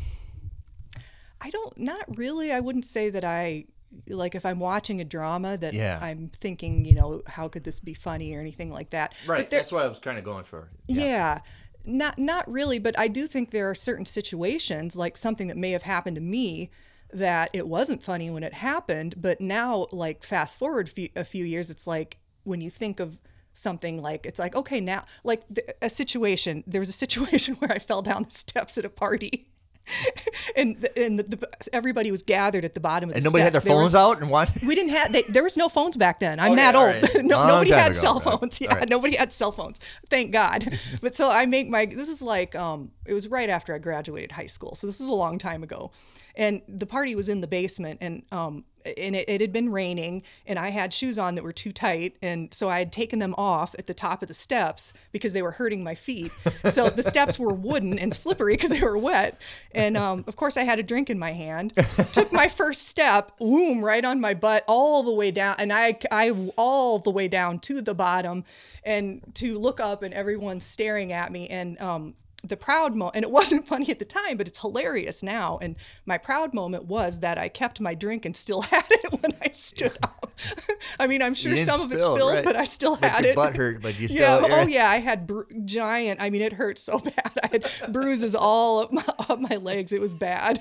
I 1.41 1.51
don't. 1.51 1.77
Not 1.79 2.17
really. 2.17 2.53
I 2.53 2.61
wouldn't 2.61 2.85
say 2.85 3.11
that 3.11 3.25
I 3.25 3.65
like 4.09 4.35
if 4.35 4.45
I'm 4.47 4.59
watching 4.59 5.01
a 5.01 5.05
drama 5.05 5.57
that 5.59 5.75
Yeah. 5.75 5.99
I'm 6.01 6.31
thinking, 6.41 6.85
you 6.85 6.95
know, 6.95 7.23
how 7.27 7.49
could 7.49 7.65
this 7.65 7.81
be 7.81 7.95
funny 7.95 8.35
or 8.35 8.41
anything 8.41 8.71
like 8.73 8.91
that. 8.91 9.15
Right? 9.27 9.49
there- 9.51 9.61
That's 9.61 9.73
what 9.73 9.85
I 9.85 9.89
was 9.89 9.99
kind 9.99 10.19
of 10.19 10.25
going 10.25 10.45
for. 10.45 10.69
Yeah. 10.89 11.41
Not 11.85 12.17
not 12.19 12.51
really, 12.51 12.79
but 12.79 12.97
I 12.99 13.09
do 13.09 13.27
think 13.27 13.51
there 13.51 13.69
are 13.69 13.75
certain 13.75 14.07
situations 14.07 14.95
like 14.97 15.17
something 15.17 15.49
that 15.49 15.57
may 15.57 15.73
have 15.73 15.83
happened 15.83 16.15
to 16.17 16.23
me 16.23 16.71
that 17.13 17.51
it 17.53 17.67
wasn't 17.69 18.03
funny 18.03 18.31
when 18.31 18.43
it 18.43 18.55
happened, 18.55 19.17
but 19.19 19.41
now 19.41 19.87
like 19.93 20.23
fast 20.25 20.59
forward 20.59 20.91
a 21.17 21.25
few 21.25 21.45
years 21.45 21.71
it's 21.71 21.87
like 21.87 22.19
when 22.45 22.61
you 22.61 22.71
think 22.71 23.01
of 23.01 23.21
something 23.55 24.01
like 24.01 24.25
it's 24.25 24.39
like 24.39 24.57
okay 24.57 24.81
now 24.81 25.05
like 25.25 25.43
the, 25.51 25.63
a 25.83 25.91
situation 25.91 26.65
there 26.67 26.81
was 26.81 26.89
a 26.89 26.93
situation 27.05 27.55
where 27.57 27.71
I 27.71 27.79
fell 27.79 28.01
down 28.01 28.23
the 28.23 28.31
steps 28.31 28.79
at 28.79 28.85
a 28.85 28.89
party 28.89 29.49
and 30.57 30.81
the, 30.81 31.05
and 31.05 31.19
the, 31.19 31.23
the, 31.25 31.49
everybody 31.73 32.11
was 32.11 32.23
gathered 32.23 32.65
at 32.65 32.75
the 32.75 32.81
bottom 32.81 33.09
of 33.11 33.15
the 33.15 33.19
And 33.19 33.25
nobody 33.25 33.43
had 33.43 33.53
their 33.53 33.61
steps. 33.61 33.69
They 33.71 33.75
were- 33.75 33.83
phones 33.83 33.95
out 33.95 34.21
and 34.21 34.31
what? 34.31 34.51
We 34.63 34.75
didn't 34.75 34.91
have. 34.93 35.13
They, 35.13 35.23
there 35.23 35.43
was 35.43 35.57
no 35.57 35.69
phones 35.69 35.97
back 35.97 36.21
then. 36.21 36.39
I'm 36.41 36.57
that 36.57 36.75
old. 36.75 36.87
right. 36.87 37.15
no, 37.25 37.47
nobody 37.47 37.71
had 37.73 37.93
ago. 37.93 38.01
cell 38.01 38.13
All 38.15 38.21
right. 38.21 38.41
phones. 38.41 38.61
Yeah, 38.61 38.75
right. 38.75 38.89
nobody 38.89 39.17
had 39.17 39.33
cell 39.33 39.53
phones. 39.53 39.81
Thank 40.09 40.33
God. 40.33 40.79
but 41.01 41.15
so 41.15 41.31
I 41.31 41.47
make 41.47 41.69
my. 41.69 41.87
This 41.87 42.09
is 42.09 42.23
like. 42.23 42.55
Um, 42.55 42.93
it 43.05 43.15
was 43.15 43.29
right 43.29 43.51
after 43.51 43.75
I 43.75 43.79
graduated 43.79 44.33
high 44.33 44.47
school. 44.47 44.75
So 44.75 44.87
this 44.87 45.01
was 45.01 45.09
a 45.09 45.13
long 45.13 45.39
time 45.39 45.63
ago, 45.63 45.91
and 46.37 46.63
the 46.69 46.87
party 46.87 47.15
was 47.15 47.29
in 47.29 47.41
the 47.41 47.49
basement, 47.49 47.99
and 48.01 48.23
um, 48.31 48.65
and 48.85 49.17
it, 49.17 49.29
it 49.29 49.41
had 49.41 49.53
been 49.53 49.71
raining, 49.71 50.23
and 50.47 50.59
I 50.59 50.71
had 50.71 50.93
shoes 50.93 51.19
on 51.19 51.35
that 51.35 51.45
were 51.45 51.53
too 51.53 51.73
tight, 51.73 52.17
and 52.23 52.53
so 52.53 52.69
I 52.69 52.79
had 52.79 52.93
taken 52.93 53.19
them 53.19 53.35
off 53.39 53.75
at 53.79 53.87
the 53.87 53.95
top 53.95 54.23
of 54.23 54.29
the 54.29 54.35
steps 54.35 54.93
because 55.13 55.33
they 55.33 55.43
were 55.43 55.53
hurting 55.53 55.83
my 55.85 55.95
feet. 55.95 56.33
So 56.71 56.89
the 56.89 57.03
steps 57.03 57.39
were 57.39 57.55
wooden 57.55 57.99
and 57.99 58.15
slippery 58.15 58.55
because 58.55 58.71
they 58.71 58.83
were 58.83 58.99
wet, 58.99 59.41
and 59.73 59.97
um, 59.97 60.25
of 60.27 60.37
course 60.37 60.57
I 60.57 60.63
had 60.63 60.79
a 60.79 60.83
drink 60.83 61.11
in 61.11 61.19
my 61.19 61.33
hand. 61.33 61.73
Took 62.13 62.33
my 62.33 62.49
first 62.49 62.89
step, 62.89 63.39
boom, 63.39 63.85
right 63.85 64.05
on 64.05 64.21
my 64.21 64.35
butt, 64.35 64.65
all 64.67 65.03
the 65.03 65.13
way 65.13 65.31
down, 65.31 65.57
and 65.59 65.73
I, 65.73 65.99
I 66.11 66.31
all 66.57 66.99
the 66.99 67.11
way 67.11 67.29
down 67.29 67.59
to 67.61 67.83
the 67.83 67.95
bottom, 67.95 68.45
and 68.85 69.23
to 69.35 69.59
look 69.59 69.81
up, 69.81 70.03
and 70.03 70.13
everyone's 70.15 70.65
staring 70.65 71.13
at 71.13 71.31
me, 71.31 71.49
and 71.49 71.81
um, 71.81 72.15
the 72.45 72.57
proud 72.57 72.95
moment, 72.97 73.17
and 73.17 73.23
it 73.25 73.31
wasn't 73.41 73.67
funny 73.67 73.89
at 73.91 73.99
the 73.99 74.05
time, 74.05 74.37
but 74.37 74.49
it's 74.49 74.59
hilarious 74.61 75.23
now. 75.23 75.59
And 75.63 75.77
my 76.07 76.19
proud 76.19 76.55
moment 76.55 76.87
was 76.87 77.21
that 77.21 77.39
I 77.39 77.49
kept 77.49 77.81
my 77.81 77.95
drink 77.95 78.25
and 78.25 78.37
still 78.37 78.61
had 78.73 78.85
it 78.91 79.23
when 79.23 79.33
I 79.43 79.51
stood 79.51 79.97
up. 80.03 80.33
I 80.99 81.07
mean, 81.07 81.23
I'm 81.23 81.35
sure 81.35 81.55
some 81.57 81.81
of 81.81 81.93
it 81.93 82.01
spilled, 82.01 82.35
right. 82.35 82.45
but 82.45 82.57
I 82.57 82.65
still 82.65 82.97
But 82.97 83.11
had 83.13 83.25
your 83.25 83.33
it. 83.33 83.37
butt 83.37 83.55
hurt, 83.57 83.81
but 83.83 83.99
you 84.01 84.09
still. 84.09 84.21
yeah. 84.43 84.63
Oh 84.63 84.67
yeah, 84.67 84.89
I 84.89 84.97
had 84.99 85.27
bru- 85.27 85.47
giant. 85.65 86.21
I 86.21 86.31
mean, 86.31 86.43
it 86.43 86.53
hurt 86.55 86.79
so 86.79 86.99
bad. 86.99 87.33
I 87.43 87.47
had 87.53 87.71
bruises 87.93 88.35
all 88.35 88.81
up 88.81 88.93
my, 88.93 89.05
up 89.29 89.41
my 89.41 89.57
legs. 89.57 89.93
It 89.93 90.01
was 90.01 90.13
bad. 90.15 90.61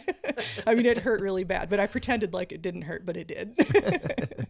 I 0.68 0.76
mean, 0.76 0.86
it 0.86 1.00
hurt 1.00 1.22
really 1.22 1.44
bad, 1.44 1.70
but 1.70 1.80
I 1.80 1.88
pretended 1.88 2.34
like 2.34 2.52
it 2.52 2.62
didn't 2.62 2.84
hurt, 2.84 3.06
but 3.06 3.18
it 3.18 3.28
did. 3.28 4.48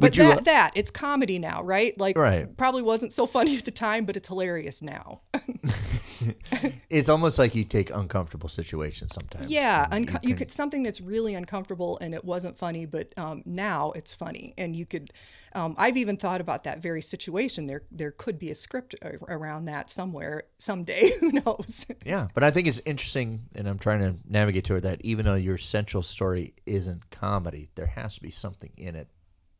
But 0.00 0.16
you? 0.16 0.24
that, 0.24 0.44
that 0.44 0.72
it's 0.74 0.90
comedy 0.90 1.38
now, 1.38 1.62
right? 1.62 1.98
Like, 1.98 2.16
Right. 2.16 2.56
probably 2.56 2.82
wasn't 2.82 3.12
so 3.12 3.26
funny 3.36 3.56
at 3.56 3.64
the 3.64 3.70
time, 3.70 4.04
but 4.04 4.16
it's 4.16 4.28
hilarious 4.28 4.82
now. 4.82 5.20
it's 6.90 7.08
almost 7.08 7.38
like 7.38 7.54
you 7.54 7.64
take 7.64 7.90
uncomfortable 7.90 8.48
situations 8.48 9.12
sometimes. 9.12 9.50
Yeah, 9.50 9.86
unco- 9.90 10.18
you, 10.22 10.34
could 10.34 10.50
something 10.50 10.82
that's 10.82 11.00
really 11.00 11.34
uncomfortable 11.34 11.98
and 12.00 12.14
it 12.14 12.24
wasn't 12.24 12.56
funny, 12.56 12.86
but 12.86 13.12
um, 13.16 13.42
now 13.46 13.90
it's 13.92 14.14
funny, 14.14 14.54
and 14.58 14.74
you 14.74 14.86
could. 14.86 15.12
Um, 15.52 15.74
I've 15.78 15.96
even 15.96 16.16
thought 16.16 16.40
about 16.40 16.62
that 16.64 16.80
very 16.80 17.02
situation. 17.02 17.66
There, 17.66 17.82
there 17.90 18.12
could 18.12 18.38
be 18.38 18.50
a 18.50 18.54
script 18.54 18.94
around 19.28 19.64
that 19.64 19.90
somewhere 19.90 20.44
someday. 20.58 21.12
Who 21.20 21.32
knows? 21.32 21.86
Yeah, 22.04 22.28
but 22.34 22.44
I 22.44 22.50
think 22.52 22.68
it's 22.68 22.80
interesting, 22.86 23.42
and 23.56 23.68
I'm 23.68 23.78
trying 23.78 24.00
to 24.00 24.14
navigate 24.28 24.64
toward 24.64 24.84
that. 24.84 25.00
Even 25.02 25.24
though 25.24 25.34
your 25.34 25.58
central 25.58 26.02
story 26.02 26.54
isn't 26.66 27.10
comedy, 27.10 27.70
there 27.74 27.86
has 27.86 28.14
to 28.16 28.22
be 28.22 28.30
something 28.30 28.70
in 28.76 28.94
it 28.94 29.08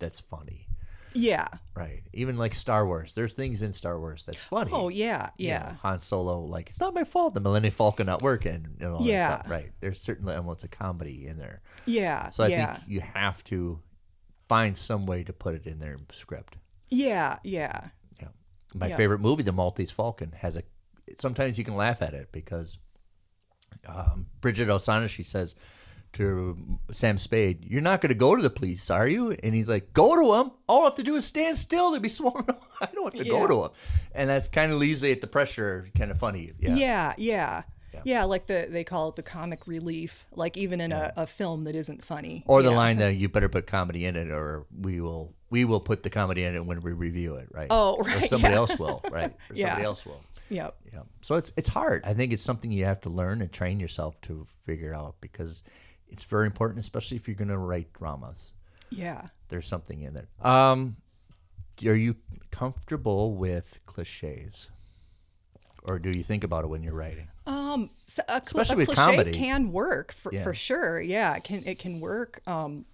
that's 0.00 0.18
funny, 0.20 0.66
yeah. 1.14 1.46
right? 1.74 2.02
Even 2.12 2.36
like 2.36 2.54
Star 2.54 2.84
Wars, 2.86 3.12
there's 3.12 3.34
things 3.34 3.62
in 3.62 3.72
Star 3.72 3.98
Wars 4.00 4.24
that's 4.24 4.42
funny. 4.42 4.70
Oh 4.72 4.88
yeah, 4.88 5.30
You 5.36 5.50
know, 5.50 5.54
yeah, 5.54 5.74
Han 5.82 6.00
Solo, 6.00 6.40
like 6.40 6.70
it's 6.70 6.80
not 6.80 6.94
my 6.94 7.04
fault. 7.04 7.34
The 7.34 7.40
Millennium 7.40 7.72
Falcon 7.72 8.06
not 8.06 8.22
working. 8.22 8.66
You 8.80 8.88
know, 8.88 8.96
all 8.96 9.06
Yeah. 9.06 9.42
right. 9.48 9.70
There's 9.80 10.00
certainly 10.00 10.34
elements 10.34 10.64
of 10.64 10.70
comedy 10.70 11.26
in 11.26 11.36
there, 11.38 11.62
yeah. 11.86 12.26
so 12.28 12.42
I 12.44 12.48
yeah. 12.48 12.74
think 12.74 12.88
you 12.88 13.00
have 13.00 13.44
to 13.44 13.80
find 14.48 14.76
some 14.76 15.06
way 15.06 15.22
to 15.22 15.32
put 15.32 15.54
it 15.54 15.66
in 15.66 15.78
their 15.78 15.96
script. 16.10 16.56
yeah, 16.90 17.38
yeah, 17.44 17.88
Yeah. 18.20 18.28
My 18.74 18.88
Yeah. 18.88 18.96
favorite 18.96 19.20
movie, 19.20 19.42
The 19.44 19.52
Maltese 19.52 19.92
Falcon, 19.92 20.32
has 20.32 20.56
a. 20.56 20.62
Sometimes 21.18 21.58
you 21.58 21.64
can 21.64 21.76
laugh 21.76 22.02
at 22.02 22.14
it 22.14 22.30
because 22.32 22.78
um, 23.86 24.26
Bridget 24.40 24.68
Osana, 24.68 25.08
she 25.08 25.22
says 25.22 25.54
to 26.14 26.78
Sam 26.92 27.18
Spade, 27.18 27.64
"You're 27.64 27.80
not 27.80 28.00
going 28.00 28.08
to 28.10 28.14
go 28.18 28.34
to 28.36 28.42
the 28.42 28.50
police, 28.50 28.90
are 28.90 29.06
you?" 29.08 29.32
And 29.42 29.54
he's 29.54 29.68
like, 29.68 29.92
"Go 29.92 30.14
to 30.16 30.36
them. 30.42 30.52
All 30.68 30.82
I 30.82 30.84
have 30.86 30.96
to 30.96 31.02
do 31.02 31.14
is 31.16 31.24
stand 31.24 31.56
still. 31.58 31.90
They'd 31.92 32.02
be 32.02 32.08
sworn. 32.20 32.44
I 32.80 32.88
don't 32.94 33.14
have 33.14 33.24
to 33.24 33.30
go 33.30 33.46
to 33.46 33.54
them." 33.62 33.70
And 34.14 34.28
that's 34.30 34.48
kind 34.48 34.72
of 34.72 34.78
leaves 34.78 35.02
it 35.02 35.12
at 35.12 35.20
the 35.20 35.26
pressure, 35.26 35.88
kind 35.96 36.10
of 36.10 36.18
funny. 36.18 36.52
Yeah. 36.58 36.74
yeah, 36.74 37.14
yeah, 37.16 37.62
yeah. 38.04 38.24
like 38.24 38.46
the 38.46 38.66
they 38.68 38.82
call 38.84 39.08
it 39.10 39.16
the 39.16 39.22
comic 39.22 39.66
relief. 39.66 40.26
Like 40.32 40.56
even 40.56 40.80
in 40.80 40.90
a, 40.92 41.12
a 41.16 41.26
film 41.26 41.64
that 41.64 41.74
isn't 41.76 42.04
funny, 42.04 42.42
Or 42.46 42.62
the 42.62 42.70
Yeah. 42.70 42.76
line 42.76 42.96
that 42.98 43.14
you 43.16 43.28
better 43.28 43.48
put 43.48 43.66
comedy 43.66 44.04
in 44.04 44.16
it, 44.16 44.30
or 44.30 44.66
we 44.80 45.00
will 45.00 45.34
we 45.50 45.64
will 45.64 45.80
put 45.80 46.02
the 46.02 46.10
comedy 46.10 46.44
in 46.44 46.54
it 46.54 46.64
when 46.64 46.80
we 46.80 46.92
review 46.92 47.34
it, 47.36 47.48
right? 47.52 47.66
Oh, 47.70 47.96
Or 47.98 48.04
right, 48.04 48.28
somebody 48.28 48.54
yeah. 48.54 48.58
else 48.58 48.78
will, 48.78 49.00
right? 49.10 49.30
Or 49.50 49.54
Yeah. 49.54 49.66
somebody 49.68 49.84
else 49.84 50.04
will. 50.06 50.20
Yep. 50.48 50.74
Yeah. 50.92 51.00
So 51.20 51.36
it's 51.36 51.52
it's 51.56 51.68
hard. 51.68 52.02
I 52.04 52.14
think 52.14 52.32
it's 52.32 52.42
something 52.42 52.72
you 52.72 52.84
have 52.86 53.00
to 53.02 53.08
learn 53.10 53.40
and 53.40 53.52
train 53.52 53.78
yourself 53.78 54.20
to 54.22 54.44
figure 54.64 54.92
out 54.92 55.14
because 55.20 55.62
it's 56.10 56.24
very 56.24 56.46
important, 56.46 56.80
especially 56.80 57.16
if 57.16 57.26
you're 57.28 57.36
going 57.36 57.48
to 57.48 57.58
write 57.58 57.92
dramas. 57.92 58.52
Yeah. 58.90 59.26
There's 59.48 59.66
something 59.66 60.02
in 60.02 60.14
there. 60.14 60.28
Um, 60.42 60.96
are 61.86 61.94
you 61.94 62.16
comfortable 62.50 63.34
with 63.34 63.80
cliches, 63.86 64.68
or 65.84 65.98
do 65.98 66.10
you 66.16 66.22
think 66.22 66.44
about 66.44 66.64
it 66.64 66.66
when 66.68 66.82
you're 66.82 66.92
writing? 66.94 67.28
Um, 67.46 67.90
so 68.04 68.22
a, 68.28 68.32
cl- 68.32 68.42
Especially 68.42 68.74
a 68.74 68.78
with 68.78 68.88
cliche 68.88 69.00
comedy. 69.12 69.32
can 69.32 69.72
work 69.72 70.12
for, 70.12 70.32
Yeah. 70.32 70.42
for 70.42 70.52
sure. 70.54 71.00
Yeah, 71.00 71.36
it 71.36 71.44
can 71.44 71.62
it 71.66 71.78
can 71.78 72.00
work. 72.00 72.40
Um, 72.46 72.84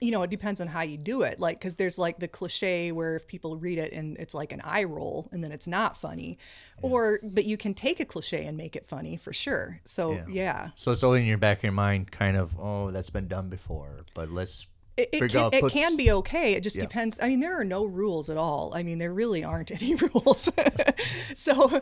you 0.00 0.10
know, 0.10 0.22
it 0.22 0.30
depends 0.30 0.60
on 0.60 0.66
how 0.66 0.82
you 0.82 0.98
do 0.98 1.22
it. 1.22 1.40
Like, 1.40 1.58
because 1.58 1.76
there's 1.76 1.98
like 1.98 2.18
the 2.18 2.28
cliche 2.28 2.92
where 2.92 3.16
if 3.16 3.26
people 3.26 3.56
read 3.56 3.78
it 3.78 3.92
and 3.92 4.16
it's 4.18 4.34
like 4.34 4.52
an 4.52 4.60
eye 4.62 4.84
roll 4.84 5.28
and 5.32 5.42
then 5.42 5.52
it's 5.52 5.66
not 5.66 5.96
funny, 5.96 6.38
or 6.82 7.18
but 7.22 7.46
you 7.46 7.56
can 7.56 7.72
take 7.72 7.98
a 8.00 8.04
cliche 8.04 8.44
and 8.46 8.56
make 8.56 8.76
it 8.76 8.84
funny 8.86 9.16
for 9.16 9.32
sure. 9.32 9.80
So 9.86 10.22
yeah, 10.28 10.70
So 10.76 10.92
it's 10.92 11.02
always 11.02 11.20
in 11.22 11.26
your 11.26 11.38
back 11.38 11.58
of 11.58 11.62
your 11.64 11.72
mind, 11.72 12.10
kind 12.12 12.36
of, 12.36 12.52
oh, 12.58 12.90
that's 12.90 13.08
been 13.10 13.26
done 13.28 13.48
before, 13.48 14.00
but 14.14 14.30
let's 14.30 14.66
it, 14.98 15.10
it 15.12 15.30
can 15.30 15.50
it 15.52 15.60
puts- 15.60 15.74
can 15.74 15.96
be 15.96 16.10
okay. 16.10 16.54
It 16.54 16.62
just 16.62 16.76
Yeah. 16.76 16.82
depends. 16.82 17.18
I 17.20 17.28
mean, 17.28 17.40
there 17.40 17.58
are 17.60 17.64
no 17.64 17.84
rules 17.84 18.30
at 18.30 18.38
all. 18.38 18.72
I 18.74 18.82
mean, 18.82 18.96
there 18.98 19.12
really 19.12 19.44
aren't 19.44 19.70
any 19.70 19.94
rules. 20.14 20.48
so, 21.34 21.80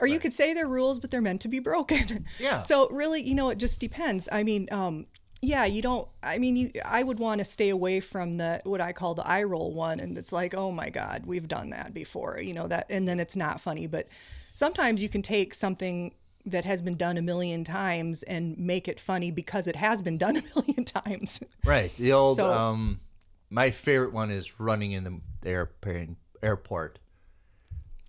or 0.00 0.06
you 0.08 0.18
could 0.18 0.32
say 0.32 0.54
they're 0.54 0.66
rules, 0.68 0.98
but 0.98 1.10
they're 1.12 1.20
meant 1.20 1.40
to 1.42 1.48
be 1.48 1.60
broken. 1.60 2.26
Yeah. 2.38 2.58
So 2.58 2.88
really, 2.90 3.22
you 3.22 3.34
know, 3.36 3.48
it 3.50 3.58
just 3.58 3.78
depends. 3.80 4.28
I 4.32 4.42
mean, 4.42 4.68
um, 4.72 5.06
yeah, 5.40 5.64
you 5.64 5.82
don't. 5.82 6.08
I 6.22 6.38
mean, 6.38 6.56
you. 6.56 6.70
I 6.84 7.02
would 7.02 7.18
want 7.18 7.38
to 7.38 7.44
stay 7.44 7.68
away 7.68 8.00
from 8.00 8.34
the 8.34 8.60
what 8.64 8.80
I 8.80 8.92
call 8.92 9.14
the 9.14 9.26
eye 9.26 9.44
roll 9.44 9.72
one, 9.72 10.00
and 10.00 10.16
it's 10.18 10.32
like, 10.32 10.54
oh 10.54 10.72
my 10.72 10.90
god, 10.90 11.24
we've 11.26 11.46
done 11.48 11.70
that 11.70 11.94
before. 11.94 12.40
You 12.42 12.54
know 12.54 12.66
that, 12.68 12.86
and 12.90 13.06
then 13.06 13.20
it's 13.20 13.36
not 13.36 13.60
funny. 13.60 13.86
But 13.86 14.08
sometimes 14.54 15.02
you 15.02 15.08
can 15.08 15.22
take 15.22 15.54
something 15.54 16.14
that 16.46 16.64
has 16.64 16.80
been 16.82 16.96
done 16.96 17.18
a 17.18 17.22
million 17.22 17.62
times 17.62 18.22
and 18.22 18.56
make 18.58 18.88
it 18.88 18.98
funny 18.98 19.30
because 19.30 19.66
it 19.66 19.76
has 19.76 20.00
been 20.02 20.16
done 20.26 20.36
a 20.36 20.42
million 20.56 20.84
times. 20.84 21.40
Right. 21.64 21.94
The 21.96 22.12
old 22.12 22.36
So- 22.36 22.52
um 22.52 23.00
my 23.50 23.70
favorite 23.70 24.12
one 24.12 24.30
is 24.30 24.60
running 24.60 24.92
in 24.92 25.22
the 25.42 25.48
airplane 25.48 26.16
airport 26.42 26.98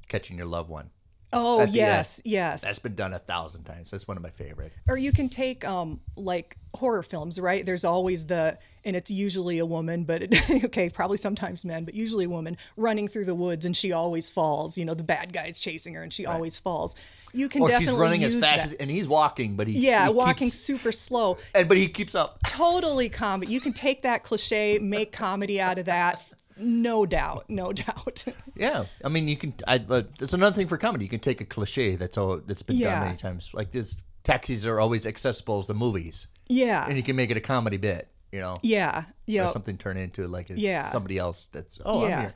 catching 0.07 0.37
your 0.37 0.47
loved 0.47 0.69
one. 0.69 0.89
Oh 1.31 1.61
At 1.61 1.69
yes, 1.69 2.21
yes. 2.25 2.61
That's 2.61 2.79
been 2.79 2.95
done 2.95 3.13
a 3.13 3.19
thousand 3.19 3.63
times. 3.65 3.91
That's 3.91 4.07
one 4.07 4.17
of 4.17 4.23
my 4.23 4.31
favorite. 4.31 4.71
or 4.87 4.97
you 4.97 5.11
can 5.11 5.29
take 5.29 5.63
um 5.65 5.99
like 6.15 6.57
horror 6.73 7.03
films, 7.03 7.39
right? 7.39 7.65
There's 7.65 7.85
always 7.85 8.25
the 8.25 8.57
and 8.85 8.95
it's 8.95 9.11
usually 9.11 9.59
a 9.59 9.65
woman, 9.65 10.05
but 10.05 10.23
it, 10.23 10.51
okay, 10.65 10.89
probably 10.89 11.17
sometimes 11.17 11.65
men, 11.65 11.83
but 11.85 11.93
usually 11.93 12.25
a 12.25 12.29
woman 12.29 12.57
running 12.77 13.07
through 13.07 13.25
the 13.25 13.35
woods 13.35 13.65
and 13.65 13.75
she 13.77 13.91
always 13.91 14.29
falls. 14.29 14.77
You 14.77 14.85
know, 14.85 14.93
the 14.95 15.03
bad 15.03 15.31
guy's 15.33 15.59
chasing 15.59 15.93
her 15.95 16.01
and 16.01 16.11
she 16.11 16.25
always 16.25 16.57
falls. 16.57 16.95
You 17.31 17.47
can 17.47 17.61
Or 17.61 17.67
definitely 17.67 17.93
she's 17.93 18.01
running 18.01 18.23
as 18.23 18.35
fast 18.39 18.65
as 18.67 18.73
and 18.73 18.89
he's 18.89 19.07
walking, 19.07 19.55
but 19.55 19.67
he 19.67 19.73
yeah, 19.77 20.07
he 20.07 20.13
walking 20.13 20.47
keeps- 20.47 20.55
super 20.57 20.91
slow. 20.91 21.37
and 21.53 21.67
but 21.67 21.77
he 21.77 21.87
keeps 21.87 22.15
up. 22.15 22.39
Totally 22.47 23.07
comedy. 23.09 23.51
You 23.51 23.61
can 23.61 23.73
take 23.73 24.01
that 24.01 24.23
cliche, 24.23 24.79
make 24.79 25.11
comedy 25.11 25.61
out 25.61 25.77
of 25.77 25.85
that. 25.85 26.25
No 26.59 27.05
doubt, 27.05 27.45
no 27.49 27.71
doubt. 27.73 28.25
Yeah, 28.55 28.85
I 29.05 29.07
mean, 29.09 29.27
you 29.29 29.37
can. 29.37 29.53
I, 29.67 29.75
uh, 29.89 30.03
that's 30.19 30.33
another 30.33 30.53
thing 30.53 30.67
for 30.67 30.77
comedy. 30.77 31.05
You 31.05 31.09
can 31.09 31.21
take 31.21 31.39
a 31.39 31.45
cliche 31.45 31.95
that's 31.95 32.17
all 32.17 32.37
that's 32.45 32.61
been 32.61 32.75
Yeah. 32.77 32.95
done 32.95 33.03
many 33.07 33.15
times. 33.17 33.51
Like 33.53 33.71
this, 33.71 34.03
taxis 34.23 34.67
are 34.67 34.79
always 34.81 35.05
accessible 35.05 35.59
as 35.59 35.67
the 35.67 35.73
movies, 35.73 36.27
yeah, 36.49 36.85
and 36.85 36.97
you 36.97 37.03
can 37.03 37.15
make 37.15 37.31
it 37.31 37.37
a 37.37 37.41
comedy 37.41 37.77
bit. 37.77 38.09
You 38.33 38.41
know, 38.41 38.55
yeah, 38.61 39.05
yeah. 39.25 39.49
something 39.51 39.77
turn 39.77 39.95
into 39.97 40.27
like 40.27 40.49
it's 40.49 40.59
Yeah. 40.59 40.89
somebody 40.89 41.17
else 41.17 41.47
that's 41.53 41.79
oh 41.85 42.03
I'm 42.03 42.09
Yeah. 42.09 42.21
here. 42.21 42.33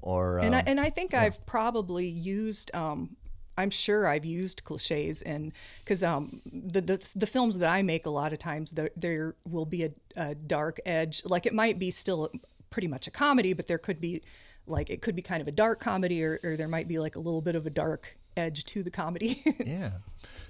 Or 0.00 0.38
and 0.40 0.54
I, 0.54 0.58
um, 0.60 0.64
and 0.68 0.80
I 0.80 0.90
think 0.90 1.14
I've 1.14 1.44
probably 1.46 2.06
used 2.06 2.74
um 2.74 3.16
I'm 3.58 3.70
sure 3.70 4.06
I've 4.06 4.26
used 4.26 4.62
cliches 4.64 5.22
and 5.22 5.52
because 5.82 6.02
um 6.02 6.42
the, 6.44 6.80
the 6.82 7.12
the 7.16 7.26
films 7.26 7.58
that 7.58 7.70
I 7.70 7.80
make 7.82 8.04
a 8.06 8.10
lot 8.10 8.32
of 8.34 8.38
times 8.38 8.72
there 8.72 8.90
there 8.94 9.34
will 9.48 9.64
be 9.64 9.84
a, 9.84 9.90
a 10.16 10.34
dark 10.34 10.78
edge 10.84 11.22
like 11.24 11.46
it 11.46 11.54
might 11.54 11.78
be 11.78 11.90
still 11.90 12.30
pretty 12.76 12.88
much 12.88 13.06
a 13.06 13.10
comedy 13.10 13.54
but 13.54 13.66
there 13.66 13.78
could 13.78 14.00
be 14.02 14.20
like 14.66 14.90
it 14.90 15.00
could 15.00 15.16
be 15.16 15.22
kind 15.22 15.40
of 15.40 15.48
a 15.48 15.50
dark 15.52 15.80
comedy 15.80 16.22
or, 16.22 16.38
or 16.44 16.56
there 16.58 16.68
might 16.68 16.86
be 16.88 16.98
like 16.98 17.16
a 17.16 17.18
little 17.18 17.40
bit 17.40 17.54
of 17.56 17.64
a 17.66 17.70
dark 17.70 18.18
edge 18.36 18.64
to 18.66 18.82
the 18.82 18.90
comedy 18.90 19.42
yeah, 19.64 19.92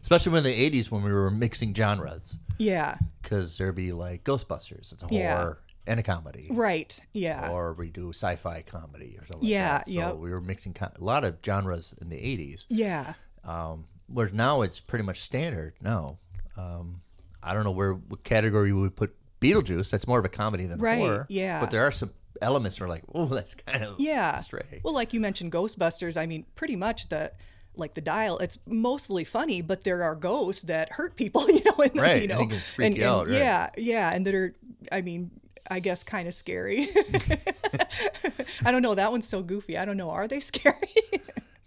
especially 0.02 0.32
when 0.32 0.42
the 0.42 0.70
'80s 0.70 0.90
when 0.90 1.02
we 1.04 1.12
were 1.12 1.30
mixing 1.30 1.72
genres. 1.72 2.36
yeah 2.58 2.96
because 3.22 3.56
there'd 3.58 3.76
be 3.76 3.92
like 3.92 4.24
Ghostbusters. 4.24 4.92
It's 4.92 5.04
a 5.04 5.06
Yeah. 5.10 5.36
horror 5.36 5.58
and 5.86 6.00
a 6.00 6.02
comedy. 6.02 6.48
right 6.50 6.98
yeah 7.12 7.48
Or 7.50 7.74
we 7.74 7.90
do 7.90 8.08
sci-fi 8.08 8.62
comedy 8.62 9.16
or 9.20 9.26
something 9.30 9.48
Yeah, 9.48 9.74
like 9.74 9.84
that. 9.84 9.90
So 9.92 9.92
yep. 9.92 10.16
we 10.16 10.30
were 10.30 10.40
mixing 10.40 10.74
a 10.80 10.90
lot 10.98 11.22
of 11.22 11.36
genres 11.46 11.94
in 12.00 12.08
the 12.08 12.16
80s. 12.16 12.66
yeah 12.68 13.14
Um, 13.44 13.84
whereas 14.08 14.32
now 14.32 14.62
it's 14.62 14.80
pretty 14.80 15.04
much 15.04 15.20
standard. 15.20 15.74
No. 15.80 16.18
um, 16.56 17.02
I 17.40 17.54
don't 17.54 17.62
know 17.62 17.70
where 17.70 17.92
what 17.94 18.24
category 18.24 18.72
we 18.72 18.80
would 18.80 18.96
put 18.96 19.14
Beetlejuice. 19.40 19.90
That's 19.90 20.06
more 20.06 20.18
of 20.18 20.24
a 20.24 20.28
comedy 20.30 20.66
than 20.66 20.78
Right, 20.80 20.98
horror. 20.98 21.26
yeah. 21.28 21.60
But 21.60 21.70
there 21.70 21.82
are 21.86 21.90
some 21.92 22.10
elements 22.42 22.76
that 22.78 22.84
are 22.84 22.88
like, 22.88 23.02
oh, 23.14 23.26
that's 23.26 23.54
kind 23.54 23.82
of 23.84 23.98
yeah 23.98 24.38
stray. 24.40 24.80
well 24.84 24.92
like 24.92 25.14
you 25.14 25.20
mentioned 25.20 25.50
ghostbusters 25.50 26.20
i 26.20 26.26
mean 26.26 26.44
pretty 26.54 26.76
much 26.76 27.08
the 27.08 27.32
like 27.76 27.94
the 27.94 28.00
dial 28.02 28.36
it's 28.38 28.58
mostly 28.66 29.24
funny 29.24 29.62
but 29.62 29.84
there 29.84 30.02
are 30.02 30.14
ghosts 30.14 30.64
that 30.64 30.92
hurt 30.92 31.16
people 31.16 31.48
you 31.50 31.62
know 31.64 31.72
and 31.82 31.96
Right, 31.96 32.20
you 32.22 32.28
know 32.28 32.46
can 32.46 32.50
freak 32.58 32.86
and, 32.88 32.96
you 32.98 33.02
and 33.04 33.10
out, 33.10 33.26
right. 33.28 33.36
yeah 33.38 33.70
yeah 33.78 34.12
and 34.14 34.26
that 34.26 34.34
are 34.34 34.54
i 34.92 35.00
mean 35.00 35.30
i 35.70 35.80
guess 35.80 36.04
kind 36.04 36.28
of 36.28 36.34
scary 36.34 36.88
i 38.64 38.70
don't 38.70 38.82
know 38.82 38.94
that 38.94 39.10
one's 39.10 39.26
so 39.26 39.42
goofy 39.42 39.78
i 39.78 39.84
don't 39.86 39.96
know 39.96 40.10
are 40.10 40.28
they 40.28 40.40
scary 40.40 40.76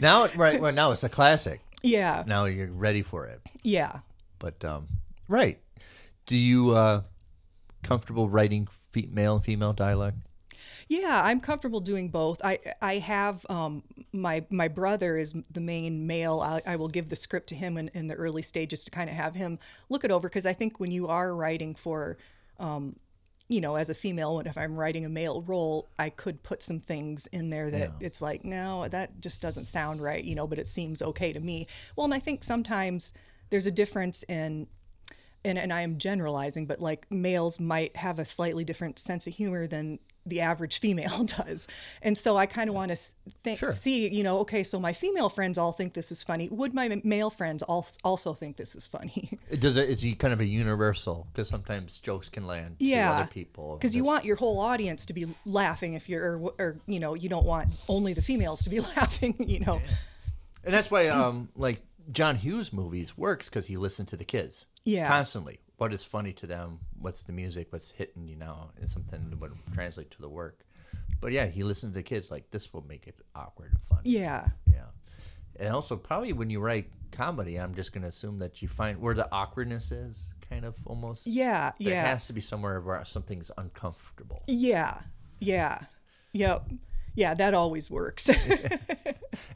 now, 0.02 0.28
right, 0.36 0.62
well, 0.62 0.72
now 0.72 0.92
it's 0.92 1.04
a 1.04 1.10
classic. 1.10 1.60
yeah 1.82 2.24
Now 2.26 2.46
you're 2.46 2.72
ready 2.72 3.02
for 3.02 3.26
it. 3.26 3.42
yeah 3.64 4.00
But 4.40 4.64
um, 4.64 4.88
right, 5.28 5.60
do 6.26 6.38
you 6.38 6.72
uh, 6.72 7.02
comfortable 7.84 8.30
writing 8.30 8.68
male 9.12 9.36
and 9.36 9.44
female 9.44 9.74
dialogue? 9.74 10.16
Yeah, 10.88 11.22
I'm 11.24 11.40
comfortable 11.40 11.80
doing 11.80 12.10
both. 12.10 12.44
I 12.44 12.60
I 12.82 12.98
have 12.98 13.46
um, 13.50 13.84
my 14.12 14.44
my 14.50 14.68
brother 14.68 15.18
is 15.18 15.36
the 15.52 15.62
main 15.62 16.08
male. 16.08 16.40
I, 16.42 16.62
I 16.66 16.76
will 16.78 16.88
give 16.88 17.10
the 17.10 17.16
script 17.16 17.48
to 17.50 17.56
him 17.56 17.78
in, 17.78 17.90
in 17.94 18.08
the 18.08 18.16
early 18.16 18.42
stages 18.42 18.84
to 18.86 18.92
kind 18.92 19.10
of 19.10 19.16
have 19.16 19.36
him 19.36 19.60
look 19.90 20.04
it 20.04 20.12
over 20.12 20.28
because 20.28 20.46
I 20.46 20.54
think 20.54 20.80
when 20.80 20.92
you 20.92 21.08
are 21.08 21.36
writing 21.36 21.76
for, 21.76 22.18
um, 22.60 22.96
you 23.48 23.62
know, 23.62 23.76
as 23.76 23.92
a 23.92 23.94
female, 23.94 24.40
and 24.40 24.48
if 24.48 24.58
I'm 24.58 24.76
writing 24.76 25.06
a 25.06 25.10
male 25.10 25.44
role, 25.44 25.88
I 26.00 26.10
could 26.10 26.42
put 26.42 26.64
some 26.64 26.80
things 26.80 27.28
in 27.28 27.50
there 27.50 27.70
that 27.70 27.94
it's 28.00 28.22
like, 28.22 28.44
no, 28.44 28.88
that 28.88 29.22
just 29.22 29.42
doesn't 29.42 29.66
sound 29.66 30.02
right, 30.02 30.24
you 30.24 30.34
know, 30.34 30.48
but 30.48 30.58
it 30.58 30.68
seems 30.68 31.02
okay 31.02 31.34
to 31.34 31.40
me. 31.40 31.68
Well, 31.96 32.06
and 32.06 32.14
I 32.14 32.20
think 32.20 32.44
sometimes 32.44 33.14
there's 33.52 33.68
a 33.68 33.72
difference 33.72 34.24
in 34.24 34.68
and, 35.46 35.58
and 35.58 35.72
I 35.72 35.82
am 35.82 35.98
generalizing, 35.98 36.66
but 36.66 36.80
like 36.80 37.10
males 37.12 37.60
might 37.60 37.96
have 37.96 38.20
a 38.20 38.26
slightly 38.26 38.64
different 38.64 39.00
sense 39.00 39.28
of 39.28 39.34
humor 39.34 39.68
than 39.68 40.00
the 40.26 40.42
average 40.42 40.80
female 40.80 41.24
does. 41.24 41.68
And 42.02 42.18
so 42.18 42.38
I 42.38 42.46
kind 42.46 42.70
of 42.70 42.76
want 42.76 42.92
to 42.92 42.98
think, 43.44 43.60
see, 43.72 44.10
you 44.10 44.24
know, 44.24 44.40
okay, 44.40 44.64
so 44.64 44.80
my 44.80 44.94
female 44.94 45.30
friends 45.30 45.58
all 45.58 45.72
think 45.72 45.94
this 45.94 46.12
is 46.12 46.24
funny. 46.24 46.50
Would 46.50 46.74
my 46.74 47.02
male 47.04 47.30
friends 47.30 47.64
al- 47.68 47.88
also 48.04 48.34
think 48.34 48.58
this 48.58 48.76
is 48.76 48.88
funny? 48.88 49.38
It 49.50 49.62
Does 49.62 49.78
it 49.78 49.90
is 49.90 50.02
he 50.02 50.14
kind 50.14 50.32
of 50.32 50.40
a 50.42 50.46
universal? 50.46 51.28
Because 51.32 51.48
sometimes 51.48 51.98
jokes 52.00 52.30
can 52.30 52.46
land 52.46 52.78
to 52.78 52.86
yeah. 52.86 53.14
other 53.14 53.28
people. 53.28 53.78
Because 53.78 53.96
you 53.96 54.04
want 54.04 54.24
your 54.24 54.36
whole 54.36 54.60
audience 54.60 55.08
to 55.08 55.14
be 55.14 55.26
laughing 55.44 55.96
if 55.96 56.08
you're, 56.08 56.38
or, 56.38 56.54
or, 56.60 56.80
you 56.86 57.00
know, 57.00 57.16
you 57.16 57.30
don't 57.30 57.46
want 57.46 57.70
only 57.88 58.14
the 58.14 58.22
females 58.22 58.62
to 58.64 58.70
be 58.70 58.80
laughing, 58.98 59.36
you 59.40 59.62
know. 59.62 59.82
and 60.64 60.74
that's 60.74 60.92
why 60.92 61.08
um 61.08 61.50
like 61.56 61.82
John 62.12 62.36
Hughes 62.36 62.74
movies 62.74 63.18
works 63.18 63.50
because 63.50 63.68
he 63.68 63.78
listened 63.78 64.08
to 64.10 64.16
the 64.16 64.24
kids. 64.26 64.66
Yeah. 64.90 65.08
Constantly. 65.08 65.60
What 65.78 65.94
is 65.94 66.04
funny 66.04 66.34
to 66.34 66.48
them? 66.48 66.80
What's 67.00 67.24
the 67.24 67.32
music? 67.34 67.68
What's 67.72 67.90
hitting 67.92 68.28
you 68.28 68.36
know 68.36 68.72
And 68.80 68.90
something 68.90 69.30
that 69.30 69.40
would 69.40 69.54
translate 69.74 70.12
to 70.12 70.22
the 70.22 70.30
work. 70.30 70.66
But 71.22 71.32
yeah, 71.32 71.46
he 71.48 71.64
listened 71.64 71.94
to 71.94 72.00
the 72.00 72.04
kids 72.04 72.32
like 72.32 72.50
this 72.52 72.74
will 72.74 72.86
make 72.88 73.08
it 73.08 73.16
awkward 73.36 73.72
and 73.74 73.82
fun. 73.82 74.00
Yeah. 74.04 74.48
Yeah. 74.66 74.88
And 75.60 75.74
also, 75.74 75.98
probably 75.98 76.32
when 76.34 76.50
you 76.50 76.60
write 76.62 76.88
comedy, 77.12 77.58
I'm 77.60 77.76
just 77.76 77.92
going 77.94 78.04
to 78.04 78.08
assume 78.08 78.40
that 78.40 78.62
you 78.62 78.68
find 78.70 79.00
where 79.02 79.14
the 79.14 79.28
awkwardness 79.32 79.92
is, 79.92 80.34
kind 80.50 80.64
of 80.66 80.76
almost. 80.86 81.28
Yeah. 81.28 81.72
There 81.80 81.94
Yeah. 81.94 82.06
has 82.08 82.28
to 82.28 82.34
be 82.34 82.42
somewhere 82.42 82.80
where 82.82 83.04
something's 83.06 83.52
uncomfortable. 83.58 84.44
Yeah. 84.48 85.00
Yeah. 85.40 85.80
Yep. 86.34 86.70
Yeah. 87.16 87.34
That 87.34 87.54
always 87.54 87.90
works. 87.92 88.30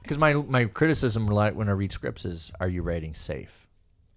Because 0.02 0.18
my 0.18 0.34
my 0.34 0.66
criticism 0.66 1.28
like 1.28 1.56
when 1.56 1.70
I 1.70 1.72
read 1.74 1.92
scripts 1.92 2.26
is, 2.26 2.52
are 2.60 2.68
you 2.68 2.82
writing 2.82 3.14
safe? 3.14 3.63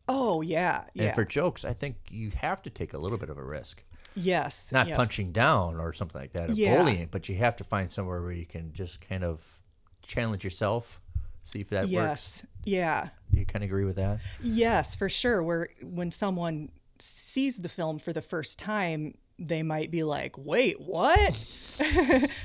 Oh, 0.09 0.41
yeah. 0.43 0.85
Yeah. 0.95 1.05
And 1.05 1.15
for 1.15 1.25
jokes, 1.25 1.65
I 1.65 1.73
think 1.73 1.97
you 2.11 2.31
have 2.31 2.63
to 2.63 2.71
take 2.71 2.93
a 2.95 2.99
little 2.99 3.19
bit 3.19 3.29
of 3.31 3.39
a 3.39 3.43
risk. 3.45 3.83
yes. 4.15 4.73
Not 4.73 4.89
punching 4.91 5.33
down 5.33 5.79
or 5.79 5.93
something 5.93 6.21
like 6.21 6.33
that, 6.33 6.51
or 6.51 6.53
Yeah. 6.55 6.79
bullying, 6.79 7.09
but 7.11 7.29
you 7.29 7.35
have 7.37 7.57
to 7.57 7.65
find 7.65 7.91
somewhere 7.91 8.23
where 8.23 8.33
you 8.33 8.47
can 8.47 8.73
just 8.73 9.01
kind 9.07 9.23
of 9.25 9.59
challenge 10.03 10.43
yourself, 10.45 11.01
see 11.45 11.61
if 11.61 11.69
that 11.71 11.83
works. 11.85 11.91
Yes. 11.93 12.47
Yeah. 12.65 13.09
Do 13.33 13.39
you 13.41 13.47
kind 13.47 13.63
of 13.65 13.69
agree 13.69 13.85
with 13.85 13.97
that? 13.97 14.21
Yes, 14.43 14.95
for 14.95 15.09
sure. 15.09 15.43
Where 15.43 15.69
when 15.83 16.11
someone 16.11 16.71
sees 16.99 17.59
the 17.59 17.69
film 17.69 17.99
for 17.99 18.13
the 18.13 18.23
first 18.23 18.59
time, 18.59 19.19
they 19.39 19.63
might 19.63 19.91
be 19.91 20.03
like, 20.03 20.37
"Wait, 20.39 20.81
what?" 20.81 21.19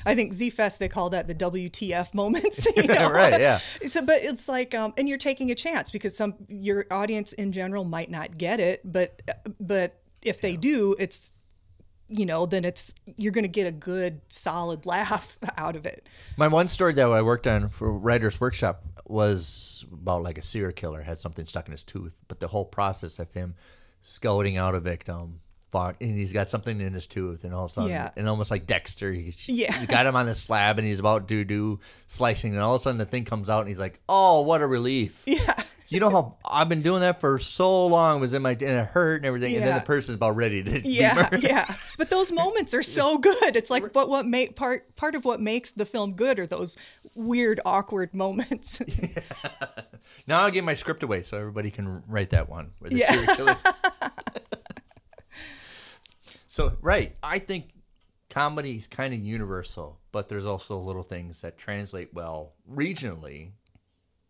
I 0.06 0.16
think 0.16 0.34
Zfest 0.34 0.78
they 0.78 0.90
call 0.90 1.10
that 1.12 1.28
the 1.28 1.36
WTF 1.36 2.14
moments. 2.14 2.68
You 2.76 2.84
know? 2.84 3.12
Right, 3.12 3.40
yeah. 3.40 3.60
So, 3.86 4.02
but 4.02 4.24
it's 4.24 4.48
like, 4.48 4.74
um, 4.74 4.94
and 4.98 5.08
you're 5.08 5.18
taking 5.18 5.52
a 5.52 5.56
chance 5.56 5.92
because 5.92 6.16
some 6.16 6.36
your 6.48 6.86
audience 6.90 7.34
in 7.34 7.52
general 7.52 7.84
might 7.84 8.10
not 8.10 8.38
get 8.38 8.60
it, 8.60 8.82
but 8.84 9.22
but 9.60 10.00
if 10.24 10.42
they 10.42 10.56
do, 10.56 10.96
it's 10.98 11.32
you 12.12 12.26
know, 12.26 12.46
then 12.46 12.66
it's 12.66 12.94
you're 13.18 13.32
going 13.32 13.44
to 13.44 13.50
get 13.50 13.66
a 13.66 13.72
good 13.72 14.22
solid 14.28 14.86
laugh 14.86 15.38
out 15.58 15.76
of 15.76 15.86
it. 15.86 16.08
My 16.38 16.48
one 16.48 16.68
story 16.68 16.94
that 16.94 17.10
I 17.10 17.22
worked 17.22 17.48
on 17.48 17.70
for 17.70 17.92
Writer's 17.92 18.40
Workshop 18.40 18.84
was 19.08 19.86
about 19.92 20.24
like 20.24 20.38
a 20.38 20.42
serial 20.42 20.74
killer 20.74 21.02
had 21.02 21.18
something 21.18 21.46
stuck 21.46 21.68
in 21.68 21.72
his 21.72 21.84
tooth, 21.84 22.16
but 22.28 22.40
the 22.40 22.50
whole 22.50 22.66
process 22.66 23.18
of 23.18 23.32
him 23.32 23.56
scouting 24.02 24.58
out 24.58 24.76
a 24.76 24.80
victim, 24.80 25.40
and 25.74 25.96
he's 26.18 26.34
got 26.34 26.50
something 26.50 26.80
in 26.82 26.94
his 26.94 27.08
tooth, 27.08 27.44
and 27.44 27.54
all 27.54 27.66
of 27.66 27.72
a 27.72 27.74
sudden, 27.74 27.90
Yeah. 27.92 28.12
and 28.18 28.28
almost 28.28 28.52
like 28.52 28.68
Dexter, 28.68 29.12
he, 29.14 29.34
Yeah. 29.48 29.78
he 29.80 29.86
got 29.86 30.06
him 30.06 30.16
on 30.16 30.26
the 30.26 30.36
slab, 30.36 30.78
and 30.80 30.88
he's 30.88 31.00
about 31.00 31.28
to 31.30 31.44
do 31.46 31.80
slicing, 32.08 32.54
and 32.54 32.62
all 32.62 32.76
of 32.76 32.82
a 32.82 32.84
sudden 32.84 32.98
the 32.98 33.06
thing 33.06 33.26
comes 33.26 33.50
out, 33.50 33.60
and 33.62 33.70
he's 33.70 33.80
like, 33.80 34.00
"Oh, 34.10 34.42
what 34.42 34.62
a 34.62 34.68
relief!" 34.68 35.24
Yeah. 35.28 35.64
You 35.88 36.00
know 36.00 36.10
how 36.10 36.38
I've 36.46 36.70
been 36.70 36.84
doing 36.84 37.02
that 37.02 37.20
for 37.20 37.38
so 37.38 37.86
long, 37.88 38.20
it 38.20 38.22
was 38.22 38.34
in 38.34 38.42
my 38.42 38.52
and 38.52 38.62
it 38.62 38.86
hurt 38.86 39.18
and 39.18 39.26
everything, 39.26 39.56
and 39.58 39.66
then 39.68 39.78
the 39.78 39.86
person's 39.86 40.16
about 40.16 40.38
ready 40.38 40.64
to 40.64 40.88
yeah 40.88 41.28
yeah 41.42 41.76
but 41.98 42.10
those 42.10 42.32
moments 42.44 42.74
are 42.74 42.82
so 42.82 43.18
good 43.18 43.58
it's 43.58 43.70
like 43.70 43.92
but 43.92 44.08
what 44.08 44.26
make 44.26 44.56
part 44.56 44.96
part 44.96 45.16
of 45.16 45.26
what 45.26 45.42
makes 45.42 45.72
the 45.72 45.86
film 45.86 46.14
good 46.14 46.40
are 46.40 46.46
those 46.48 46.78
weird 47.14 47.60
awkward 47.66 48.14
moments 48.14 48.82
Now 50.28 50.44
I'll 50.44 50.52
give 50.52 50.64
my 50.66 50.74
script 50.76 51.04
away 51.04 51.22
so 51.24 51.38
everybody 51.38 51.72
can 51.72 52.04
write 52.08 52.32
that 52.32 52.50
one. 52.50 52.72
Where 52.80 52.90
the 52.90 52.98
Yeah. 52.98 53.56
So 56.52 56.76
right, 56.82 57.16
I 57.24 57.40
think 57.40 57.70
comedy 58.30 58.76
is 58.76 58.86
kind 58.86 59.14
of 59.14 59.22
universal, 59.22 60.02
but 60.12 60.28
there's 60.28 60.46
also 60.46 60.78
little 60.78 61.02
things 61.02 61.40
that 61.44 61.58
translate 61.58 62.14
well 62.14 62.56
regionally 62.70 63.52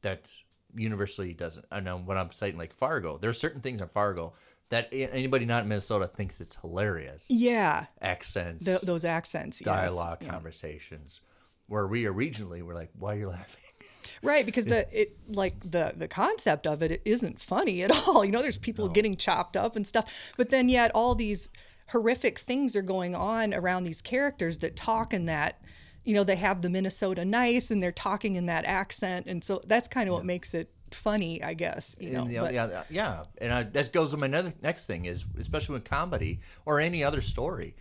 that 0.03 0.31
universally 0.75 1.33
doesn't. 1.33 1.65
I 1.71 1.79
know 1.79 1.97
when 1.97 2.19
I'm 2.19 2.31
citing 2.31 2.59
like 2.59 2.73
Fargo, 2.73 3.17
there 3.17 3.31
are 3.31 3.33
certain 3.33 3.59
things 3.59 3.81
on 3.81 3.89
Fargo 3.89 4.33
that 4.69 4.87
anybody 4.91 5.45
not 5.45 5.63
in 5.63 5.69
Minnesota 5.69 6.05
thinks 6.05 6.39
it's 6.39 6.55
hilarious. 6.57 7.25
yeah 7.27 7.87
Accents, 8.03 8.65
th- 8.65 8.81
those 8.81 9.03
accents 9.03 9.59
yes. 9.59 9.65
dialogue, 9.65 10.19
Yeah. 10.21 10.29
conversations. 10.29 11.21
Where 11.69 11.87
we 11.87 12.05
are 12.05 12.13
regionally, 12.13 12.61
we're 12.61 12.75
like, 12.75 12.91
why 12.99 13.15
are 13.15 13.17
you 13.17 13.29
laughing? 13.29 13.63
right 14.23 14.45
because 14.45 14.65
the 14.65 14.85
it 14.91 15.17
like 15.27 15.59
the 15.61 15.93
the 15.95 16.07
concept 16.07 16.67
of 16.67 16.83
it, 16.83 16.91
it 16.91 17.01
isn't 17.05 17.39
funny 17.39 17.81
at 17.81 17.91
all 18.07 18.23
you 18.23 18.31
know 18.31 18.41
there's 18.41 18.57
people 18.59 18.87
getting 18.87 19.15
chopped 19.15 19.57
up 19.57 19.75
and 19.75 19.87
stuff 19.87 20.33
but 20.37 20.49
then 20.51 20.69
yet 20.69 20.91
all 20.93 21.15
these 21.15 21.49
horrific 21.91 22.39
things 22.39 22.75
are 22.75 22.81
going 22.81 23.15
on 23.15 23.53
around 23.53 23.83
these 23.83 24.01
characters 24.01 24.59
that 24.59 24.75
talk 24.75 25.13
in 25.13 25.25
that 25.25 25.61
you 26.03 26.13
know 26.13 26.23
they 26.23 26.35
have 26.35 26.61
the 26.61 26.69
minnesota 26.69 27.23
nice 27.25 27.69
and 27.71 27.81
they're 27.83 27.91
talking 27.91 28.35
in 28.35 28.45
that 28.47 28.65
accent 28.65 29.27
and 29.27 29.43
so 29.43 29.61
that's 29.65 29.87
kind 29.87 30.07
of 30.09 30.15
what 30.15 30.25
makes 30.25 30.53
it 30.53 30.71
funny 30.91 31.41
i 31.43 31.53
guess 31.53 31.95
you 31.99 32.11
know 32.13 32.21
And, 32.21 32.31
you 32.31 32.37
know, 32.37 32.49
yeah, 32.49 32.83
yeah, 32.89 33.23
and 33.39 33.53
I, 33.53 33.63
that 33.63 33.93
goes 33.93 34.11
to 34.11 34.17
my 34.17 34.25
another, 34.25 34.53
next 34.61 34.87
thing 34.87 35.05
is 35.05 35.25
especially 35.39 35.73
with 35.73 35.85
comedy 35.85 36.39
or 36.65 36.79
any 36.79 37.03
other 37.03 37.21
story, 37.21 37.75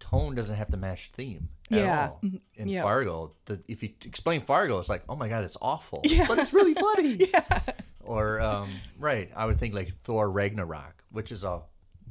tone 0.00 0.34
doesn't 0.34 0.56
have 0.56 0.70
to 0.70 0.76
match 0.76 1.10
theme. 1.12 1.48
At 1.70 1.78
Yeah, 1.78 2.08
all. 2.08 2.20
In 2.54 2.68
yeah. 2.68 2.82
Fargo, 2.82 3.30
the, 3.44 3.62
if 3.68 3.82
you 3.82 3.90
explain 4.04 4.40
Fargo, 4.40 4.78
it's 4.80 4.88
like, 4.88 5.04
oh 5.08 5.14
my 5.16 5.28
god, 5.28 5.44
it's 5.44 5.56
awful, 5.62 6.00
but 6.28 6.38
it's 6.38 6.52
really 6.52 6.74
funny. 6.74 7.18
yeah. 7.32 7.60
Or 8.02 8.40
um, 8.40 8.68
right, 8.98 9.30
I 9.36 9.46
would 9.46 9.58
think 9.60 9.72
like 9.74 9.90
Thor 10.02 10.28
Ragnarok, 10.28 11.04
which 11.12 11.30
is 11.30 11.44
a 11.44 11.62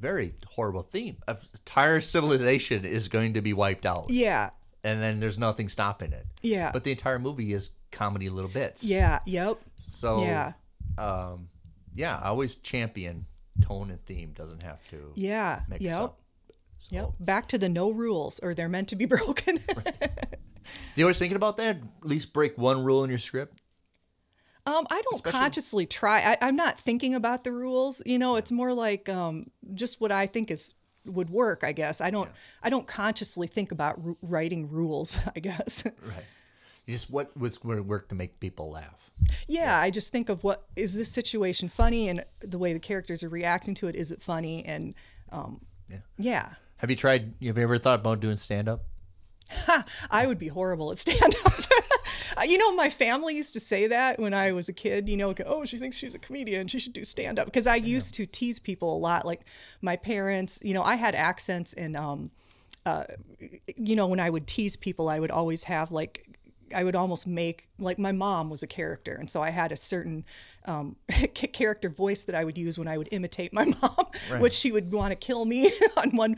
very 0.02 0.34
horrible 0.48 0.84
theme. 0.84 1.18
An 1.28 1.38
entire 1.54 2.02
civilization 2.02 2.84
is 2.84 3.08
going 3.08 3.36
to 3.36 3.42
be 3.42 3.54
wiped 3.54 3.86
out, 3.86 4.08
yeah 4.10 4.50
and 4.84 5.00
then 5.00 5.20
there's 5.20 5.38
nothing 5.38 5.70
stopping 5.70 6.12
it. 6.12 6.26
Yeah. 6.42 6.72
But 6.74 6.84
the 6.84 6.90
entire 6.92 7.20
movie 7.20 7.54
is 7.54 7.70
comedy 7.92 8.30
little 8.30 8.50
bits. 8.50 8.84
Yeah. 8.84 9.20
Yep. 9.28 9.60
So 9.78 10.24
Yeah. 10.24 10.54
um, 10.98 11.50
yeah, 11.94 12.18
I 12.18 12.30
always 12.30 12.56
champion 12.56 13.28
tone 13.62 13.92
and 13.92 14.04
theme 14.06 14.32
doesn't 14.36 14.64
have 14.64 14.80
to 14.90 15.12
Yeah. 15.14 15.62
mix 15.70 15.84
Yep. 15.84 16.00
up. 16.02 16.20
So, 16.80 16.96
Yep. 16.96 17.10
Back 17.20 17.48
to 17.50 17.60
the 17.60 17.70
no 17.70 17.92
rules, 17.92 18.40
or 18.42 18.56
they're 18.56 18.68
meant 18.70 18.88
to 18.90 18.96
be 18.96 19.06
broken. 19.16 19.60
You 20.96 21.04
always 21.06 21.20
thinking 21.20 21.36
about 21.36 21.58
that? 21.58 21.76
At 21.76 21.84
least 22.08 22.34
break 22.34 22.58
one 22.58 22.84
rule 22.84 23.04
in 23.04 23.12
your 23.12 23.20
script. 23.20 23.61
Um, 24.66 24.86
I 24.92 25.02
don't 25.10 25.24
consciously 25.24 25.86
try. 25.86 26.20
I, 26.22 26.38
I'm 26.48 26.56
not 26.56 26.80
thinking 26.80 27.16
about 27.16 27.44
the 27.44 27.52
rules. 27.52 28.02
You 28.06 28.20
know, 28.20 28.36
it's 28.36 28.52
more 28.52 28.74
like 28.74 29.10
um, 29.10 29.48
just 29.74 30.00
what 30.02 30.12
I 30.12 30.28
think 30.28 30.52
is 30.52 30.74
would 31.06 31.30
work. 31.30 31.64
I 31.64 31.72
guess 31.72 32.00
I 32.02 32.10
don't. 32.12 32.30
I 32.62 32.70
don't 32.70 32.88
consciously 32.88 33.48
think 33.48 33.72
about 33.72 34.04
ru- 34.04 34.18
writing 34.22 34.70
rules. 34.70 35.18
I 35.36 35.40
guess. 35.40 35.84
Right. 35.86 36.26
Just 36.88 37.10
what 37.12 37.36
was 37.38 37.58
to 37.60 37.82
work 37.82 38.10
to 38.10 38.16
make 38.16 38.40
people 38.40 38.72
laugh? 38.72 39.12
yeah, 39.48 39.78
I 39.80 39.92
just 39.92 40.12
think 40.12 40.30
of 40.30 40.44
what 40.44 40.64
is 40.76 40.94
this 40.96 41.10
situation 41.12 41.70
funny 41.70 42.10
and 42.10 42.24
the 42.42 42.58
way 42.58 42.74
the 42.74 42.80
characters 42.80 43.24
are 43.24 43.30
reacting 43.30 43.76
to 43.76 43.88
it. 43.88 43.96
Is 43.96 44.12
it 44.12 44.22
funny? 44.22 44.66
And 44.66 44.96
um, 45.32 45.62
Yeah. 45.88 45.98
yeah, 46.18 46.54
Have 46.78 46.90
you 46.90 46.96
tried? 46.96 47.34
Have 47.44 47.58
you 47.58 47.64
ever 47.64 47.78
thought 47.78 48.00
about 48.00 48.20
doing 48.20 48.36
stand 48.38 48.68
up? 48.68 48.84
I 50.10 50.28
would 50.28 50.38
be 50.38 50.48
horrible 50.48 50.92
at 50.92 50.98
stand 50.98 51.36
up. 51.46 51.54
you 52.48 52.58
know, 52.58 52.76
my 52.76 52.90
family 52.90 53.36
used 53.36 53.54
to 53.54 53.60
say 53.60 53.88
that 53.88 54.20
when 54.20 54.34
I 54.34 54.52
was 54.52 54.70
a 54.70 54.74
kid, 54.74 55.10
you 55.10 55.18
know, 55.18 55.34
oh, 55.46 55.66
she 55.66 55.78
thinks 55.78 55.98
she's 55.98 56.16
a 56.16 56.20
comedian. 56.20 56.68
She 56.68 56.80
should 56.80 56.94
do 56.94 57.04
stand 57.04 57.40
up. 57.40 57.46
Because 57.46 57.68
I 57.68 57.76
used 57.76 58.16
to 58.16 58.26
tease 58.26 58.60
people 58.60 58.96
a 58.96 59.00
lot. 59.00 59.26
Like 59.26 59.42
my 59.82 59.96
parents, 59.96 60.60
you 60.64 60.74
know, 60.74 60.84
I 60.84 60.96
had 60.96 61.16
accents 61.16 61.74
and, 61.74 61.96
um, 61.96 62.32
uh, 62.86 63.04
you 63.76 63.96
know, 63.96 64.08
when 64.08 64.20
I 64.20 64.30
would 64.30 64.48
tease 64.48 64.76
people, 64.76 65.08
I 65.08 65.20
would 65.20 65.32
always 65.32 65.64
have 65.64 65.92
like, 65.92 66.26
I 66.74 66.84
would 66.84 66.96
almost 66.96 67.28
make 67.28 67.68
like 67.80 68.00
my 68.00 68.12
mom 68.12 68.50
was 68.50 68.64
a 68.64 68.68
character, 68.68 69.14
and 69.14 69.30
so 69.30 69.42
I 69.42 69.50
had 69.50 69.72
a 69.72 69.76
certain 69.76 70.26
um, 70.66 70.96
character 71.34 71.90
voice 71.90 72.24
that 72.26 72.36
I 72.36 72.44
would 72.44 72.58
use 72.58 72.78
when 72.78 72.88
I 72.88 72.98
would 72.98 73.10
imitate 73.12 73.54
my 73.54 73.66
mom, 73.82 74.08
which 74.40 74.54
she 74.54 74.72
would 74.72 74.92
want 74.92 75.12
to 75.12 75.16
kill 75.16 75.46
me 75.46 75.72
on 75.98 76.16
one 76.16 76.38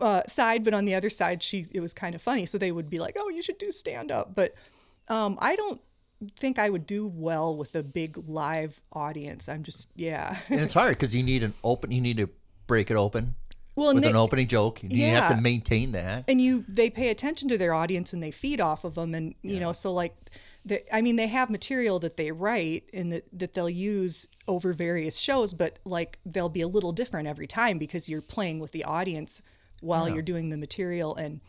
uh, 0.00 0.22
side, 0.26 0.64
but 0.64 0.74
on 0.74 0.84
the 0.84 0.94
other 0.94 1.10
side, 1.10 1.42
she 1.42 1.66
it 1.72 1.80
was 1.80 1.92
kind 1.94 2.14
of 2.14 2.22
funny. 2.22 2.46
So 2.46 2.58
they 2.58 2.72
would 2.72 2.90
be 2.90 2.98
like, 2.98 3.16
"Oh, 3.18 3.28
you 3.28 3.42
should 3.42 3.58
do 3.58 3.72
stand 3.72 4.10
up," 4.10 4.34
but 4.34 4.54
um, 5.08 5.38
I 5.40 5.56
don't 5.56 5.80
think 6.36 6.58
I 6.58 6.68
would 6.68 6.86
do 6.86 7.06
well 7.06 7.56
with 7.56 7.74
a 7.74 7.82
big 7.82 8.16
live 8.28 8.80
audience. 8.92 9.48
I'm 9.48 9.62
just 9.62 9.90
yeah. 9.94 10.36
And 10.48 10.60
it's 10.60 10.72
hard 10.72 10.90
because 10.90 11.14
you 11.14 11.22
need 11.22 11.42
an 11.42 11.54
open. 11.64 11.92
You 11.92 12.00
need 12.00 12.18
to 12.18 12.28
break 12.66 12.90
it 12.90 12.96
open 12.96 13.34
well, 13.78 13.94
with 13.94 14.04
and 14.04 14.14
an 14.14 14.16
opening 14.16 14.48
joke. 14.48 14.80
You 14.82 15.06
have 15.06 15.34
to 15.34 15.40
maintain 15.40 15.92
that. 15.92 16.24
and 16.28 16.40
you 16.40 16.64
they 16.68 16.90
pay 16.90 17.10
attention 17.10 17.48
to 17.48 17.58
their 17.58 17.72
audience 17.72 18.12
and 18.12 18.22
they 18.22 18.30
feed 18.30 18.60
off 18.60 18.84
of 18.84 18.94
them 18.94 19.14
and 19.14 19.34
you 19.42 19.60
know 19.60 19.72
so 19.72 19.92
like 19.92 20.14
the, 20.64 20.82
i 20.94 21.00
mean 21.00 21.16
they 21.16 21.28
have 21.28 21.48
material 21.48 21.98
that 22.00 22.16
they 22.16 22.32
write 22.32 22.90
and 22.92 23.12
that, 23.12 23.24
that 23.32 23.54
they'll 23.54 23.70
use 23.70 24.26
over 24.48 24.72
various 24.72 25.18
shows 25.18 25.54
but 25.54 25.78
like 25.84 26.18
they'll 26.26 26.48
be 26.48 26.60
a 26.60 26.68
little 26.68 26.92
different 26.92 27.28
every 27.28 27.46
time 27.46 27.78
because 27.78 28.08
you're 28.08 28.20
playing 28.20 28.58
with 28.58 28.72
the 28.72 28.84
audience 28.84 29.40
while 29.80 30.08
you're 30.08 30.22
doing 30.22 30.50
the 30.50 30.56
material 30.56 31.14
and 31.16 31.40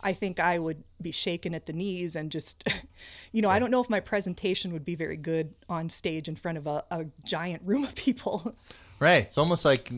i 0.00 0.12
think 0.12 0.38
i 0.40 0.58
would 0.58 0.82
be 1.00 1.10
shaken 1.12 1.54
at 1.54 1.66
the 1.66 1.72
knees 1.72 2.16
and 2.16 2.30
just 2.30 2.66
you 3.32 3.42
know 3.42 3.50
i 3.50 3.58
don't 3.58 3.70
know 3.70 3.80
if 3.80 3.88
my 3.90 4.00
presentation 4.00 4.72
would 4.72 4.84
be 4.84 4.94
very 4.94 5.16
good 5.16 5.54
on 5.68 5.88
stage 5.88 6.28
in 6.28 6.36
front 6.36 6.58
of 6.58 6.66
a, 6.66 6.84
a 6.90 7.04
giant 7.24 7.62
room 7.64 7.84
of 7.84 7.94
people 7.94 8.54
Right. 9.00 9.24
It's 9.24 9.36
almost 9.38 9.64
like 9.64 9.92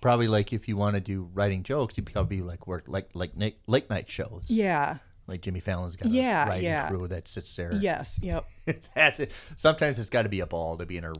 probably 0.00 0.26
like 0.28 0.52
if 0.52 0.68
you 0.68 0.76
want 0.76 0.94
to 0.94 1.00
do 1.00 1.30
writing 1.32 1.62
jokes, 1.62 1.96
you'd 1.96 2.12
probably 2.12 2.42
like 2.42 2.66
work 2.66 2.84
like 2.88 3.08
like 3.14 3.36
Nick, 3.36 3.58
late 3.66 3.88
night 3.88 4.08
shows. 4.08 4.50
yeah 4.50 4.98
Like 5.28 5.40
Jimmy 5.42 5.60
Fallon's 5.60 5.96
got 5.96 6.08
Yeah, 6.10 6.44
a 6.44 6.48
writing 6.48 6.64
yeah. 6.64 6.88
crew 6.88 7.06
that 7.08 7.28
sits 7.28 7.54
there. 7.56 7.72
yes 7.74 8.18
yep 8.22 8.46
That- 8.94 9.30
sometimes 9.56 9.98
it's 10.00 10.10
got 10.10 10.22
to 10.22 10.28
be 10.28 10.40
a 10.40 10.46
ball 10.46 10.76
to 10.78 10.84
be 10.86 10.96
in 10.98 11.04
a 11.04 11.12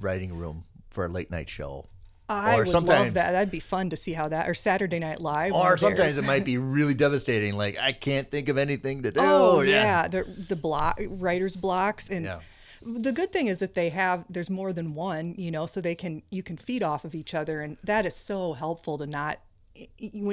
writing 0.00 0.36
room 0.36 0.64
for 0.90 1.04
a 1.04 1.08
late 1.08 1.30
night 1.30 1.48
show. 1.50 1.86
I 2.28 2.54
Or 2.56 2.58
would 2.58 2.68
sometimes- 2.68 3.04
love 3.06 3.14
that. 3.14 3.32
That'd 3.32 3.50
be 3.52 3.60
fun 3.60 3.90
to 3.90 3.96
see 3.96 4.12
how 4.12 4.28
that, 4.28 4.48
or 4.48 4.54
Saturday 4.54 4.98
Night 4.98 5.20
Live. 5.20 5.52
Or 5.52 5.76
sometimes 5.76 6.18
it 6.18 6.24
might 6.24 6.44
be 6.44 6.58
really 6.58 6.94
devastating. 6.94 7.56
Like 7.56 7.78
I 7.78 7.92
can't 7.92 8.30
think 8.30 8.48
of 8.48 8.58
anything 8.58 9.02
to 9.04 9.12
do. 9.12 9.20
Oh 9.22 9.60
yeah, 9.60 10.08
the 10.08 10.24
the 10.24 10.56
block 10.56 11.00
writers 11.08 11.56
blocks 11.56 12.08
and. 12.10 12.24
Yeah. 12.24 12.40
The 12.82 13.10
good 13.10 13.32
thing 13.32 13.46
is 13.48 13.58
that 13.60 13.74
they 13.74 13.88
have 13.88 14.26
there's 14.28 14.50
more 14.50 14.72
than 14.72 14.94
one, 14.94 15.34
you 15.38 15.50
know, 15.50 15.66
so 15.66 15.80
they 15.80 15.94
can 15.96 16.22
you 16.30 16.42
can 16.44 16.56
feed 16.56 16.82
off 16.84 17.04
of 17.04 17.14
each 17.16 17.34
other, 17.34 17.60
and 17.60 17.78
that 17.82 18.06
is 18.06 18.14
so 18.14 18.52
helpful 18.52 18.98
to 18.98 19.06
not, 19.06 19.40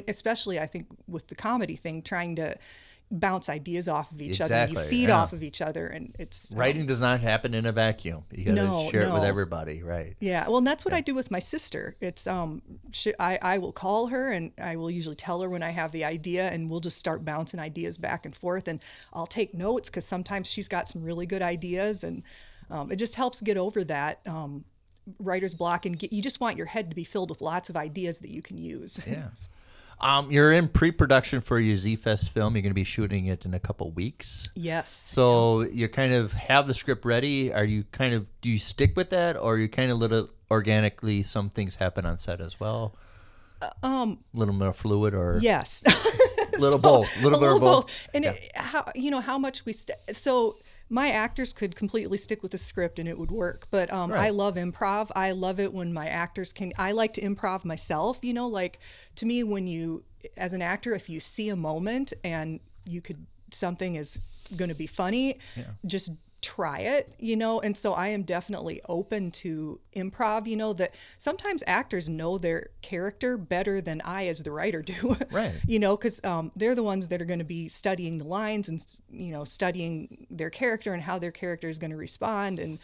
especially 0.07 0.59
I 0.59 0.67
think 0.67 0.87
with 1.07 1.27
the 1.27 1.35
comedy 1.35 1.75
thing, 1.75 2.01
trying 2.01 2.35
to 2.35 2.55
bounce 3.13 3.47
ideas 3.47 3.87
off 3.87 4.11
of 4.11 4.21
each 4.21 4.41
other. 4.41 4.55
Exactly, 4.55 4.83
You 4.83 4.89
feed 4.89 5.09
yeah. 5.09 5.19
off 5.19 5.33
of 5.33 5.43
each 5.43 5.61
other, 5.61 5.87
and 5.87 6.15
it's 6.17 6.51
um, 6.51 6.59
Writing 6.59 6.85
does 6.87 6.99
not 6.99 7.21
happen 7.21 7.53
in 7.53 7.65
a 7.65 7.71
vacuum. 7.71 8.23
You 8.31 8.45
got 8.45 8.55
to 8.55 8.63
No, 8.63 8.89
share 8.89 9.03
it 9.03 9.13
with 9.13 9.23
everybody, 9.23 9.83
right? 9.83 10.15
Yeah, 10.19 10.47
well, 10.47 10.57
and 10.57 10.67
that's 10.67 10.83
what 10.83 10.93
I 10.93 11.01
do 11.01 11.13
with 11.13 11.29
my 11.29 11.39
sister. 11.39 11.95
It's 12.01 12.25
um, 12.25 12.61
she, 12.91 13.13
I 13.19 13.37
I 13.41 13.57
will 13.59 13.71
call 13.71 14.07
her 14.07 14.31
and 14.31 14.51
I 14.59 14.75
will 14.75 14.89
usually 14.89 15.15
tell 15.15 15.41
her 15.41 15.49
when 15.49 15.61
I 15.61 15.69
have 15.69 15.91
the 15.91 16.03
idea, 16.03 16.49
and 16.49 16.69
we'll 16.69 16.79
just 16.79 16.97
start 16.97 17.23
bouncing 17.23 17.59
ideas 17.59 17.97
back 17.97 18.25
and 18.25 18.35
forth, 18.35 18.67
and 18.67 18.81
I'll 19.13 19.27
take 19.27 19.53
notes 19.53 19.89
because 19.89 20.05
sometimes 20.05 20.47
she's 20.47 20.67
got 20.67 20.87
some 20.87 21.03
really 21.03 21.27
good 21.27 21.43
ideas, 21.43 22.03
and 22.03 22.23
um, 22.71 22.91
it 22.91 22.95
just 22.95 23.13
helps 23.15 23.41
get 23.41 23.57
over 23.57 23.83
that 23.83 24.21
um, 24.25 24.65
writer's 25.19 25.53
block, 25.53 25.85
and 25.85 25.99
get, 25.99 26.11
you 26.11 26.21
just 26.21 26.39
want 26.39 26.57
your 26.57 26.65
head 26.65 26.89
to 26.89 26.95
be 26.95 27.03
filled 27.03 27.29
with 27.29 27.41
lots 27.41 27.69
of 27.69 27.77
ideas 27.77 28.19
that 28.19 28.31
you 28.31 28.41
can 28.41 28.57
use. 28.57 28.99
Yeah. 29.07 29.29
Um, 29.99 30.29
you're 30.31 30.51
in 30.51 30.67
pre-production 30.67 31.39
for 31.41 31.59
your 31.59 31.77
Zfest 31.77 32.29
film. 32.29 32.55
You're 32.55 32.61
going 32.61 32.71
to 32.71 32.75
be 32.75 32.83
shooting 32.83 33.27
it 33.27 33.45
in 33.45 33.53
a 33.53 33.59
couple 33.59 33.89
weeks. 33.91 34.49
yes. 34.55 34.89
So 34.89 35.61
you 35.61 35.87
kind 35.87 36.13
of 36.13 36.33
have 36.33 36.67
the 36.67 36.73
script 36.73 37.05
ready. 37.05 37.53
Are 37.53 37.63
you 37.63 37.85
kind 37.91 38.13
of 38.13 38.27
do 38.41 38.49
you 38.49 38.59
stick 38.59 38.93
with 38.97 39.09
that, 39.11 39.37
or 39.37 39.57
you 39.57 39.69
kind 39.69 39.91
of 39.91 39.99
let 39.99 40.11
it 40.11 40.25
organically? 40.51 41.23
Some 41.23 41.49
things 41.49 41.75
happen 41.75 42.05
on 42.05 42.17
set 42.17 42.41
as 42.41 42.59
well. 42.59 42.95
Um, 43.81 44.19
a 44.35 44.37
little 44.39 44.53
more 44.53 44.73
fluid, 44.73 45.13
or 45.13 45.37
Yes. 45.41 45.83
little 46.59 46.79
both, 46.79 47.23
little 47.23 47.37
a 47.37 47.41
bit 47.41 47.45
little 47.51 47.55
of 47.55 47.61
both. 47.61 47.85
both. 47.85 48.09
And 48.13 48.25
it, 48.25 48.51
how 48.55 48.91
you 48.93 49.09
know 49.09 49.21
how 49.21 49.37
much 49.37 49.63
we 49.65 49.71
st- 49.71 49.97
so 50.13 50.57
my 50.89 51.09
actors 51.09 51.53
could 51.53 51.75
completely 51.75 52.17
stick 52.17 52.43
with 52.43 52.51
the 52.51 52.57
script 52.57 52.99
and 52.99 53.07
it 53.07 53.17
would 53.17 53.31
work. 53.31 53.67
But 53.71 53.91
um, 53.91 54.11
I 54.11 54.29
love 54.29 54.55
improv. 54.55 55.09
I 55.15 55.31
love 55.31 55.59
it 55.59 55.73
when 55.73 55.93
my 55.93 56.07
actors 56.07 56.53
can. 56.53 56.73
I 56.77 56.91
like 56.91 57.13
to 57.13 57.21
improv 57.21 57.65
myself. 57.65 58.19
You 58.21 58.33
know, 58.33 58.47
like 58.47 58.79
to 59.15 59.25
me, 59.25 59.43
when 59.43 59.67
you 59.67 60.03
as 60.37 60.53
an 60.53 60.61
actor, 60.61 60.93
if 60.93 61.09
you 61.09 61.19
see 61.19 61.49
a 61.49 61.55
moment 61.55 62.13
and 62.23 62.59
you 62.85 63.01
could 63.01 63.25
something 63.51 63.95
is 63.95 64.21
going 64.55 64.69
to 64.69 64.75
be 64.75 64.87
funny, 64.87 65.39
just 65.85 66.11
try 66.43 66.79
it 66.79 67.15
you 67.17 67.37
know 67.37 67.61
and 67.61 67.75
so 67.77 67.93
i 67.93 68.09
am 68.09 68.21
definitely 68.21 68.81
open 68.89 69.31
to 69.31 69.79
improv 69.95 70.45
you 70.45 70.57
know 70.57 70.73
that 70.73 70.93
sometimes 71.17 71.63
actors 71.65 72.09
know 72.09 72.37
their 72.37 72.67
character 72.81 73.37
better 73.37 73.79
than 73.79 74.01
i 74.01 74.27
as 74.27 74.43
the 74.43 74.51
writer 74.51 74.81
do 74.81 75.15
Right. 75.31 75.53
you 75.65 75.79
know 75.79 75.95
because 75.95 76.19
um, 76.25 76.51
they're 76.55 76.75
the 76.75 76.83
ones 76.83 77.07
that 77.07 77.21
are 77.21 77.25
going 77.25 77.39
to 77.39 77.45
be 77.45 77.69
studying 77.69 78.17
the 78.17 78.25
lines 78.25 78.67
and 78.67 78.85
you 79.09 79.31
know 79.31 79.45
studying 79.45 80.27
their 80.29 80.49
character 80.49 80.93
and 80.93 81.01
how 81.01 81.17
their 81.17 81.31
character 81.31 81.69
is 81.69 81.79
going 81.79 81.91
to 81.91 81.97
respond 81.97 82.59
and 82.59 82.77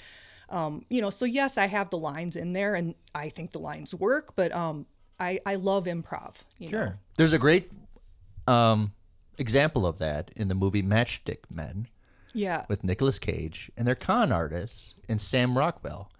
um, 0.50 0.86
you 0.90 1.02
know 1.02 1.10
so 1.10 1.26
yes 1.26 1.58
i 1.58 1.66
have 1.68 1.90
the 1.90 1.98
lines 1.98 2.38
in 2.38 2.54
there 2.54 2.76
and 2.76 2.96
i 3.14 3.28
think 3.28 3.52
the 3.52 3.60
lines 3.60 3.94
work 3.94 4.36
but 4.38 4.54
um, 4.54 4.86
I, 5.20 5.40
I 5.46 5.56
love 5.56 5.84
improv 5.86 6.36
you 6.58 6.70
know 6.72 6.78
Sure. 6.80 7.00
There's 7.18 7.34
a 7.34 7.40
great 7.40 7.70
um, 8.48 8.94
example 9.38 9.86
of 9.86 9.98
that 9.98 10.32
in 10.38 10.48
the 10.48 10.56
movie 10.56 10.82
Matchstick 10.82 11.40
Men 11.52 11.88
yeah 12.34 12.66
with 12.70 12.84
Nicolas 12.84 13.20
Cage, 13.20 13.72
and 13.78 13.88
they're 13.88 13.96
con 13.96 14.32
artists 14.32 14.96
and 15.08 15.20
Sam 15.22 15.58
Rockwell. 15.58 16.12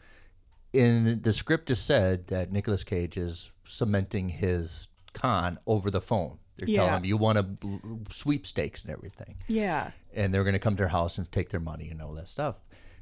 In 0.72 1.22
the 1.24 1.34
script 1.34 1.72
is 1.72 1.80
said 1.80 2.28
that 2.28 2.52
Nicolas 2.52 2.84
Cage 2.84 3.18
is 3.18 3.50
cementing 3.64 4.30
his 4.30 4.88
con 5.14 5.58
over 5.66 5.90
the 5.90 6.02
phone. 6.02 6.38
They're 6.58 6.68
telling 6.76 6.94
him 7.00 7.06
you 7.06 7.18
want 7.18 7.38
to 7.38 7.44
bl- 7.44 7.78
sweepstakes 8.12 8.84
and 8.84 8.92
everything, 8.92 9.36
yeah 9.48 9.92
and 10.14 10.34
they're 10.34 10.44
going 10.44 10.54
to 10.54 10.60
come 10.60 10.76
to 10.76 10.82
their 10.82 10.88
house 10.90 11.18
and 11.18 11.32
take 11.32 11.50
their 11.50 11.60
money 11.60 11.90
and 11.90 12.02
all 12.02 12.14
that 12.14 12.28
stuff. 12.28 12.56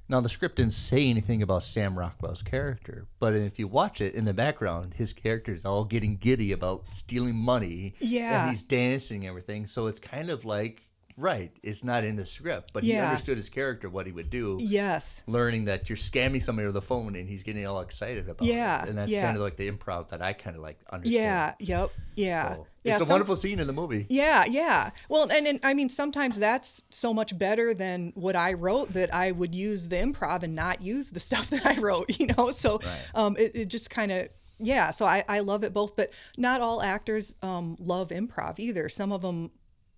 Now 0.09 0.21
the 0.21 0.29
script 0.29 0.55
didn't 0.57 0.73
say 0.73 1.09
anything 1.09 1.41
about 1.41 1.63
Sam 1.63 1.97
Rockwell's 1.97 2.43
character, 2.43 3.07
but 3.19 3.33
if 3.33 3.59
you 3.59 3.67
watch 3.67 3.99
it 3.99 4.13
in 4.15 4.23
the 4.25 4.33
background, 4.33 4.93
his 4.93 5.11
character 5.13 5.53
is 5.53 5.65
all 5.65 5.83
getting 5.83 6.15
giddy 6.15 6.51
about 6.53 6.85
stealing 6.93 7.35
money. 7.35 7.93
Yeah. 7.99 8.41
and 8.43 8.49
he's 8.51 8.61
dancing 8.61 9.21
and 9.21 9.29
everything. 9.29 9.67
So 9.67 9.87
it's 9.87 9.99
kind 9.99 10.29
of 10.29 10.45
like 10.45 10.86
right, 11.17 11.51
it's 11.63 11.83
not 11.83 12.03
in 12.03 12.15
the 12.15 12.25
script, 12.25 12.71
but 12.73 12.83
he 12.83 12.95
understood 12.95 13.37
his 13.37 13.49
character, 13.49 13.89
what 13.89 14.05
he 14.05 14.11
would 14.11 14.29
do 14.29 14.57
yes 14.61 15.23
learning 15.27 15.65
that 15.65 15.89
you're 15.89 15.97
scamming 15.97 16.41
somebody 16.41 16.67
with 16.67 16.77
a 16.77 16.81
phone 16.81 17.15
and 17.15 17.27
he's 17.27 17.41
getting 17.43 17.65
all 17.65 17.81
excited 17.81 18.29
about 18.29 18.45
Yeah, 18.45 18.83
it. 18.83 18.89
And 18.89 18.97
that's 18.97 19.11
yeah. 19.11 19.23
kind 19.25 19.35
of 19.35 19.41
like 19.41 19.55
the 19.57 19.69
improv 19.69 20.09
that 20.09 20.21
I 20.21 20.33
kind 20.33 20.55
of 20.55 20.61
like 20.61 20.79
understand. 20.91 21.23
yeah 21.23 21.53
yep 21.59 21.91
yeah 22.15 22.53
So, 22.55 22.67
yeah 22.83 22.93
it's 22.93 23.01
a 23.01 23.05
some- 23.05 23.13
wonderful 23.13 23.35
scene 23.35 23.59
in 23.59 23.65
the 23.67 23.73
movie. 23.73 24.05
Yeah, 24.09 24.45
yeah. 24.47 24.91
Well, 25.09 25.23
and, 25.31 25.47
and 25.47 25.59
I 25.63 25.73
mean, 25.73 25.89
sometimes 25.89 26.37
that's 26.39 26.83
so 26.91 27.13
much 27.13 27.37
better 27.37 27.73
than 27.73 28.11
what 28.15 28.35
I 28.35 28.53
wrote 28.53 28.93
that 28.93 29.13
I 29.13 29.31
would 29.31 29.53
use 29.55 29.87
the 29.89 29.95
improv 29.97 30.43
and 30.43 30.55
not 30.55 30.81
use 30.81 31.11
the 31.11 31.19
stuff 31.29 31.49
that 31.49 31.65
I 31.65 31.79
wrote, 31.79 32.19
you 32.19 32.27
know? 32.27 32.51
So 32.51 32.79
um, 33.15 33.35
it, 33.37 33.51
it 33.55 33.65
just 33.69 33.89
kind 33.89 34.11
of, 34.11 34.29
yeah. 34.59 34.91
So 34.91 35.05
I, 35.05 35.23
I 35.27 35.39
love 35.39 35.63
it 35.63 35.73
both, 35.73 35.95
but 35.95 36.11
not 36.37 36.61
all 36.61 36.81
actors 36.81 37.35
um, 37.41 37.75
love 37.79 38.09
improv 38.09 38.59
either. 38.59 38.87
Some 38.87 39.11
of 39.11 39.21
them 39.21 39.51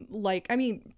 like, 0.10 0.48
I 0.50 0.56
mean, 0.56 0.94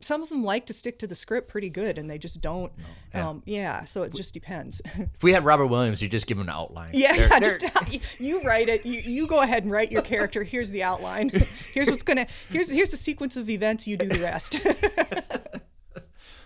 some 0.00 0.22
of 0.22 0.28
them 0.28 0.42
like 0.42 0.66
to 0.66 0.72
stick 0.72 0.98
to 0.98 1.06
the 1.06 1.14
script 1.14 1.48
pretty 1.48 1.70
good 1.70 1.98
and 1.98 2.10
they 2.10 2.18
just 2.18 2.40
don't. 2.40 2.72
yeah. 3.14 3.28
Um, 3.28 3.42
yeah. 3.46 3.84
So 3.84 4.02
it 4.02 4.12
just 4.14 4.34
depends. 4.34 4.82
If 5.14 5.22
we 5.22 5.32
had 5.32 5.44
Robert 5.44 5.66
Williams, 5.68 6.02
you 6.02 6.08
just 6.08 6.26
give 6.26 6.36
him 6.38 6.48
an 6.48 6.50
outline. 6.54 6.90
Yeah, 6.94 7.16
There- 7.16 7.28
yeah, 7.30 7.40
there- 7.40 7.58
just 7.58 8.20
you 8.20 8.42
write 8.42 8.68
it. 8.68 8.84
You, 8.84 9.00
you 9.00 9.26
go 9.26 9.40
ahead 9.40 9.62
and 9.62 9.72
write 9.72 9.92
your 9.92 10.02
character. 10.02 10.42
Here's 10.42 10.70
the 10.70 10.82
outline. 10.82 11.30
Here's 11.72 11.88
what's 11.88 12.02
gonna. 12.02 12.26
Here's 12.50 12.70
here's 12.70 12.90
the 12.90 12.96
sequence 12.96 13.36
of 13.36 13.48
events. 13.48 13.86
You 13.86 13.96
do 13.96 14.06
the 14.06 14.18
rest. 14.18 14.58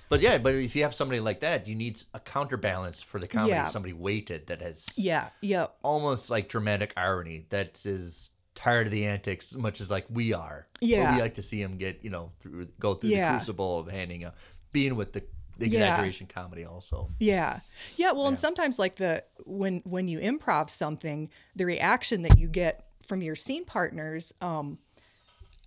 But 0.09 0.21
yeah, 0.21 0.37
but 0.37 0.55
if 0.57 0.77
you 0.77 0.83
have 0.83 0.93
somebody 0.95 1.21
like 1.21 1.41
that, 1.41 1.67
you 1.67 1.75
need 1.75 2.03
a 2.13 2.21
counterbalance 2.21 3.03
for 3.03 3.19
the 3.19 3.27
comedy. 3.27 3.53
Yeah. 3.55 3.65
Somebody 3.65 3.95
weighted 3.95 4.49
that 4.49 4.61
has 4.61 4.87
yeah. 4.99 5.31
yeah, 5.41 5.69
almost 5.83 6.29
like 6.29 6.51
dramatic 6.51 6.93
irony 6.99 7.47
that 7.49 7.81
is 7.87 8.29
tired 8.63 8.87
of 8.87 8.93
the 8.93 9.07
antics 9.07 9.53
as 9.53 9.59
much 9.59 9.81
as 9.81 9.91
like 9.91 10.07
we 10.09 10.33
are. 10.33 10.67
But 10.75 10.81
Yeah. 10.87 11.15
we 11.17 11.21
like 11.21 11.35
to 11.35 11.43
see 11.43 11.61
him 11.61 11.77
get 11.77 12.05
you 12.05 12.11
know 12.11 12.31
through 12.41 12.67
go 12.79 12.95
through 12.95 13.11
Yeah. 13.11 13.33
the 13.33 13.39
crucible 13.39 13.81
of 13.81 13.89
handing 13.89 14.25
a 14.25 14.33
being 14.73 14.95
with 14.97 15.13
the, 15.13 15.21
the 15.59 15.69
Yeah. 15.69 15.79
exaggeration 15.89 16.27
comedy 16.29 16.65
also. 16.65 17.11
Yeah. 17.19 17.61
Yeah, 17.97 18.13
well, 18.13 18.29
and 18.29 18.39
sometimes 18.39 18.79
like 18.79 18.97
the 18.97 19.25
when 19.45 19.83
when 19.85 20.07
you 20.09 20.21
improv 20.21 20.71
something, 20.71 21.29
the 21.57 21.67
reaction 21.67 22.23
that 22.23 22.39
you 22.39 22.47
get 22.49 22.87
from 23.07 23.21
your 23.21 23.35
scene 23.35 23.65
partners 23.65 24.33
um 24.41 24.79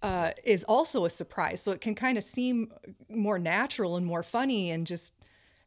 uh 0.01 0.31
is 0.45 0.63
also 0.63 1.03
a 1.05 1.09
surprise. 1.09 1.61
So 1.61 1.71
it 1.71 1.81
can 1.81 1.95
kind 1.95 2.17
of 2.17 2.23
seem 2.23 2.71
more 3.09 3.37
natural 3.39 3.97
and 3.97 4.05
more 4.05 4.23
funny 4.23 4.71
and 4.71 4.87
just 4.87 5.13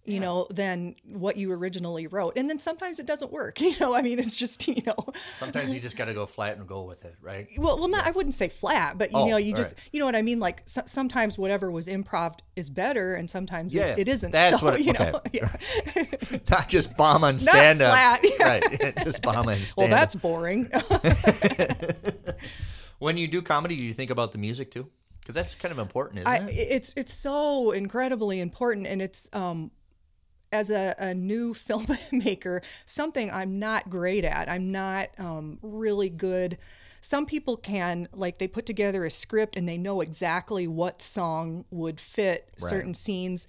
you 0.08 0.20
know 0.20 0.46
than 0.50 0.96
what 1.04 1.36
you 1.36 1.52
originally 1.52 2.06
wrote. 2.06 2.34
And 2.36 2.48
then 2.48 2.58
sometimes 2.58 2.98
it 2.98 3.06
doesn't 3.06 3.30
work. 3.32 3.58
You 3.68 3.74
know, 3.80 3.94
I 3.94 4.02
mean, 4.02 4.18
it's 4.18 4.34
just, 4.34 4.66
you 4.66 4.82
know, 4.86 4.96
Sometimes 5.38 5.74
you 5.74 5.80
just 5.80 5.96
got 5.96 6.06
to 6.06 6.14
go 6.14 6.24
flat 6.26 6.56
and 6.56 6.66
go 6.66 6.82
with 6.82 7.04
it, 7.04 7.14
right? 7.20 7.46
well, 7.58 7.78
well, 7.78 7.88
not 7.88 8.06
I 8.06 8.10
wouldn't 8.12 8.34
say 8.34 8.48
flat, 8.48 8.96
but 8.98 9.12
you 9.12 9.18
Oh, 9.18 9.26
know, 9.28 9.36
you 9.36 9.52
just, 9.54 9.74
right. 9.76 9.88
you 9.92 10.00
know 10.00 10.06
what 10.06 10.16
I 10.16 10.22
mean. 10.22 10.40
Like 10.40 10.62
so, 10.66 10.82
sometimes 10.86 11.36
whatever 11.38 11.70
was 11.70 11.86
improv 11.86 12.38
is 12.56 12.70
better, 12.70 13.14
and 13.14 13.28
sometimes 13.28 13.74
it- 13.74 13.78
Yes, 13.78 13.98
it 13.98 14.08
isn't. 14.08 14.30
that's 14.30 14.58
so, 14.60 14.64
what 14.64 14.80
it- 14.80 14.86
you 14.86 14.92
know. 14.94 15.20
okay. 15.26 15.40
yeah. 15.40 16.38
Not 16.50 16.68
just 16.68 16.96
bomb 16.96 17.24
on 17.24 17.38
stand 17.38 17.82
up. 17.82 17.92
flat, 17.92 18.20
yeah. 18.22 18.48
Right. 18.48 18.96
just 19.04 19.20
bomb 19.22 19.48
on 19.48 19.56
stand 19.56 19.68
up. 19.70 19.76
Well, 19.76 19.88
that's 19.88 20.14
boring. 20.14 20.70
When 22.98 23.16
you 23.16 23.28
do 23.28 23.42
comedy, 23.42 23.76
do 23.76 23.84
you 23.84 23.92
think 23.94 24.10
about 24.10 24.32
the 24.32 24.38
music 24.38 24.70
too? 24.72 24.88
Because 25.20 25.34
that's 25.34 25.54
kind 25.54 25.70
of 25.72 25.78
important, 25.78 26.20
isn't 26.20 26.28
I, 26.28 26.36
it? 26.48 26.52
it's 26.54 26.94
it's 26.96 27.14
so 27.14 27.70
incredibly 27.72 28.40
important, 28.40 28.86
and 28.86 29.00
it's 29.02 29.28
um, 29.32 29.70
as 30.52 30.70
a, 30.70 30.94
a 30.98 31.14
new 31.14 31.54
filmmaker, 31.54 32.62
something 32.86 33.30
I'm 33.30 33.58
not 33.58 33.90
great 33.90 34.24
at. 34.24 34.48
I'm 34.48 34.70
not 34.72 35.08
um, 35.18 35.58
really 35.62 36.08
good. 36.08 36.58
Some 37.00 37.26
people 37.26 37.56
can 37.56 38.08
like 38.12 38.38
they 38.38 38.48
put 38.48 38.66
together 38.66 39.04
a 39.04 39.10
script 39.10 39.56
and 39.56 39.68
they 39.68 39.78
know 39.78 40.00
exactly 40.00 40.66
what 40.66 41.00
song 41.00 41.64
would 41.70 42.00
fit 42.00 42.48
certain 42.56 42.92
scenes. 42.92 43.46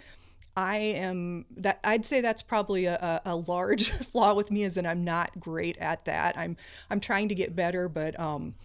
I 0.56 0.78
am 0.78 1.46
that 1.58 1.80
I'd 1.84 2.06
say 2.06 2.22
that's 2.22 2.42
probably 2.42 2.86
a, 2.86 2.96
a, 3.26 3.32
a 3.32 3.36
large 3.36 3.90
flaw 4.12 4.34
with 4.34 4.52
me 4.52 4.64
is 4.64 4.76
that 4.76 4.86
I'm 4.86 5.04
not 5.04 5.40
great 5.40 5.78
at 5.78 6.06
that. 6.06 6.38
I'm 6.38 6.58
I'm 6.90 7.00
trying 7.00 7.30
to 7.30 7.36
get 7.36 7.56
better, 7.56 7.90
but 7.90 8.20
um, 8.20 8.56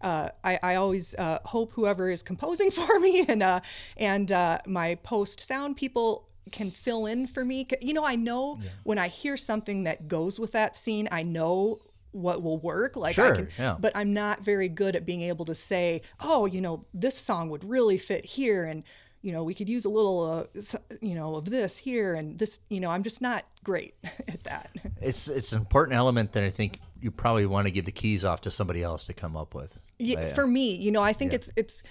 uh, 0.00 0.30
I, 0.42 0.58
I 0.62 0.74
always 0.76 1.14
uh, 1.14 1.40
hope 1.44 1.72
whoever 1.72 2.10
is 2.10 2.22
composing 2.22 2.70
for 2.70 2.98
me 2.98 3.24
and 3.26 3.42
uh, 3.42 3.60
and 3.96 4.30
uh, 4.32 4.58
my 4.66 4.94
post 4.96 5.40
sound 5.40 5.76
people 5.76 6.29
can 6.50 6.70
fill 6.70 7.06
in 7.06 7.26
for 7.26 7.44
me. 7.44 7.66
You 7.80 7.94
know, 7.94 8.04
I 8.04 8.16
know 8.16 8.60
when 8.84 8.98
I 8.98 9.08
hear 9.08 9.36
something 9.36 9.84
that 9.84 10.08
goes 10.08 10.40
with 10.40 10.52
that 10.52 10.74
scene, 10.74 11.08
I 11.12 11.22
know 11.22 11.80
what 12.12 12.42
will 12.42 12.58
work. 12.58 12.96
Like 12.96 13.18
I 13.18 13.22
Sure, 13.26 13.34
can, 13.36 13.48
yeah. 13.58 13.76
but 13.78 13.92
I'm 13.96 14.12
not 14.12 14.42
very 14.44 14.68
good 14.68 14.96
at 14.96 15.06
being 15.06 15.22
able 15.22 15.44
to 15.44 15.54
say, 15.54 16.02
oh, 16.20 16.46
you 16.46 16.60
know, 16.60 16.84
this 16.92 17.16
song 17.16 17.50
would 17.50 17.62
really 17.64 17.98
fit 17.98 18.24
here, 18.24 18.64
and 18.64 18.82
you 19.22 19.32
know, 19.32 19.44
we 19.44 19.52
could 19.54 19.68
use 19.68 19.84
a 19.84 19.90
little, 19.90 20.48
uh, 20.54 20.78
you 21.02 21.14
know, 21.14 21.36
of 21.36 21.44
this 21.44 21.76
here 21.76 22.14
and 22.14 22.38
this. 22.38 22.58
You 22.68 22.80
know, 22.80 22.90
I'm 22.90 23.02
just 23.02 23.20
not 23.20 23.44
great 23.62 23.94
at 24.28 24.42
that. 24.44 24.70
It's 25.00 25.28
it's 25.28 25.52
an 25.52 25.58
important 25.60 25.96
element 25.96 26.32
that 26.32 26.42
I 26.42 26.50
think 26.50 26.80
you 27.00 27.10
probably 27.10 27.46
want 27.46 27.66
to 27.66 27.70
give 27.70 27.84
the 27.84 27.92
keys 27.92 28.24
off 28.24 28.40
to 28.42 28.50
somebody 28.50 28.82
else 28.82 29.04
to 29.04 29.12
come 29.12 29.36
up 29.36 29.54
with. 29.54 29.78
Yeah, 29.98 30.26
for 30.34 30.46
me, 30.46 30.74
you 30.74 30.90
know, 30.90 31.02
I 31.02 31.12
think 31.12 31.32
it's 31.32 31.50
it's 31.56 31.82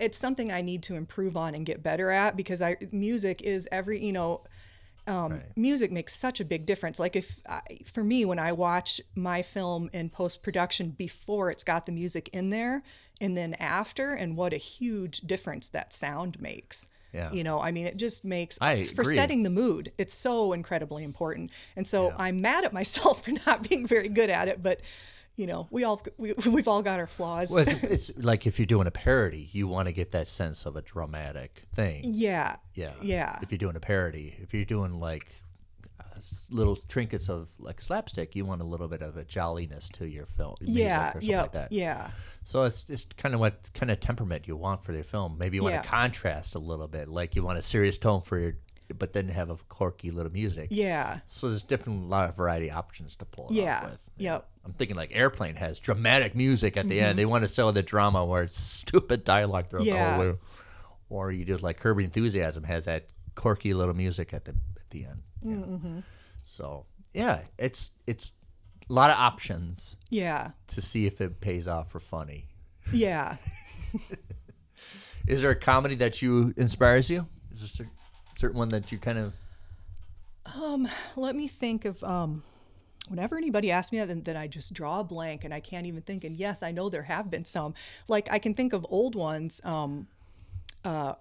it's 0.00 0.18
something 0.18 0.52
I 0.52 0.62
need 0.62 0.82
to 0.84 0.94
improve 0.94 1.36
on 1.36 1.54
and 1.54 1.64
get 1.64 1.82
better 1.82 2.10
at 2.10 2.36
because 2.36 2.62
I 2.62 2.76
music 2.92 3.42
is 3.42 3.68
every 3.70 4.04
you 4.04 4.12
know, 4.12 4.42
um, 5.06 5.40
music 5.56 5.92
makes 5.92 6.14
such 6.14 6.40
a 6.40 6.44
big 6.44 6.66
difference. 6.66 6.98
Like 6.98 7.16
if 7.16 7.40
I, 7.48 7.60
for 7.92 8.02
me, 8.02 8.24
when 8.24 8.38
I 8.38 8.52
watch 8.52 9.00
my 9.14 9.42
film 9.42 9.90
in 9.92 10.10
post 10.10 10.42
production 10.42 10.90
before 10.90 11.50
it's 11.50 11.64
got 11.64 11.86
the 11.86 11.92
music 11.92 12.28
in 12.32 12.50
there 12.50 12.82
and 13.20 13.36
then 13.36 13.54
after, 13.54 14.12
and 14.12 14.36
what 14.36 14.52
a 14.52 14.58
huge 14.58 15.20
difference 15.20 15.68
that 15.70 15.92
sound 15.92 16.40
makes. 16.40 16.88
Yeah. 17.14 17.30
You 17.30 17.44
know, 17.44 17.60
I 17.60 17.70
mean, 17.70 17.86
it 17.86 17.96
just 17.96 18.24
makes 18.24 18.58
I 18.60 18.82
for 18.82 19.04
setting 19.04 19.44
the 19.44 19.50
mood. 19.50 19.92
It's 19.98 20.14
so 20.14 20.52
incredibly 20.52 21.04
important, 21.04 21.52
and 21.76 21.86
so 21.86 22.12
I'm 22.18 22.40
mad 22.40 22.64
at 22.64 22.72
myself 22.72 23.24
for 23.24 23.30
not 23.46 23.68
being 23.68 23.86
very 23.86 24.08
good 24.08 24.30
at 24.30 24.48
it. 24.48 24.62
But 24.62 24.80
you 25.36 25.46
know, 25.46 25.68
we 25.70 25.84
all 25.84 26.02
we, 26.16 26.32
we've 26.32 26.68
all 26.68 26.82
got 26.82 26.98
our 26.98 27.06
flaws. 27.06 27.50
Well, 27.50 27.60
it's, 27.66 27.72
it's 28.10 28.10
like 28.16 28.46
if 28.46 28.58
you're 28.58 28.66
doing 28.66 28.86
a 28.86 28.92
parody, 28.92 29.48
you 29.52 29.68
want 29.68 29.86
to 29.86 29.92
get 29.92 30.10
that 30.10 30.26
sense 30.26 30.66
of 30.66 30.76
a 30.76 30.82
dramatic 30.82 31.62
thing. 31.72 32.02
Yeah. 32.04 32.56
Yeah. 32.74 32.92
Yeah. 33.00 33.38
If 33.42 33.52
you're 33.52 33.58
doing 33.58 33.76
a 33.76 33.80
parody, 33.80 34.36
if 34.40 34.52
you're 34.52 34.64
doing 34.64 34.98
like 35.00 35.42
little 36.50 36.76
trinkets 36.76 37.28
of 37.28 37.48
like 37.58 37.80
slapstick, 37.80 38.34
you 38.36 38.44
want 38.44 38.60
a 38.60 38.64
little 38.64 38.88
bit 38.88 39.02
of 39.02 39.16
a 39.16 39.24
jolliness 39.24 39.88
to 39.90 40.06
your 40.08 40.26
film. 40.26 40.54
music 40.60 40.76
Yeah. 40.78 41.08
Or 41.08 41.12
something 41.12 41.30
Yeah. 41.30 41.42
like 41.42 41.52
that. 41.52 41.72
Yeah. 41.72 42.10
So 42.44 42.62
it's 42.64 42.84
just 42.84 43.16
kind 43.16 43.34
of 43.34 43.40
what 43.40 43.70
kind 43.74 43.90
of 43.90 44.00
temperament 44.00 44.46
you 44.46 44.56
want 44.56 44.84
for 44.84 44.92
your 44.92 45.02
film. 45.04 45.36
Maybe 45.38 45.56
you 45.56 45.62
want 45.62 45.74
Yeah. 45.74 45.82
to 45.82 45.88
contrast 45.88 46.54
a 46.54 46.58
little 46.58 46.88
bit, 46.88 47.08
like 47.08 47.34
you 47.36 47.42
want 47.42 47.58
a 47.58 47.62
serious 47.62 47.96
tone 47.98 48.20
for 48.22 48.38
your, 48.38 48.52
but 48.98 49.12
then 49.14 49.28
have 49.28 49.50
a 49.50 49.56
quirky 49.68 50.10
little 50.10 50.30
music. 50.32 50.68
Yeah. 50.70 51.20
So 51.26 51.48
there's 51.48 51.62
different 51.62 52.04
a 52.04 52.06
lot 52.06 52.28
of 52.28 52.36
variety 52.36 52.70
options 52.70 53.16
to 53.16 53.24
pull 53.24 53.48
Yeah. 53.50 53.78
off 53.78 53.90
with. 53.90 54.02
Yep. 54.18 54.48
I'm 54.66 54.72
thinking 54.74 54.96
like 54.96 55.10
Airplane 55.14 55.56
has 55.56 55.78
dramatic 55.80 56.34
music 56.34 56.76
at 56.76 56.88
the 56.88 57.00
end. 57.00 57.18
They 57.18 57.26
want 57.26 57.42
to 57.42 57.48
sell 57.48 57.72
the 57.72 57.82
drama 57.82 58.24
where 58.24 58.42
it's 58.44 58.58
stupid 58.80 59.24
dialogue 59.24 59.68
throughout 59.70 59.84
Mm-hmm. 59.86 59.94
Yeah. 59.94 60.10
the 60.10 60.22
whole 60.22 60.32
way. 60.32 60.38
Or 61.10 61.30
you 61.32 61.44
do 61.44 61.56
like 61.58 61.78
Curb 61.78 61.98
Your 61.98 62.04
Enthusiasm 62.04 62.64
has 62.64 62.86
that 62.86 63.06
quirky 63.34 63.74
little 63.74 63.94
music 63.94 64.32
at 64.32 64.44
the 64.44 64.52
at 64.76 64.90
the 64.90 65.04
end. 65.06 65.22
Mm-hmm. 65.44 65.98
So 66.44 66.86
yeah, 67.12 67.40
it's 67.58 67.90
it's 68.06 68.32
a 68.88 68.92
lot 68.92 69.10
of 69.10 69.16
options 69.16 69.96
Yeah. 70.10 70.50
to 70.68 70.80
see 70.82 71.06
if 71.06 71.20
it 71.20 71.40
pays 71.40 71.66
off 71.66 71.90
for 71.90 71.98
funny. 72.00 72.46
Yeah. 72.92 73.36
Is 75.26 75.40
there 75.40 75.50
a 75.50 75.56
comedy 75.56 75.94
that 75.96 76.20
you 76.20 76.52
inspires 76.56 77.08
you? 77.08 77.26
Is 77.52 77.72
there 77.78 77.86
a 77.86 78.38
certain 78.38 78.58
one 78.58 78.68
that 78.68 78.92
you 78.92 78.98
kind 78.98 79.18
of 79.18 79.32
Let 81.16 81.34
me 81.34 81.48
think 81.48 81.84
of 81.86 82.02
um 82.04 82.42
whenever 83.08 83.36
anybody 83.36 83.70
asks 83.70 83.92
me 83.92 83.98
that 83.98 84.08
then, 84.08 84.22
then 84.22 84.36
I 84.36 84.46
just 84.46 84.72
draw 84.74 85.00
a 85.00 85.04
blank 85.04 85.44
and 85.44 85.52
I 85.54 85.60
can't 85.60 85.86
even 85.86 86.02
think 86.02 86.24
and 86.24 86.36
yes, 86.36 86.62
I 86.62 86.72
know 86.72 86.88
there 86.90 87.02
have 87.04 87.30
been 87.30 87.44
some. 87.44 87.74
Like 88.08 88.30
I 88.30 88.38
can 88.38 88.52
think 88.54 88.72
of 88.74 88.84
old 88.90 89.14
ones 89.14 89.60
um 89.64 90.08
uh 90.84 91.14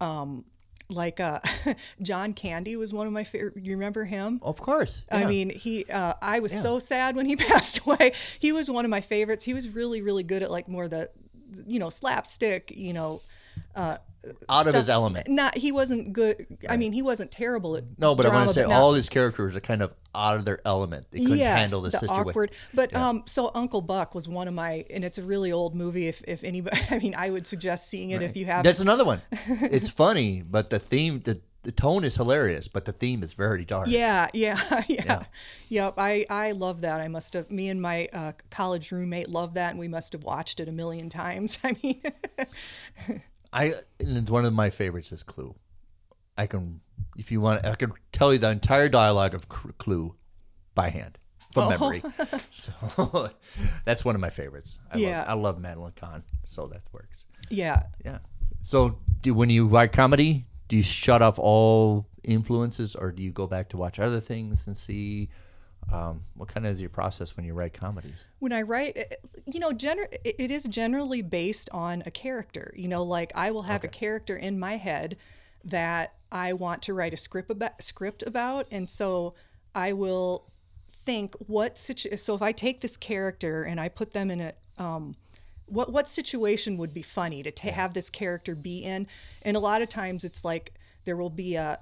um 0.00 0.44
like 0.88 1.20
uh 1.20 1.40
John 2.02 2.32
Candy 2.32 2.76
was 2.76 2.94
one 2.94 3.06
of 3.06 3.12
my 3.12 3.24
favorite 3.24 3.56
you 3.56 3.72
remember 3.72 4.04
him? 4.04 4.40
Of 4.42 4.60
course. 4.60 5.02
I 5.10 5.26
mean, 5.26 5.50
he. 5.50 5.84
Uh, 5.84 6.14
I 6.22 6.40
was 6.40 6.52
so 6.52 6.78
sad 6.78 7.16
when 7.16 7.26
he 7.26 7.36
passed 7.36 7.80
away. 7.80 8.12
He 8.38 8.52
was 8.52 8.70
one 8.70 8.84
of 8.84 8.90
my 8.90 9.00
favorites. 9.00 9.44
He 9.44 9.54
was 9.54 9.68
really, 9.68 10.02
really 10.02 10.22
good 10.22 10.42
at 10.42 10.50
like 10.50 10.68
more 10.68 10.88
the, 10.88 11.10
you 11.66 11.78
know, 11.78 11.90
slapstick. 11.90 12.72
You 12.74 12.92
know, 12.92 13.22
out 14.48 14.66
of 14.66 14.74
his 14.74 14.90
element. 14.90 15.28
Not 15.28 15.56
he 15.56 15.72
wasn't 15.72 16.12
good. 16.12 16.46
I 16.68 16.76
mean, 16.76 16.92
he 16.92 17.02
wasn't 17.02 17.30
terrible 17.30 17.76
at 17.76 17.84
No, 17.98 18.14
but 18.14 18.26
I 18.26 18.30
want 18.30 18.48
to 18.48 18.54
say 18.54 18.64
all 18.64 18.92
his 18.94 19.08
characters 19.08 19.56
are 19.56 19.60
kind 19.60 19.82
of 19.82 19.94
out 20.14 20.36
of 20.36 20.44
their 20.44 20.60
element. 20.64 21.06
They 21.10 21.20
couldn't 21.20 21.38
yes, 21.38 21.58
handle 21.58 21.82
the, 21.82 21.92
situation. 21.92 22.28
awkward. 22.28 22.52
But 22.72 22.94
um, 22.94 23.22
so 23.26 23.50
Uncle 23.54 23.82
Buck 23.82 24.14
was 24.14 24.26
one 24.26 24.48
of 24.48 24.54
my, 24.54 24.84
and 24.90 25.04
it's 25.04 25.18
a 25.18 25.22
really 25.22 25.52
old 25.52 25.74
movie. 25.74 26.08
If 26.08 26.22
if 26.26 26.42
anybody, 26.44 26.78
I 26.90 26.98
mean, 26.98 27.14
I 27.16 27.30
would 27.30 27.46
suggest 27.46 27.88
seeing 27.88 28.10
it 28.10 28.22
if 28.22 28.36
you 28.36 28.46
have. 28.46 28.64
That's 28.64 28.80
another 28.80 29.04
one. 29.04 29.22
It's 29.76 29.88
funny, 29.88 30.42
but 30.42 30.70
the 30.70 30.78
theme, 30.78 31.20
the, 31.20 31.40
the 31.62 31.72
tone 31.72 32.04
is 32.04 32.16
hilarious, 32.16 32.68
but 32.68 32.84
the 32.84 32.92
theme 32.92 33.22
is 33.22 33.34
very 33.34 33.64
dark. 33.64 33.88
Yeah, 33.88 34.28
yeah, 34.34 34.58
yeah, 34.88 35.24
Yep. 35.68 35.94
I 35.98 36.26
I 36.30 36.52
love 36.52 36.82
that. 36.82 37.00
I 37.00 37.08
must 37.08 37.34
have. 37.34 37.50
Me 37.50 37.68
and 37.68 37.80
my 37.80 38.08
uh, 38.12 38.32
college 38.50 38.92
roommate 38.92 39.28
love 39.28 39.54
that, 39.54 39.70
and 39.70 39.78
we 39.78 39.88
must 39.88 40.12
have 40.12 40.24
watched 40.24 40.60
it 40.60 40.68
a 40.68 40.72
million 40.72 41.08
times. 41.08 41.58
I 41.64 41.76
mean, 41.82 42.02
I 43.56 43.72
and 44.00 44.28
one 44.28 44.44
of 44.44 44.52
my 44.52 44.70
favorites 44.70 45.10
is 45.12 45.22
Clue. 45.22 45.54
I 46.38 46.46
can, 46.46 46.80
if 47.16 47.32
you 47.32 47.40
want, 47.40 47.64
I 47.64 47.74
can 47.74 47.92
tell 48.12 48.32
you 48.32 48.38
the 48.38 48.50
entire 48.50 48.88
dialogue 48.90 49.34
of 49.34 49.48
Clue 49.48 50.14
by 50.74 50.90
hand 50.90 51.16
from 51.52 51.64
Oh. 51.64 51.68
memory. 51.70 52.02
So 52.50 52.72
that's 53.86 54.04
one 54.04 54.14
of 54.14 54.20
my 54.20 54.30
favorites. 54.30 54.76
I 54.92 54.98
Yeah. 54.98 55.20
love, 55.20 55.28
I 55.28 55.32
love 55.34 55.60
Madeline 55.60 55.92
Kahn, 55.96 56.22
so 56.44 56.66
that 56.68 56.82
works. 56.92 57.24
yeah. 57.50 57.84
Yeah. 58.04 58.18
So 58.60 58.98
do 59.20 59.32
when 59.34 59.48
you 59.50 59.66
write 59.66 59.92
comedy, 59.92 60.44
do 60.68 60.76
you 60.76 60.82
shut 60.82 61.22
off 61.22 61.38
all 61.38 62.06
influences, 62.24 62.94
or 62.96 63.12
do 63.12 63.22
you 63.22 63.30
go 63.32 63.46
back 63.46 63.68
to 63.70 63.76
watch 63.76 63.98
other 64.00 64.20
things 64.20 64.66
and 64.66 64.76
see? 64.76 65.28
Um, 65.92 66.22
what 66.34 66.48
kind 66.48 66.66
of 66.66 66.72
is 66.72 66.80
your 66.80 66.90
process 66.90 67.36
when 67.36 67.46
you 67.46 67.54
write 67.54 67.72
comedies? 67.72 68.26
when 68.40 68.52
I 68.52 68.62
write, 68.62 68.96
you 69.46 69.60
know, 69.60 69.70
gener- 69.70 70.12
it 70.24 70.50
is 70.50 70.64
generally 70.64 71.22
based 71.22 71.70
on 71.70 72.02
a 72.04 72.10
character. 72.10 72.74
You 72.76 72.88
know, 72.88 73.04
like 73.04 73.30
I 73.36 73.50
will 73.52 73.62
have 73.62 73.84
a 73.84 73.88
character 73.88 74.36
in 74.36 74.58
my 74.58 74.78
head 74.78 75.16
that 75.64 76.14
I 76.32 76.52
want 76.52 76.82
to 76.82 76.94
write 76.94 77.14
a 77.14 77.16
script 77.16 77.50
about, 77.50 77.82
script 77.82 78.22
about, 78.24 78.66
and 78.70 78.90
so 78.90 79.34
I 79.74 79.92
will 79.92 80.50
think 81.04 81.34
what 81.46 81.78
situ- 81.78 82.16
So 82.16 82.34
if 82.34 82.42
I 82.42 82.50
take 82.52 82.80
this 82.80 82.96
character 82.96 83.62
and 83.62 83.80
I 83.80 83.88
put 83.88 84.12
them 84.12 84.30
in 84.30 84.40
a 84.40 84.52
um, 84.78 85.14
what 85.66 85.92
what 85.92 86.06
situation 86.08 86.76
would 86.78 86.92
be 86.92 87.02
funny 87.02 87.42
to 87.42 87.50
ta- 87.50 87.70
have 87.70 87.94
this 87.94 88.10
character 88.10 88.54
be 88.54 88.78
in, 88.80 89.06
and 89.42 89.56
a 89.56 89.60
lot 89.60 89.82
of 89.82 89.88
times 89.88 90.24
it's 90.24 90.44
like 90.44 90.74
there 91.04 91.16
will 91.16 91.30
be 91.30 91.54
a 91.54 91.78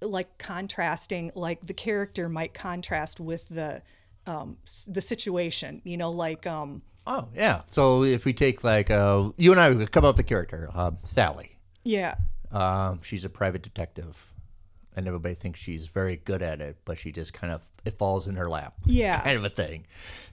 like 0.00 0.38
contrasting 0.38 1.30
like 1.34 1.66
the 1.66 1.74
character 1.74 2.28
might 2.28 2.54
contrast 2.54 3.20
with 3.20 3.48
the 3.48 3.82
um 4.26 4.56
the 4.88 5.00
situation 5.00 5.80
you 5.84 5.96
know 5.96 6.10
like 6.10 6.46
um 6.46 6.82
Oh 7.06 7.28
yeah. 7.34 7.62
So 7.70 8.04
if 8.04 8.24
we 8.24 8.32
take 8.32 8.62
like 8.62 8.90
uh, 8.90 9.30
you 9.36 9.52
and 9.52 9.60
I 9.60 9.70
we 9.70 9.86
come 9.86 10.04
up 10.04 10.16
with 10.16 10.26
a 10.26 10.28
character, 10.28 10.68
uh, 10.74 10.92
Sally. 11.04 11.58
yeah 11.82 12.14
Um, 12.52 13.00
she's 13.02 13.24
a 13.24 13.30
private 13.30 13.62
detective, 13.62 14.32
and 14.96 15.06
everybody 15.06 15.34
thinks 15.34 15.60
she's 15.60 15.86
very 15.86 16.16
good 16.16 16.42
at 16.42 16.60
it, 16.60 16.76
but 16.84 16.98
she 16.98 17.12
just 17.12 17.32
kind 17.32 17.52
of 17.52 17.64
it 17.84 17.96
falls 17.98 18.26
in 18.26 18.36
her 18.36 18.48
lap. 18.48 18.74
Yeah. 18.84 19.20
kind 19.24 19.36
of 19.38 19.44
a 19.44 19.48
thing. 19.50 19.86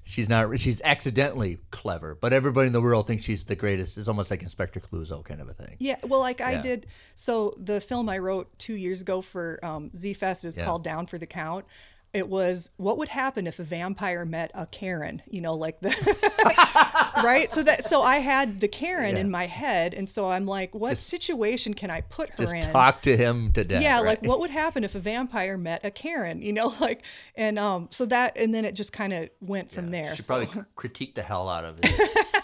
She's 0.03 0.29
not. 0.29 0.59
She's 0.59 0.81
accidentally 0.83 1.57
clever, 1.71 2.15
but 2.15 2.31
everybody 2.33 2.67
in 2.67 2.73
the 2.73 2.81
world 2.81 3.07
thinks 3.07 3.25
she's 3.25 3.43
the 3.43 3.55
greatest. 3.55 3.97
It's 3.97 4.07
almost 4.07 4.31
like 4.31 4.41
Inspector 4.41 4.79
Clouseau 4.79 5.23
kind 5.23 5.41
of 5.41 5.49
a 5.49 5.53
thing. 5.53 5.75
Yeah, 5.79 5.97
well, 6.03 6.21
like 6.21 6.39
I 6.41 6.53
Yeah. 6.53 6.61
did. 6.61 6.87
So 7.15 7.53
the 7.57 7.81
film 7.81 8.07
I 8.09 8.17
wrote 8.19 8.57
two 8.57 8.75
years 8.75 9.01
ago 9.01 9.21
for 9.21 9.59
um, 9.63 9.89
Zfest 9.95 10.45
is 10.45 10.57
Yeah. 10.57 10.65
called 10.65 10.83
Down 10.83 11.07
for 11.07 11.17
the 11.17 11.27
Count. 11.27 11.65
It 12.13 12.29
was 12.29 12.71
what 12.77 12.97
would 12.97 13.09
happen 13.09 13.45
if 13.47 13.59
a 13.59 13.63
vampire 13.63 14.25
met 14.25 14.49
a 14.55 14.65
Karen, 14.65 15.21
you 15.29 15.41
know, 15.41 15.53
like 15.53 15.79
the 15.81 15.89
right. 17.23 17.51
So 17.51 17.61
that 17.63 17.85
so 17.85 18.01
I 18.01 18.17
had 18.17 18.59
the 18.59 18.67
Karen 18.67 19.15
Yeah. 19.15 19.21
in 19.21 19.29
my 19.29 19.45
head, 19.45 19.93
and 19.93 20.09
so 20.09 20.29
I'm 20.29 20.45
like, 20.47 20.73
what 20.73 20.97
situation 20.97 21.73
can 21.73 21.91
I 21.91 22.01
put 22.01 22.29
her 22.31 22.37
Just 22.37 22.53
in? 22.55 22.61
talk 22.61 23.01
to 23.03 23.15
him 23.15 23.51
to 23.51 23.63
death. 23.63 23.81
yeah, 23.83 23.97
right? 23.97 24.05
like 24.05 24.23
what 24.23 24.39
would 24.39 24.49
happen 24.49 24.83
if 24.83 24.95
a 24.95 24.99
vampire 24.99 25.57
met 25.57 25.83
a 25.85 25.91
Karen, 25.91 26.41
you 26.41 26.53
know, 26.53 26.73
like 26.79 27.03
and 27.35 27.59
um 27.59 27.87
so 27.91 28.05
that 28.07 28.37
and 28.37 28.53
then 28.53 28.65
it 28.65 28.73
just 28.73 28.93
kind 28.93 29.13
of 29.13 29.29
went 29.41 29.69
from 29.69 29.91
there. 29.91 30.15
She 30.15 30.23
so- 30.23 30.43
probably 30.45 30.63
critique 30.75 31.13
the 31.15 31.21
hell 31.23 31.47
out 31.49 31.65
of 31.65 31.79
it. 31.83 32.43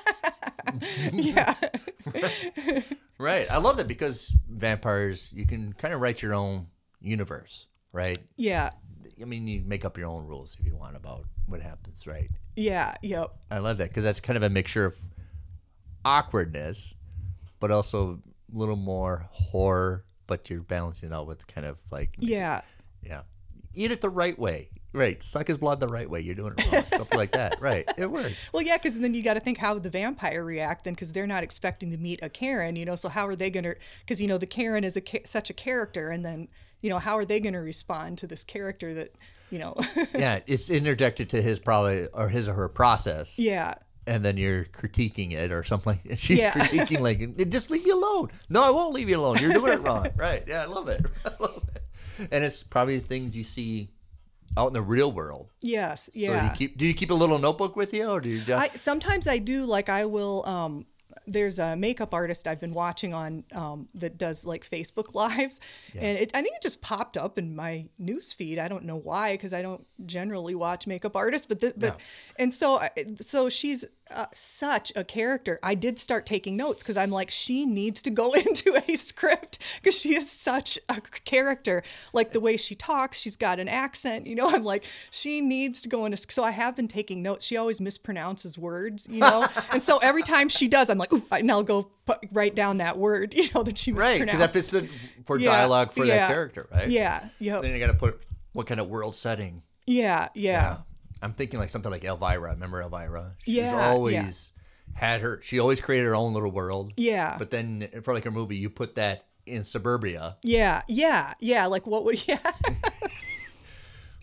yeah. 1.13 1.53
right. 3.17 3.49
I 3.51 3.57
love 3.57 3.77
that 3.77 3.87
because 3.87 4.35
vampires, 4.49 5.31
you 5.35 5.45
can 5.47 5.73
kind 5.73 5.93
of 5.93 6.01
write 6.01 6.21
your 6.21 6.33
own 6.33 6.67
universe, 7.01 7.67
right? 7.91 8.17
Yeah. 8.37 8.71
I 9.21 9.25
mean, 9.25 9.47
you 9.47 9.61
make 9.65 9.85
up 9.85 9.97
your 9.97 10.07
own 10.09 10.25
rules 10.25 10.57
if 10.59 10.65
you 10.65 10.75
want 10.75 10.95
about 10.95 11.25
what 11.47 11.61
happens, 11.61 12.07
right? 12.07 12.29
Yeah, 12.55 12.93
yep. 13.01 13.31
I 13.51 13.59
love 13.59 13.77
that 13.77 13.89
because 13.89 14.03
that's 14.03 14.19
kind 14.19 14.37
of 14.37 14.43
a 14.43 14.49
mixture 14.49 14.85
of 14.85 14.95
awkwardness, 16.05 16.95
but 17.59 17.71
also 17.71 18.19
a 18.53 18.57
little 18.57 18.75
more 18.75 19.27
horror. 19.31 20.05
But 20.27 20.49
you're 20.49 20.61
balancing 20.61 21.09
it 21.09 21.13
out 21.15 21.27
with 21.27 21.45
kind 21.47 21.67
of 21.67 21.77
like 21.91 22.15
Yeah. 22.17 22.61
yeah, 23.01 23.23
eat 23.75 23.91
it 23.91 23.99
the 24.01 24.09
right 24.09 24.37
way, 24.39 24.69
right? 24.93 25.21
Suck 25.21 25.47
his 25.47 25.57
blood 25.57 25.79
the 25.81 25.87
right 25.87 26.09
way. 26.09 26.21
You're 26.21 26.33
doing 26.35 26.53
it 26.57 26.71
wrong, 26.71 26.83
something 26.85 27.17
like 27.17 27.33
that, 27.33 27.57
right? 27.61 27.85
It 27.97 28.09
works. 28.09 28.35
Well, 28.53 28.63
yeah, 28.63 28.77
because 28.77 28.97
then 28.97 29.13
you 29.13 29.21
got 29.21 29.33
to 29.33 29.41
think 29.41 29.57
how 29.57 29.77
the 29.79 29.89
vampire 29.89 30.43
react 30.45 30.85
then, 30.85 30.93
because 30.93 31.11
they're 31.11 31.27
not 31.27 31.43
expecting 31.43 31.91
to 31.91 31.97
meet 31.97 32.19
a 32.23 32.29
Karen, 32.29 32.77
you 32.77 32.85
know. 32.85 32.95
So 32.95 33.09
how 33.09 33.27
are 33.27 33.35
they 33.35 33.49
going 33.49 33.65
to? 33.65 33.75
Because 33.99 34.21
you 34.21 34.27
know 34.27 34.37
the 34.37 34.47
Karen 34.47 34.83
is 34.85 34.95
a 34.97 35.03
such 35.25 35.49
a 35.49 35.53
character, 35.53 36.09
and 36.09 36.23
then 36.25 36.47
you 36.83 36.89
know 36.91 36.99
how 36.99 37.17
are 37.17 37.25
they 37.25 37.39
going 37.39 37.53
to 37.53 37.59
respond 37.61 38.19
to 38.19 38.27
this 38.27 38.43
character 38.43 38.93
that 38.93 39.15
you 39.49 39.57
know? 39.59 39.73
Yeah, 40.13 40.39
it's 40.45 40.69
interjected 40.69 41.29
to 41.31 41.41
his 41.41 41.59
probably 41.59 42.07
or 42.13 42.29
his 42.29 42.47
or 42.47 42.53
her 42.53 42.69
process. 42.69 43.39
yeah, 43.39 43.73
and 44.05 44.23
then 44.23 44.35
you're 44.37 44.65
critiquing 44.65 45.31
it 45.31 45.51
or 45.51 45.63
something 45.63 45.97
like 46.05 46.17
She's 46.19 46.39
Yeah. 46.39 46.51
critiquing 46.51 46.99
like, 46.99 47.49
just 47.49 47.71
leave 47.71 47.85
you 47.87 47.95
alone. 47.97 48.29
No, 48.49 48.61
I 48.61 48.69
won't 48.69 48.93
leave 48.93 49.09
you 49.09 49.17
alone. 49.17 49.37
You're 49.39 49.53
doing 49.53 49.73
it 49.73 49.81
wrong. 49.87 50.07
right. 50.17 50.43
Yeah, 50.47 50.61
I 50.63 50.65
love 50.65 50.89
it. 50.89 51.05
I 51.25 51.31
love 51.39 51.63
it. 51.75 52.27
And 52.31 52.43
it's 52.43 52.61
probably 52.63 52.99
things 52.99 53.35
you 53.37 53.43
see 53.43 53.89
out 54.57 54.67
in 54.67 54.73
the 54.73 54.81
real 54.81 55.11
world. 55.11 55.49
yes, 55.61 56.05
So 56.05 56.11
yeah. 56.13 56.45
you 56.45 56.51
keep 56.55 56.77
do 56.77 56.85
you 56.85 56.93
keep 56.93 57.09
a 57.11 57.13
little 57.15 57.39
notebook 57.39 57.75
with 57.75 57.91
you 57.93 58.05
or 58.07 58.19
do 58.19 58.29
you 58.29 58.39
just 58.41 58.61
I 58.61 58.75
sometimes 58.75 59.27
I 59.27 59.37
do 59.39 59.65
like 59.65 59.89
I 59.89 60.05
will. 60.05 60.45
um 60.47 60.85
there's 61.27 61.59
a 61.59 61.75
makeup 61.75 62.13
artist 62.13 62.47
I've 62.47 62.59
been 62.59 62.73
watching 62.73 63.13
on 63.13 63.43
um, 63.53 63.87
that 63.95 64.17
does 64.17 64.45
like 64.45 64.69
Facebook 64.69 65.13
lives, 65.15 65.59
and 65.93 66.17
it, 66.17 66.31
I 66.33 66.41
think 66.41 66.55
it 66.55 66.61
just 66.61 66.81
popped 66.81 67.17
up 67.17 67.37
in 67.37 67.55
my 67.55 67.85
news 67.99 68.33
feed. 68.33 68.59
I 68.59 68.67
don't 68.67 68.83
know 68.83 68.97
why 68.97 69.33
because 69.33 69.53
I 69.53 69.61
don't 69.61 69.85
generally 70.05 70.55
watch 70.55 70.87
makeup 70.87 71.15
artists, 71.15 71.47
but 71.47 71.59
the, 71.59 71.73
but 71.75 71.99
and 72.37 72.53
so 72.53 72.81
so 73.21 73.49
she's 73.49 73.85
uh, 74.11 74.25
such 74.33 74.91
a 74.95 75.03
character. 75.03 75.59
I 75.63 75.75
did 75.75 75.97
start 75.97 76.25
taking 76.25 76.57
notes 76.57 76.83
because 76.83 76.97
I'm 76.97 77.09
like 77.09 77.29
she 77.29 77.65
needs 77.65 78.01
to 78.03 78.09
go 78.09 78.33
into 78.33 78.81
a 78.87 78.95
script 78.95 79.59
because 79.81 79.99
she 79.99 80.15
is 80.15 80.29
such 80.29 80.77
a 80.89 81.01
character. 81.01 81.83
Like 82.13 82.31
the 82.33 82.39
way 82.39 82.57
she 82.57 82.75
talks, 82.75 83.19
she's 83.19 83.35
got 83.35 83.59
an 83.59 83.67
accent. 83.67 84.27
You 84.27 84.35
know, 84.35 84.49
I'm 84.53 84.63
like 84.63 84.83
she 85.11 85.41
needs 85.41 85.81
to 85.83 85.89
go 85.89 86.05
into. 86.05 86.17
So 86.29 86.43
I 86.43 86.51
have 86.51 86.75
been 86.75 86.87
taking 86.87 87.21
notes. 87.21 87.45
She 87.45 87.57
always 87.57 87.79
mispronounces 87.79 88.57
words, 88.57 89.07
you 89.09 89.21
know, 89.21 89.47
and 89.71 89.83
so 89.83 89.97
every 89.99 90.23
time 90.23 90.49
she 90.49 90.67
does, 90.67 90.89
I'm 90.89 90.97
like, 90.97 91.13
ooh, 91.13 91.23
and 91.31 91.51
I'll 91.51 91.63
go 91.63 91.89
put, 92.05 92.19
write 92.31 92.55
down 92.55 92.77
that 92.77 92.97
word, 92.97 93.33
you 93.33 93.49
know, 93.53 93.63
that 93.63 93.77
she 93.77 93.91
right 93.91 94.21
because 94.21 94.39
that 94.39 94.53
fits 94.53 94.69
the, 94.71 94.87
for 95.25 95.39
Yeah, 95.39 95.51
dialogue 95.51 95.93
for 95.93 96.05
yeah. 96.05 96.17
that 96.17 96.27
character, 96.27 96.67
right? 96.71 96.89
Yeah, 96.89 97.27
yep. 97.39 97.61
Then 97.61 97.73
you 97.73 97.79
got 97.79 97.87
to 97.87 97.97
put 97.97 98.21
what 98.53 98.67
kind 98.67 98.79
of 98.79 98.87
world 98.87 99.15
setting. 99.15 99.63
Yeah, 99.85 100.29
yeah, 100.33 100.77
I'm 101.23 101.33
thinking 101.33 101.59
like 101.59 101.69
something 101.69 101.91
like 101.91 102.03
Elvira. 102.03 102.51
Remember 102.51 102.81
Elvira? 102.81 103.33
She's 103.43 103.55
Yeah, 103.55 103.71
yeah. 103.77 103.89
always 103.89 104.51
had 104.93 105.21
her. 105.21 105.39
She 105.41 105.57
always 105.59 105.81
created 105.81 106.05
her 106.05 106.15
own 106.15 106.33
little 106.33 106.51
world. 106.51 106.93
Yeah. 106.97 107.35
But 107.39 107.49
then 107.51 107.87
for 108.03 108.13
like 108.13 108.25
a 108.25 108.31
movie, 108.31 108.57
you 108.57 108.69
put 108.69 108.95
that 108.95 109.25
in 109.45 109.63
suburbia, 109.65 110.37
yeah, 110.43 110.83
yeah, 110.87 111.33
yeah. 111.41 111.65
Like 111.65 111.85
what 111.85 112.05
would 112.05 112.25
yeah, 112.29 112.39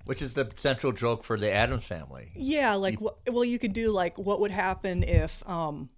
which 0.04 0.22
is 0.22 0.34
the 0.34 0.50
central 0.56 0.92
joke 0.92 1.22
for 1.24 1.38
the 1.38 1.50
Addams 1.50 1.84
family. 1.86 2.28
yeah. 2.34 2.74
Like 2.74 3.00
what? 3.00 3.16
Well, 3.30 3.44
you 3.44 3.58
could 3.58 3.72
do 3.72 3.90
like 3.90 4.18
what 4.18 4.40
would 4.40 4.50
happen 4.50 5.02
if 5.02 5.46
um, 5.48 5.90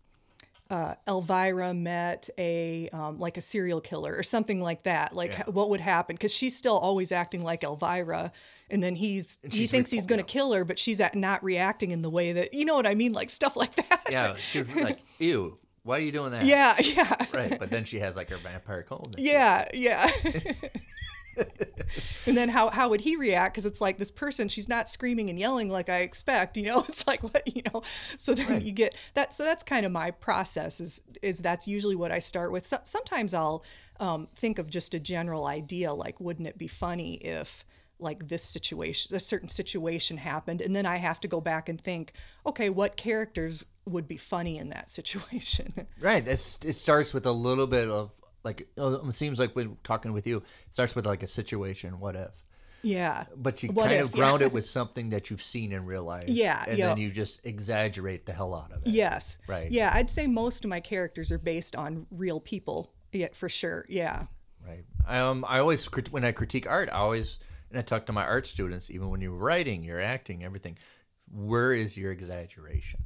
uh, 0.70 0.94
Elvira 1.08 1.72
met 1.72 2.28
a 2.36 2.88
um, 2.92 3.18
like 3.18 3.36
a 3.36 3.40
serial 3.40 3.80
killer 3.80 4.14
or 4.14 4.22
something 4.22 4.60
like 4.60 4.82
that. 4.84 5.14
Like 5.14 5.32
Yeah. 5.38 5.44
what 5.50 5.70
would 5.70 5.80
happen? 5.80 6.16
Because 6.16 6.34
she's 6.34 6.56
still 6.56 6.76
always 6.78 7.12
acting 7.12 7.42
like 7.44 7.62
Elvira, 7.62 8.32
and 8.72 8.82
then 8.82 8.94
he's 8.96 9.38
he 9.42 9.66
thinks 9.66 9.92
re- 9.92 9.96
he's 9.96 10.06
going 10.06 10.18
to 10.18 10.24
yeah. 10.24 10.32
kill 10.32 10.52
her, 10.52 10.64
but 10.64 10.78
she's 10.78 10.98
at, 10.98 11.14
not 11.14 11.44
reacting 11.44 11.90
in 11.90 12.02
the 12.02 12.10
way 12.10 12.32
that 12.32 12.54
you 12.54 12.64
know 12.64 12.74
what 12.74 12.86
I 12.86 12.94
mean, 12.94 13.12
like 13.12 13.30
stuff 13.30 13.54
like 13.54 13.76
that. 13.76 14.08
Yeah, 14.10 14.34
she 14.36 14.62
was 14.62 14.74
like, 14.74 14.98
"Ew, 15.18 15.58
why 15.84 15.98
are 15.98 16.00
you 16.00 16.10
doing 16.10 16.32
that?" 16.32 16.46
yeah, 16.46 16.74
yeah. 16.80 17.14
right. 17.32 17.58
But 17.58 17.70
then 17.70 17.84
she 17.84 18.00
has 18.00 18.16
like 18.16 18.30
her 18.30 18.36
vampire 18.38 18.84
she- 18.88 19.24
Yeah, 19.24 19.68
yeah. 19.74 20.10
and 22.26 22.36
then 22.36 22.48
how 22.48 22.70
how 22.70 22.88
would 22.88 23.02
he 23.02 23.16
react? 23.16 23.54
Because 23.54 23.66
it's 23.66 23.82
like 23.82 23.98
this 23.98 24.10
person, 24.10 24.48
she's 24.48 24.70
not 24.70 24.88
screaming 24.88 25.28
and 25.28 25.38
yelling 25.38 25.68
like 25.68 25.90
I 25.90 25.98
expect. 25.98 26.56
You 26.56 26.64
know, 26.66 26.80
it's 26.88 27.06
like 27.06 27.22
what 27.22 27.54
you 27.54 27.62
know. 27.72 27.82
So 28.16 28.34
then 28.34 28.62
you 28.62 28.72
get 28.72 28.94
that. 29.12 29.34
So 29.34 29.44
that's 29.44 29.62
kind 29.62 29.84
of 29.84 29.92
my 29.92 30.12
process. 30.12 30.80
Is 30.80 31.02
is 31.20 31.40
that's 31.40 31.68
usually 31.68 31.96
what 31.96 32.10
I 32.10 32.20
start 32.20 32.52
with. 32.52 32.64
So, 32.64 32.78
sometimes 32.84 33.34
I'll 33.34 33.64
um, 34.00 34.28
think 34.34 34.58
of 34.58 34.70
just 34.70 34.94
a 34.94 35.00
general 35.00 35.44
idea, 35.44 35.92
like 35.92 36.18
wouldn't 36.20 36.48
it 36.48 36.56
be 36.56 36.68
funny 36.68 37.16
if 37.16 37.66
like 38.02 38.28
this 38.28 38.42
situation, 38.42 39.14
a 39.16 39.20
certain 39.20 39.48
situation 39.48 40.16
happened, 40.16 40.60
and 40.60 40.74
then 40.74 40.86
I 40.86 40.96
have 40.96 41.20
to 41.20 41.28
go 41.28 41.40
back 41.40 41.68
and 41.68 41.80
think, 41.80 42.12
okay, 42.46 42.70
what 42.70 42.96
characters 42.96 43.64
would 43.86 44.06
be 44.08 44.16
funny 44.16 44.58
in 44.58 44.70
that 44.70 44.90
situation? 44.98 45.86
Right. 46.00 46.26
It's, 46.26 46.58
it 46.64 46.74
starts 46.74 47.14
with 47.14 47.26
a 47.26 47.32
little 47.32 47.66
bit 47.66 47.88
of 47.88 48.10
like 48.44 48.68
oh, 48.76 49.08
it 49.08 49.14
seems 49.14 49.38
like 49.38 49.54
when 49.54 49.76
talking 49.84 50.12
with 50.12 50.26
you, 50.26 50.38
it 50.38 50.44
starts 50.72 50.94
with 50.96 51.06
like 51.06 51.22
a 51.22 51.28
situation. 51.28 52.00
What 52.00 52.16
if? 52.16 52.30
yeah. 52.82 53.24
But 53.36 53.62
you 53.62 53.70
What 53.70 53.88
kind 53.88 54.00
if, 54.00 54.06
of 54.06 54.12
ground 54.12 54.40
yeah. 54.40 54.48
it 54.48 54.52
with 54.58 54.66
something 54.66 55.10
that 55.10 55.30
you've 55.30 55.42
seen 55.42 55.72
in 55.72 55.86
real 55.86 56.02
life. 56.02 56.28
Yeah, 56.28 56.64
And 56.66 56.78
yeah. 56.78 56.88
then 56.88 56.98
you 56.98 57.10
just 57.10 57.46
exaggerate 57.46 58.26
the 58.26 58.32
hell 58.32 58.54
out 58.54 58.72
of 58.72 58.82
it. 58.82 58.88
Yes. 58.88 59.38
Right. 59.46 59.70
Yeah, 59.70 59.92
I'd 59.94 60.10
say 60.10 60.26
most 60.26 60.64
of 60.64 60.68
my 60.68 60.80
characters 60.80 61.32
are 61.32 61.38
based 61.38 61.76
on 61.76 62.06
real 62.10 62.40
people. 62.40 62.92
Yeah, 63.12 63.28
for 63.32 63.48
sure. 63.48 63.86
Yeah. 63.88 64.26
Right. 64.66 64.84
Um, 65.06 65.44
I 65.48 65.58
always 65.58 65.84
when 66.10 66.24
I 66.24 66.32
critique 66.32 66.68
art, 66.68 66.88
I 66.90 66.96
always 66.98 67.38
and 67.72 67.78
I 67.78 67.82
talk 67.82 68.04
to 68.06 68.12
my 68.12 68.24
art 68.24 68.46
students, 68.46 68.90
even 68.90 69.08
when 69.08 69.22
you're 69.22 69.32
writing, 69.32 69.82
you're 69.82 70.00
acting, 70.00 70.44
everything. 70.44 70.76
Where 71.30 71.72
is 71.72 71.96
your 71.96 72.12
exaggeration? 72.12 73.00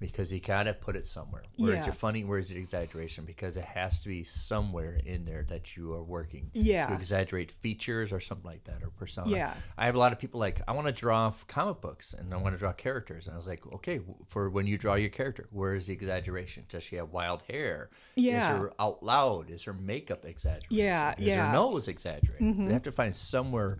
Because 0.00 0.32
you 0.32 0.38
gotta 0.40 0.74
put 0.74 0.94
it 0.94 1.06
somewhere. 1.06 1.42
Where's 1.56 1.74
Yeah. 1.78 1.86
your 1.86 1.94
funny? 1.94 2.22
Where's 2.22 2.52
your 2.52 2.60
exaggeration? 2.60 3.24
Because 3.24 3.56
it 3.56 3.64
has 3.64 4.00
to 4.02 4.08
be 4.08 4.22
somewhere 4.22 5.00
in 5.04 5.24
there 5.24 5.42
that 5.48 5.76
you 5.76 5.92
are 5.92 6.04
working 6.04 6.50
Yeah. 6.54 6.86
to 6.86 6.94
exaggerate 6.94 7.50
features 7.50 8.12
or 8.12 8.20
something 8.20 8.46
like 8.46 8.62
that 8.64 8.82
or 8.84 8.90
persona. 8.90 9.28
Yeah. 9.28 9.54
I 9.76 9.86
have 9.86 9.96
a 9.96 9.98
lot 9.98 10.12
of 10.12 10.20
people 10.20 10.38
like 10.38 10.62
I 10.68 10.72
want 10.72 10.86
to 10.86 10.92
draw 10.92 11.32
comic 11.48 11.80
books 11.80 12.14
and 12.14 12.32
I 12.32 12.36
want 12.36 12.54
to 12.54 12.58
draw 12.60 12.72
characters, 12.72 13.26
and 13.26 13.34
I 13.34 13.38
was 13.38 13.48
like, 13.48 13.66
okay, 13.72 14.00
for 14.28 14.48
when 14.50 14.68
you 14.68 14.78
draw 14.78 14.94
your 14.94 15.10
character, 15.10 15.48
where 15.50 15.74
is 15.74 15.88
the 15.88 15.94
exaggeration? 15.94 16.64
Does 16.68 16.84
she 16.84 16.94
have 16.96 17.10
wild 17.10 17.42
hair? 17.50 17.90
Yeah. 18.14 18.52
Is 18.54 18.58
her 18.60 18.72
out 18.78 19.02
loud? 19.02 19.50
Is 19.50 19.64
her 19.64 19.72
makeup 19.72 20.24
exaggerated? 20.24 20.70
Yeah, 20.70 21.14
Is 21.18 21.26
yeah. 21.26 21.38
Mm-hmm. 21.38 21.46
her 21.46 21.52
nose 21.54 21.88
exaggerated? 21.88 22.56
You 22.56 22.68
have 22.70 22.82
to 22.84 22.92
find 22.92 23.14
somewhere, 23.14 23.78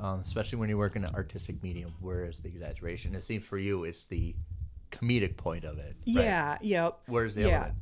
um, 0.00 0.20
especially 0.20 0.58
when 0.58 0.68
you 0.70 0.78
work 0.78 0.96
in 0.96 1.04
an 1.04 1.14
artistic 1.14 1.62
medium, 1.62 1.92
where 2.00 2.24
is 2.24 2.40
the 2.40 2.48
exaggeration? 2.48 3.14
It 3.14 3.22
seems 3.22 3.44
for 3.44 3.58
you, 3.58 3.84
it's 3.84 4.04
the 4.04 4.34
comedic 4.92 5.36
point 5.36 5.64
of 5.64 5.78
it. 5.78 5.84
right? 5.84 6.24
Yeah. 6.24 6.58
Yep. 6.60 6.98
Where's 7.06 7.34
the 7.34 7.42
yeah. 7.42 7.48
element? 7.48 7.74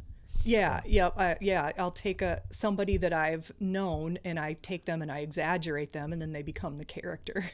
Yeah, 0.42 0.80
yep, 0.86 1.14
uh, 1.16 1.34
yeah. 1.40 1.70
I'll 1.78 1.90
take 1.90 2.22
a 2.22 2.40
somebody 2.50 2.96
that 2.98 3.12
I've 3.12 3.52
known 3.60 4.18
and 4.24 4.38
I 4.38 4.54
take 4.54 4.86
them 4.86 5.02
and 5.02 5.12
I 5.12 5.18
exaggerate 5.18 5.92
them 5.92 6.12
and 6.12 6.20
then 6.20 6.32
they 6.32 6.42
become 6.42 6.78
the 6.78 6.84
character. 6.84 7.44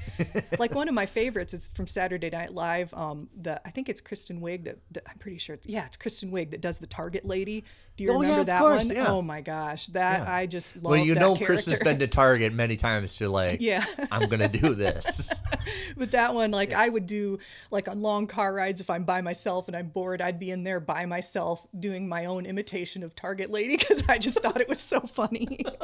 like 0.58 0.74
one 0.74 0.88
of 0.88 0.94
my 0.94 1.06
favorites 1.06 1.54
is 1.54 1.70
from 1.72 1.86
Saturday 1.86 2.30
Night 2.30 2.52
Live. 2.52 2.92
Um, 2.94 3.28
the 3.40 3.60
I 3.66 3.70
think 3.70 3.88
it's 3.88 4.00
Kristen 4.00 4.40
Wiig 4.40 4.64
that, 4.64 4.78
that- 4.92 5.04
I'm 5.08 5.18
pretty 5.18 5.38
sure 5.38 5.54
it's 5.54 5.68
yeah, 5.68 5.86
it's 5.86 5.96
Kristen 5.96 6.32
Wiig 6.32 6.50
that 6.50 6.60
does 6.60 6.78
the 6.78 6.86
Target 6.86 7.24
lady. 7.24 7.64
Do 7.96 8.02
you 8.04 8.10
Oh, 8.10 8.20
remember 8.20 8.40
of 8.40 8.46
that 8.46 8.60
course, 8.60 8.86
one? 8.86 8.96
yeah. 8.96 9.06
Oh 9.08 9.22
my 9.22 9.40
gosh, 9.40 9.86
that 9.88 10.22
Yeah. 10.26 10.34
I 10.34 10.46
just 10.46 10.76
love 10.76 10.90
Well, 10.92 10.96
you 10.96 11.14
know, 11.14 11.34
character. 11.34 11.46
Kristen's 11.46 11.78
been 11.84 12.00
to 12.00 12.08
Target 12.08 12.52
many 12.52 12.76
times 12.76 13.16
to 13.18 13.28
like, 13.28 13.60
Yeah. 13.60 13.84
I'm 14.10 14.28
gonna 14.28 14.48
do 14.48 14.74
this. 14.74 15.32
but 15.96 16.10
that 16.10 16.34
one, 16.34 16.50
like 16.50 16.72
I 16.72 16.88
would 16.88 17.06
do 17.06 17.38
like 17.70 17.86
on 17.88 18.02
long 18.02 18.26
car 18.26 18.52
rides 18.52 18.80
if 18.80 18.90
I'm 18.90 19.04
by 19.04 19.20
myself 19.20 19.68
and 19.68 19.76
I'm 19.76 19.88
bored, 19.90 20.20
I'd 20.20 20.40
be 20.40 20.50
in 20.50 20.64
there 20.64 20.80
by 20.80 21.06
myself 21.06 21.64
doing 21.78 22.08
my 22.08 22.24
own 22.24 22.46
imitation 22.46 23.02
of 23.04 23.14
Target 23.14 23.50
Lady 23.50 23.76
because 23.76 24.02
I 24.08 24.18
just 24.18 24.42
thought 24.42 24.60
it 24.60 24.68
was 24.68 24.80
so 24.80 25.00
funny. 25.00 25.60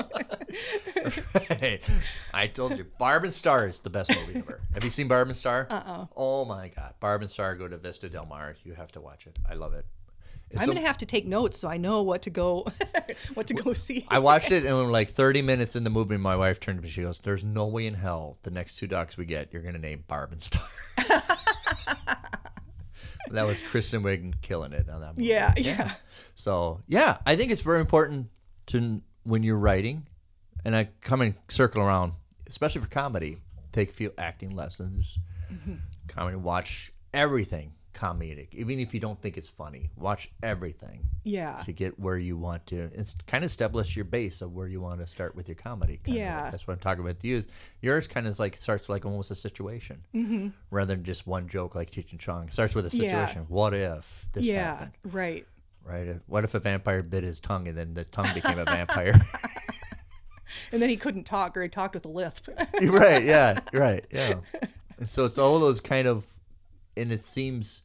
Hey, 1.48 1.80
I 2.34 2.46
told 2.48 2.76
you, 2.76 2.86
Barb 2.98 3.22
and 3.24 3.32
Star 3.34 3.68
is 3.68 3.78
the 3.80 3.90
best 3.90 4.10
movie 4.10 4.38
ever. 4.40 4.60
Have 4.74 4.82
you 4.82 4.90
seen 4.90 5.06
Barb 5.08 5.28
and 5.28 5.36
Star? 5.36 5.66
Uh-uh. 5.70 6.06
Oh 6.16 6.44
my 6.44 6.68
God, 6.68 6.94
Barb 7.00 7.20
and 7.20 7.30
Star 7.30 7.54
go 7.54 7.68
to 7.68 7.76
Vista 7.76 8.08
Del 8.08 8.26
Mar. 8.26 8.56
You 8.64 8.74
have 8.74 8.90
to 8.92 9.00
watch 9.00 9.26
it. 9.26 9.38
I 9.48 9.54
love 9.54 9.74
it. 9.74 9.84
It's 10.50 10.62
I'm 10.62 10.66
so- 10.66 10.72
gonna 10.72 10.86
have 10.86 10.98
to 10.98 11.06
take 11.06 11.26
notes 11.26 11.58
so 11.58 11.68
I 11.68 11.76
know 11.76 12.02
what 12.02 12.22
to 12.22 12.30
go 12.30 12.66
what 13.34 13.46
to 13.48 13.54
go 13.54 13.72
see. 13.72 14.06
I 14.08 14.18
watched 14.18 14.50
it 14.50 14.64
and 14.64 14.76
when 14.76 14.90
like 14.90 15.10
30 15.10 15.42
minutes 15.42 15.76
in 15.76 15.84
the 15.84 15.90
movie, 15.90 16.16
my 16.16 16.34
wife 16.36 16.58
turned 16.58 16.78
to 16.78 16.82
me. 16.82 16.90
She 16.90 17.02
goes, 17.02 17.20
"There's 17.20 17.44
no 17.44 17.66
way 17.66 17.86
in 17.86 17.94
hell 17.94 18.38
the 18.42 18.50
next 18.50 18.76
two 18.76 18.86
docs 18.86 19.16
we 19.16 19.24
get, 19.26 19.52
you're 19.52 19.62
gonna 19.62 19.78
name 19.78 20.04
Barb 20.08 20.32
and 20.32 20.42
Star." 20.42 20.62
that 23.30 23.46
was 23.46 23.60
Kristen 23.60 24.02
Wiig 24.02 24.40
killing 24.42 24.72
it 24.72 24.88
on 24.88 25.00
that 25.00 25.16
movie. 25.16 25.28
yeah, 25.28 25.54
yeah. 25.56 25.92
So 26.34 26.80
yeah, 26.88 27.18
I 27.24 27.36
think 27.36 27.52
it's 27.52 27.62
very 27.62 27.80
important 27.80 28.28
to 28.66 29.00
when 29.22 29.42
you're 29.44 29.58
writing, 29.58 30.06
and 30.64 30.74
I 30.74 30.88
come 31.00 31.20
and 31.20 31.34
circle 31.48 31.82
around, 31.82 32.14
especially 32.48 32.80
for 32.80 32.88
comedy, 32.88 33.38
take 33.70 33.90
a 33.90 33.92
few 33.92 34.12
acting 34.18 34.56
lessons, 34.56 35.16
mm-hmm. 35.52 35.74
comedy, 36.08 36.36
watch 36.36 36.92
everything 37.14 37.74
comedic, 37.94 38.54
even 38.54 38.78
if 38.78 38.94
you 38.94 39.00
don't 39.00 39.20
think 39.20 39.36
it's 39.36 39.48
funny, 39.48 39.90
watch 39.96 40.30
everything 40.42 41.04
Yeah. 41.24 41.60
to 41.64 41.72
get 41.72 41.98
where 41.98 42.16
you 42.18 42.36
want 42.36 42.66
to. 42.66 42.90
It's 42.94 43.14
kind 43.26 43.42
of 43.44 43.48
establish 43.50 43.96
your 43.96 44.04
base 44.04 44.42
of 44.42 44.52
where 44.52 44.68
you 44.68 44.80
want 44.80 45.00
to 45.00 45.06
start 45.06 45.34
with 45.34 45.48
your 45.48 45.56
comedy. 45.56 46.00
Yeah. 46.04 46.42
like. 46.42 46.50
that's 46.52 46.66
what 46.66 46.74
I'm 46.74 46.80
talking 46.80 47.02
about. 47.04 47.20
To 47.20 47.26
use 47.26 47.46
yours 47.82 48.06
kind 48.06 48.26
of 48.26 48.30
is 48.30 48.38
like 48.40 48.56
starts 48.56 48.88
like 48.88 49.04
almost 49.04 49.30
a 49.30 49.34
situation 49.34 50.02
rather 50.70 50.94
than 50.94 51.04
just 51.04 51.26
one 51.26 51.48
joke 51.48 51.74
like 51.74 51.90
Cheech 51.90 52.10
and 52.12 52.20
Chong. 52.20 52.46
It 52.48 52.52
starts 52.52 52.74
with 52.74 52.86
a 52.86 52.88
Mm-hmm. 52.90 53.02
Yeah. 53.04 53.26
situation. 53.26 53.46
What 53.48 53.74
if 53.74 54.26
this 54.32 54.44
Yeah, 54.44 54.62
happened? 54.76 54.92
right. 55.04 55.46
Right. 55.84 56.20
What 56.26 56.44
if 56.44 56.54
a 56.54 56.60
vampire 56.60 57.02
bit 57.02 57.24
his 57.24 57.40
tongue 57.40 57.66
and 57.66 57.76
then 57.76 57.94
the 57.94 58.04
tongue 58.04 58.28
became 58.34 58.58
a 58.58 58.64
vampire? 58.66 59.14
And 60.72 60.80
then 60.82 60.88
he 60.88 60.96
couldn't 60.96 61.24
talk 61.24 61.56
or 61.56 61.62
he 61.62 61.68
talked 61.68 61.94
with 61.94 62.04
a 62.04 62.08
lisp. 62.08 62.48
right. 62.82 63.22
Yeah. 63.24 63.58
Right. 63.72 64.04
Yeah. 64.10 64.34
So 65.04 65.24
it's 65.24 65.38
all 65.38 65.58
those 65.60 65.80
kind 65.80 66.06
of, 66.08 66.26
and 66.96 67.12
it 67.12 67.24
seems 67.24 67.82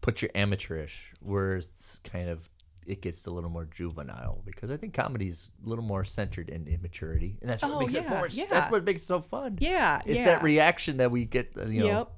put 0.00 0.22
your 0.22 0.30
amateurish, 0.34 1.12
where 1.20 1.56
it's 1.56 1.98
kind 2.00 2.28
of 2.28 2.48
it 2.86 3.02
gets 3.02 3.26
a 3.26 3.30
little 3.30 3.50
more 3.50 3.66
juvenile 3.66 4.40
because 4.44 4.70
I 4.70 4.76
think 4.76 4.94
comedy's 4.94 5.52
a 5.64 5.68
little 5.68 5.84
more 5.84 6.02
centered 6.04 6.48
in 6.48 6.66
immaturity, 6.66 7.36
and 7.40 7.48
that's 7.50 7.62
what 7.62 7.70
Oh, 7.72 7.78
makes 7.80 7.94
it 7.94 8.02
yeah, 8.04 8.20
fun. 8.20 8.28
yeah. 8.32 8.44
That's 8.50 8.72
what 8.72 8.84
makes 8.84 9.02
it 9.02 9.06
so 9.06 9.20
fun. 9.20 9.58
Yeah, 9.60 10.00
It's 10.06 10.18
yeah. 10.20 10.24
that 10.26 10.42
reaction 10.42 10.96
that 10.96 11.10
we 11.10 11.24
get. 11.26 11.52
You 11.56 11.80
know, 11.80 11.86
Yep. 11.86 12.12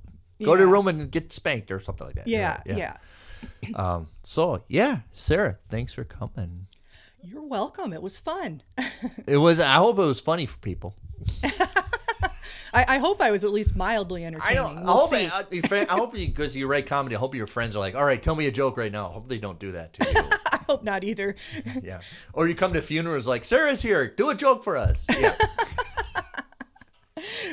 go 0.44 0.56
to 0.56 0.62
a 0.62 0.66
room 0.66 0.88
and 0.88 1.10
get 1.10 1.32
spanked 1.32 1.70
or 1.70 1.80
something 1.80 2.06
like 2.06 2.16
that. 2.16 2.28
Yeah, 2.28 2.60
right, 2.66 2.76
yeah. 2.78 2.96
Um, 3.74 4.06
so 4.22 4.62
yeah, 4.68 5.00
Sara, 5.12 5.58
thanks 5.68 5.92
for 5.92 6.04
coming. 6.04 6.68
You're 7.24 7.42
welcome. 7.42 7.92
It 7.92 8.00
was 8.02 8.18
fun. 8.20 8.62
It 9.26 9.36
was. 9.36 9.58
I 9.60 9.74
hope 9.74 9.98
it 9.98 10.02
was 10.02 10.20
funny 10.20 10.46
for 10.46 10.58
people. 10.58 10.94
I, 12.74 12.96
I 12.96 12.98
hope 12.98 13.20
I 13.20 13.30
was 13.30 13.44
at 13.44 13.50
least 13.50 13.76
mildly 13.76 14.24
I 14.24 14.28
entertaining. 14.28 14.56
don't. 14.56 14.78
I 14.78 14.82
We'll 14.82 14.96
hope. 14.96 15.10
see. 15.10 15.26
I, 15.26 15.86
I 15.90 15.96
hope 15.96 16.16
you 16.16 16.26
because 16.26 16.56
you 16.56 16.66
write 16.66 16.86
comedy. 16.86 17.16
I 17.16 17.18
hope 17.18 17.34
your 17.34 17.46
friends 17.46 17.76
are 17.76 17.80
like, 17.80 17.94
all 17.94 18.04
right, 18.04 18.22
tell 18.22 18.34
me 18.34 18.46
a 18.46 18.50
joke 18.50 18.76
right 18.78 18.90
now. 18.90 19.10
I 19.10 19.12
hope 19.12 19.28
they 19.28 19.38
don't 19.38 19.58
do 19.58 19.72
that 19.72 19.92
to 19.94 20.10
you. 20.10 20.20
I 20.52 20.58
hope 20.68 20.82
not 20.82 21.04
either. 21.04 21.36
yeah. 21.82 22.00
Or 22.32 22.48
you 22.48 22.54
come 22.54 22.72
to 22.72 22.80
funerals 22.82 23.28
like 23.28 23.44
Sara's 23.44 23.82
here. 23.82 24.08
Do 24.08 24.30
a 24.30 24.34
joke 24.34 24.64
for 24.64 24.78
us. 24.78 25.06
Yeah. 25.20 25.34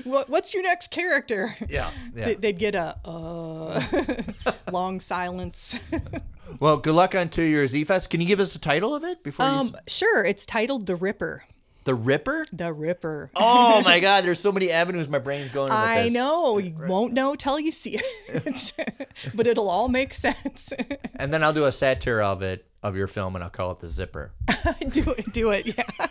what, 0.05 0.29
what's 0.29 0.53
your 0.53 0.63
next 0.63 0.89
character? 0.91 1.55
Yeah. 1.67 1.89
Yeah. 2.15 2.25
They- 2.25 2.35
They'd 2.35 2.59
get 2.59 2.75
a 2.75 2.95
uh, 3.05 3.81
long 4.71 4.99
silence. 4.99 5.77
Well, 6.59 6.77
good 6.77 6.95
luck 6.95 7.13
on 7.13 7.29
to 7.29 7.43
your 7.43 7.65
Zfest. 7.65 8.09
Can 8.09 8.21
you 8.21 8.27
give 8.27 8.39
us 8.39 8.53
the 8.53 8.59
title 8.59 8.95
of 8.95 9.03
it 9.03 9.23
before 9.23 9.45
you? 9.45 9.51
um, 9.51 9.75
sure. 9.87 10.23
It's 10.25 10.45
titled 10.45 10.87
The 10.87 10.95
Ripper. 10.95 11.43
The 11.89 11.95
Ripper. 11.95 12.45
The 12.53 12.71
Ripper. 12.71 13.31
Oh 13.35 13.81
my 13.81 13.99
God! 14.07 14.23
There's 14.23 14.39
so 14.39 14.51
many 14.51 14.69
avenues 14.69 15.09
my 15.09 15.17
brain's 15.17 15.51
going. 15.51 15.69
with 15.71 15.73
I 15.79 16.09
know. 16.09 16.59
You 16.59 16.75
won't 16.77 17.13
know 17.13 17.33
till 17.33 17.59
you 17.59 17.71
see 17.71 17.99
it. 17.99 18.73
but 19.33 19.47
it'll 19.47 19.71
all 19.71 19.89
make 19.89 20.13
sense. 20.13 20.71
And 21.15 21.33
then 21.33 21.43
I'll 21.43 21.51
do 21.51 21.65
a 21.65 21.71
satire 21.71 22.21
of 22.21 22.43
it 22.43 22.63
of 22.83 22.95
your 22.95 23.07
film, 23.07 23.33
and 23.35 23.43
I'll 23.43 23.49
call 23.49 23.71
it 23.71 23.79
the 23.79 23.87
Zipper. 23.87 24.31
do 24.89 25.09
it. 25.17 25.33
Do 25.33 25.49
it. 25.49 25.65
Yeah. 25.65 26.07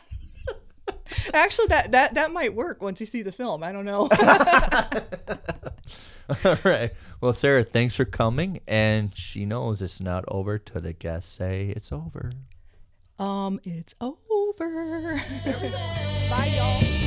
Actually, 1.32 1.68
that, 1.68 1.92
that 1.92 2.14
that 2.14 2.32
might 2.32 2.54
work 2.54 2.82
once 2.82 2.98
you 3.00 3.06
see 3.06 3.22
the 3.22 3.30
film. 3.32 3.62
I 3.62 3.70
don't 3.70 3.84
know. 3.84 4.08
All 6.44 6.56
right. 6.64 6.90
Well, 7.20 7.32
Sara, 7.32 7.62
thanks 7.62 7.94
for 7.96 8.04
coming, 8.04 8.60
and 8.66 9.16
she 9.16 9.46
knows 9.46 9.80
it's 9.80 10.00
not 10.00 10.24
over 10.28 10.58
till 10.58 10.80
the 10.82 10.92
guests 10.92 11.32
say 11.32 11.72
it's 11.74 11.92
over. 11.92 12.32
um, 13.18 13.60
it's 13.64 13.94
over. 14.60 15.20
Bye, 16.30 16.52
y'all. 16.56 16.98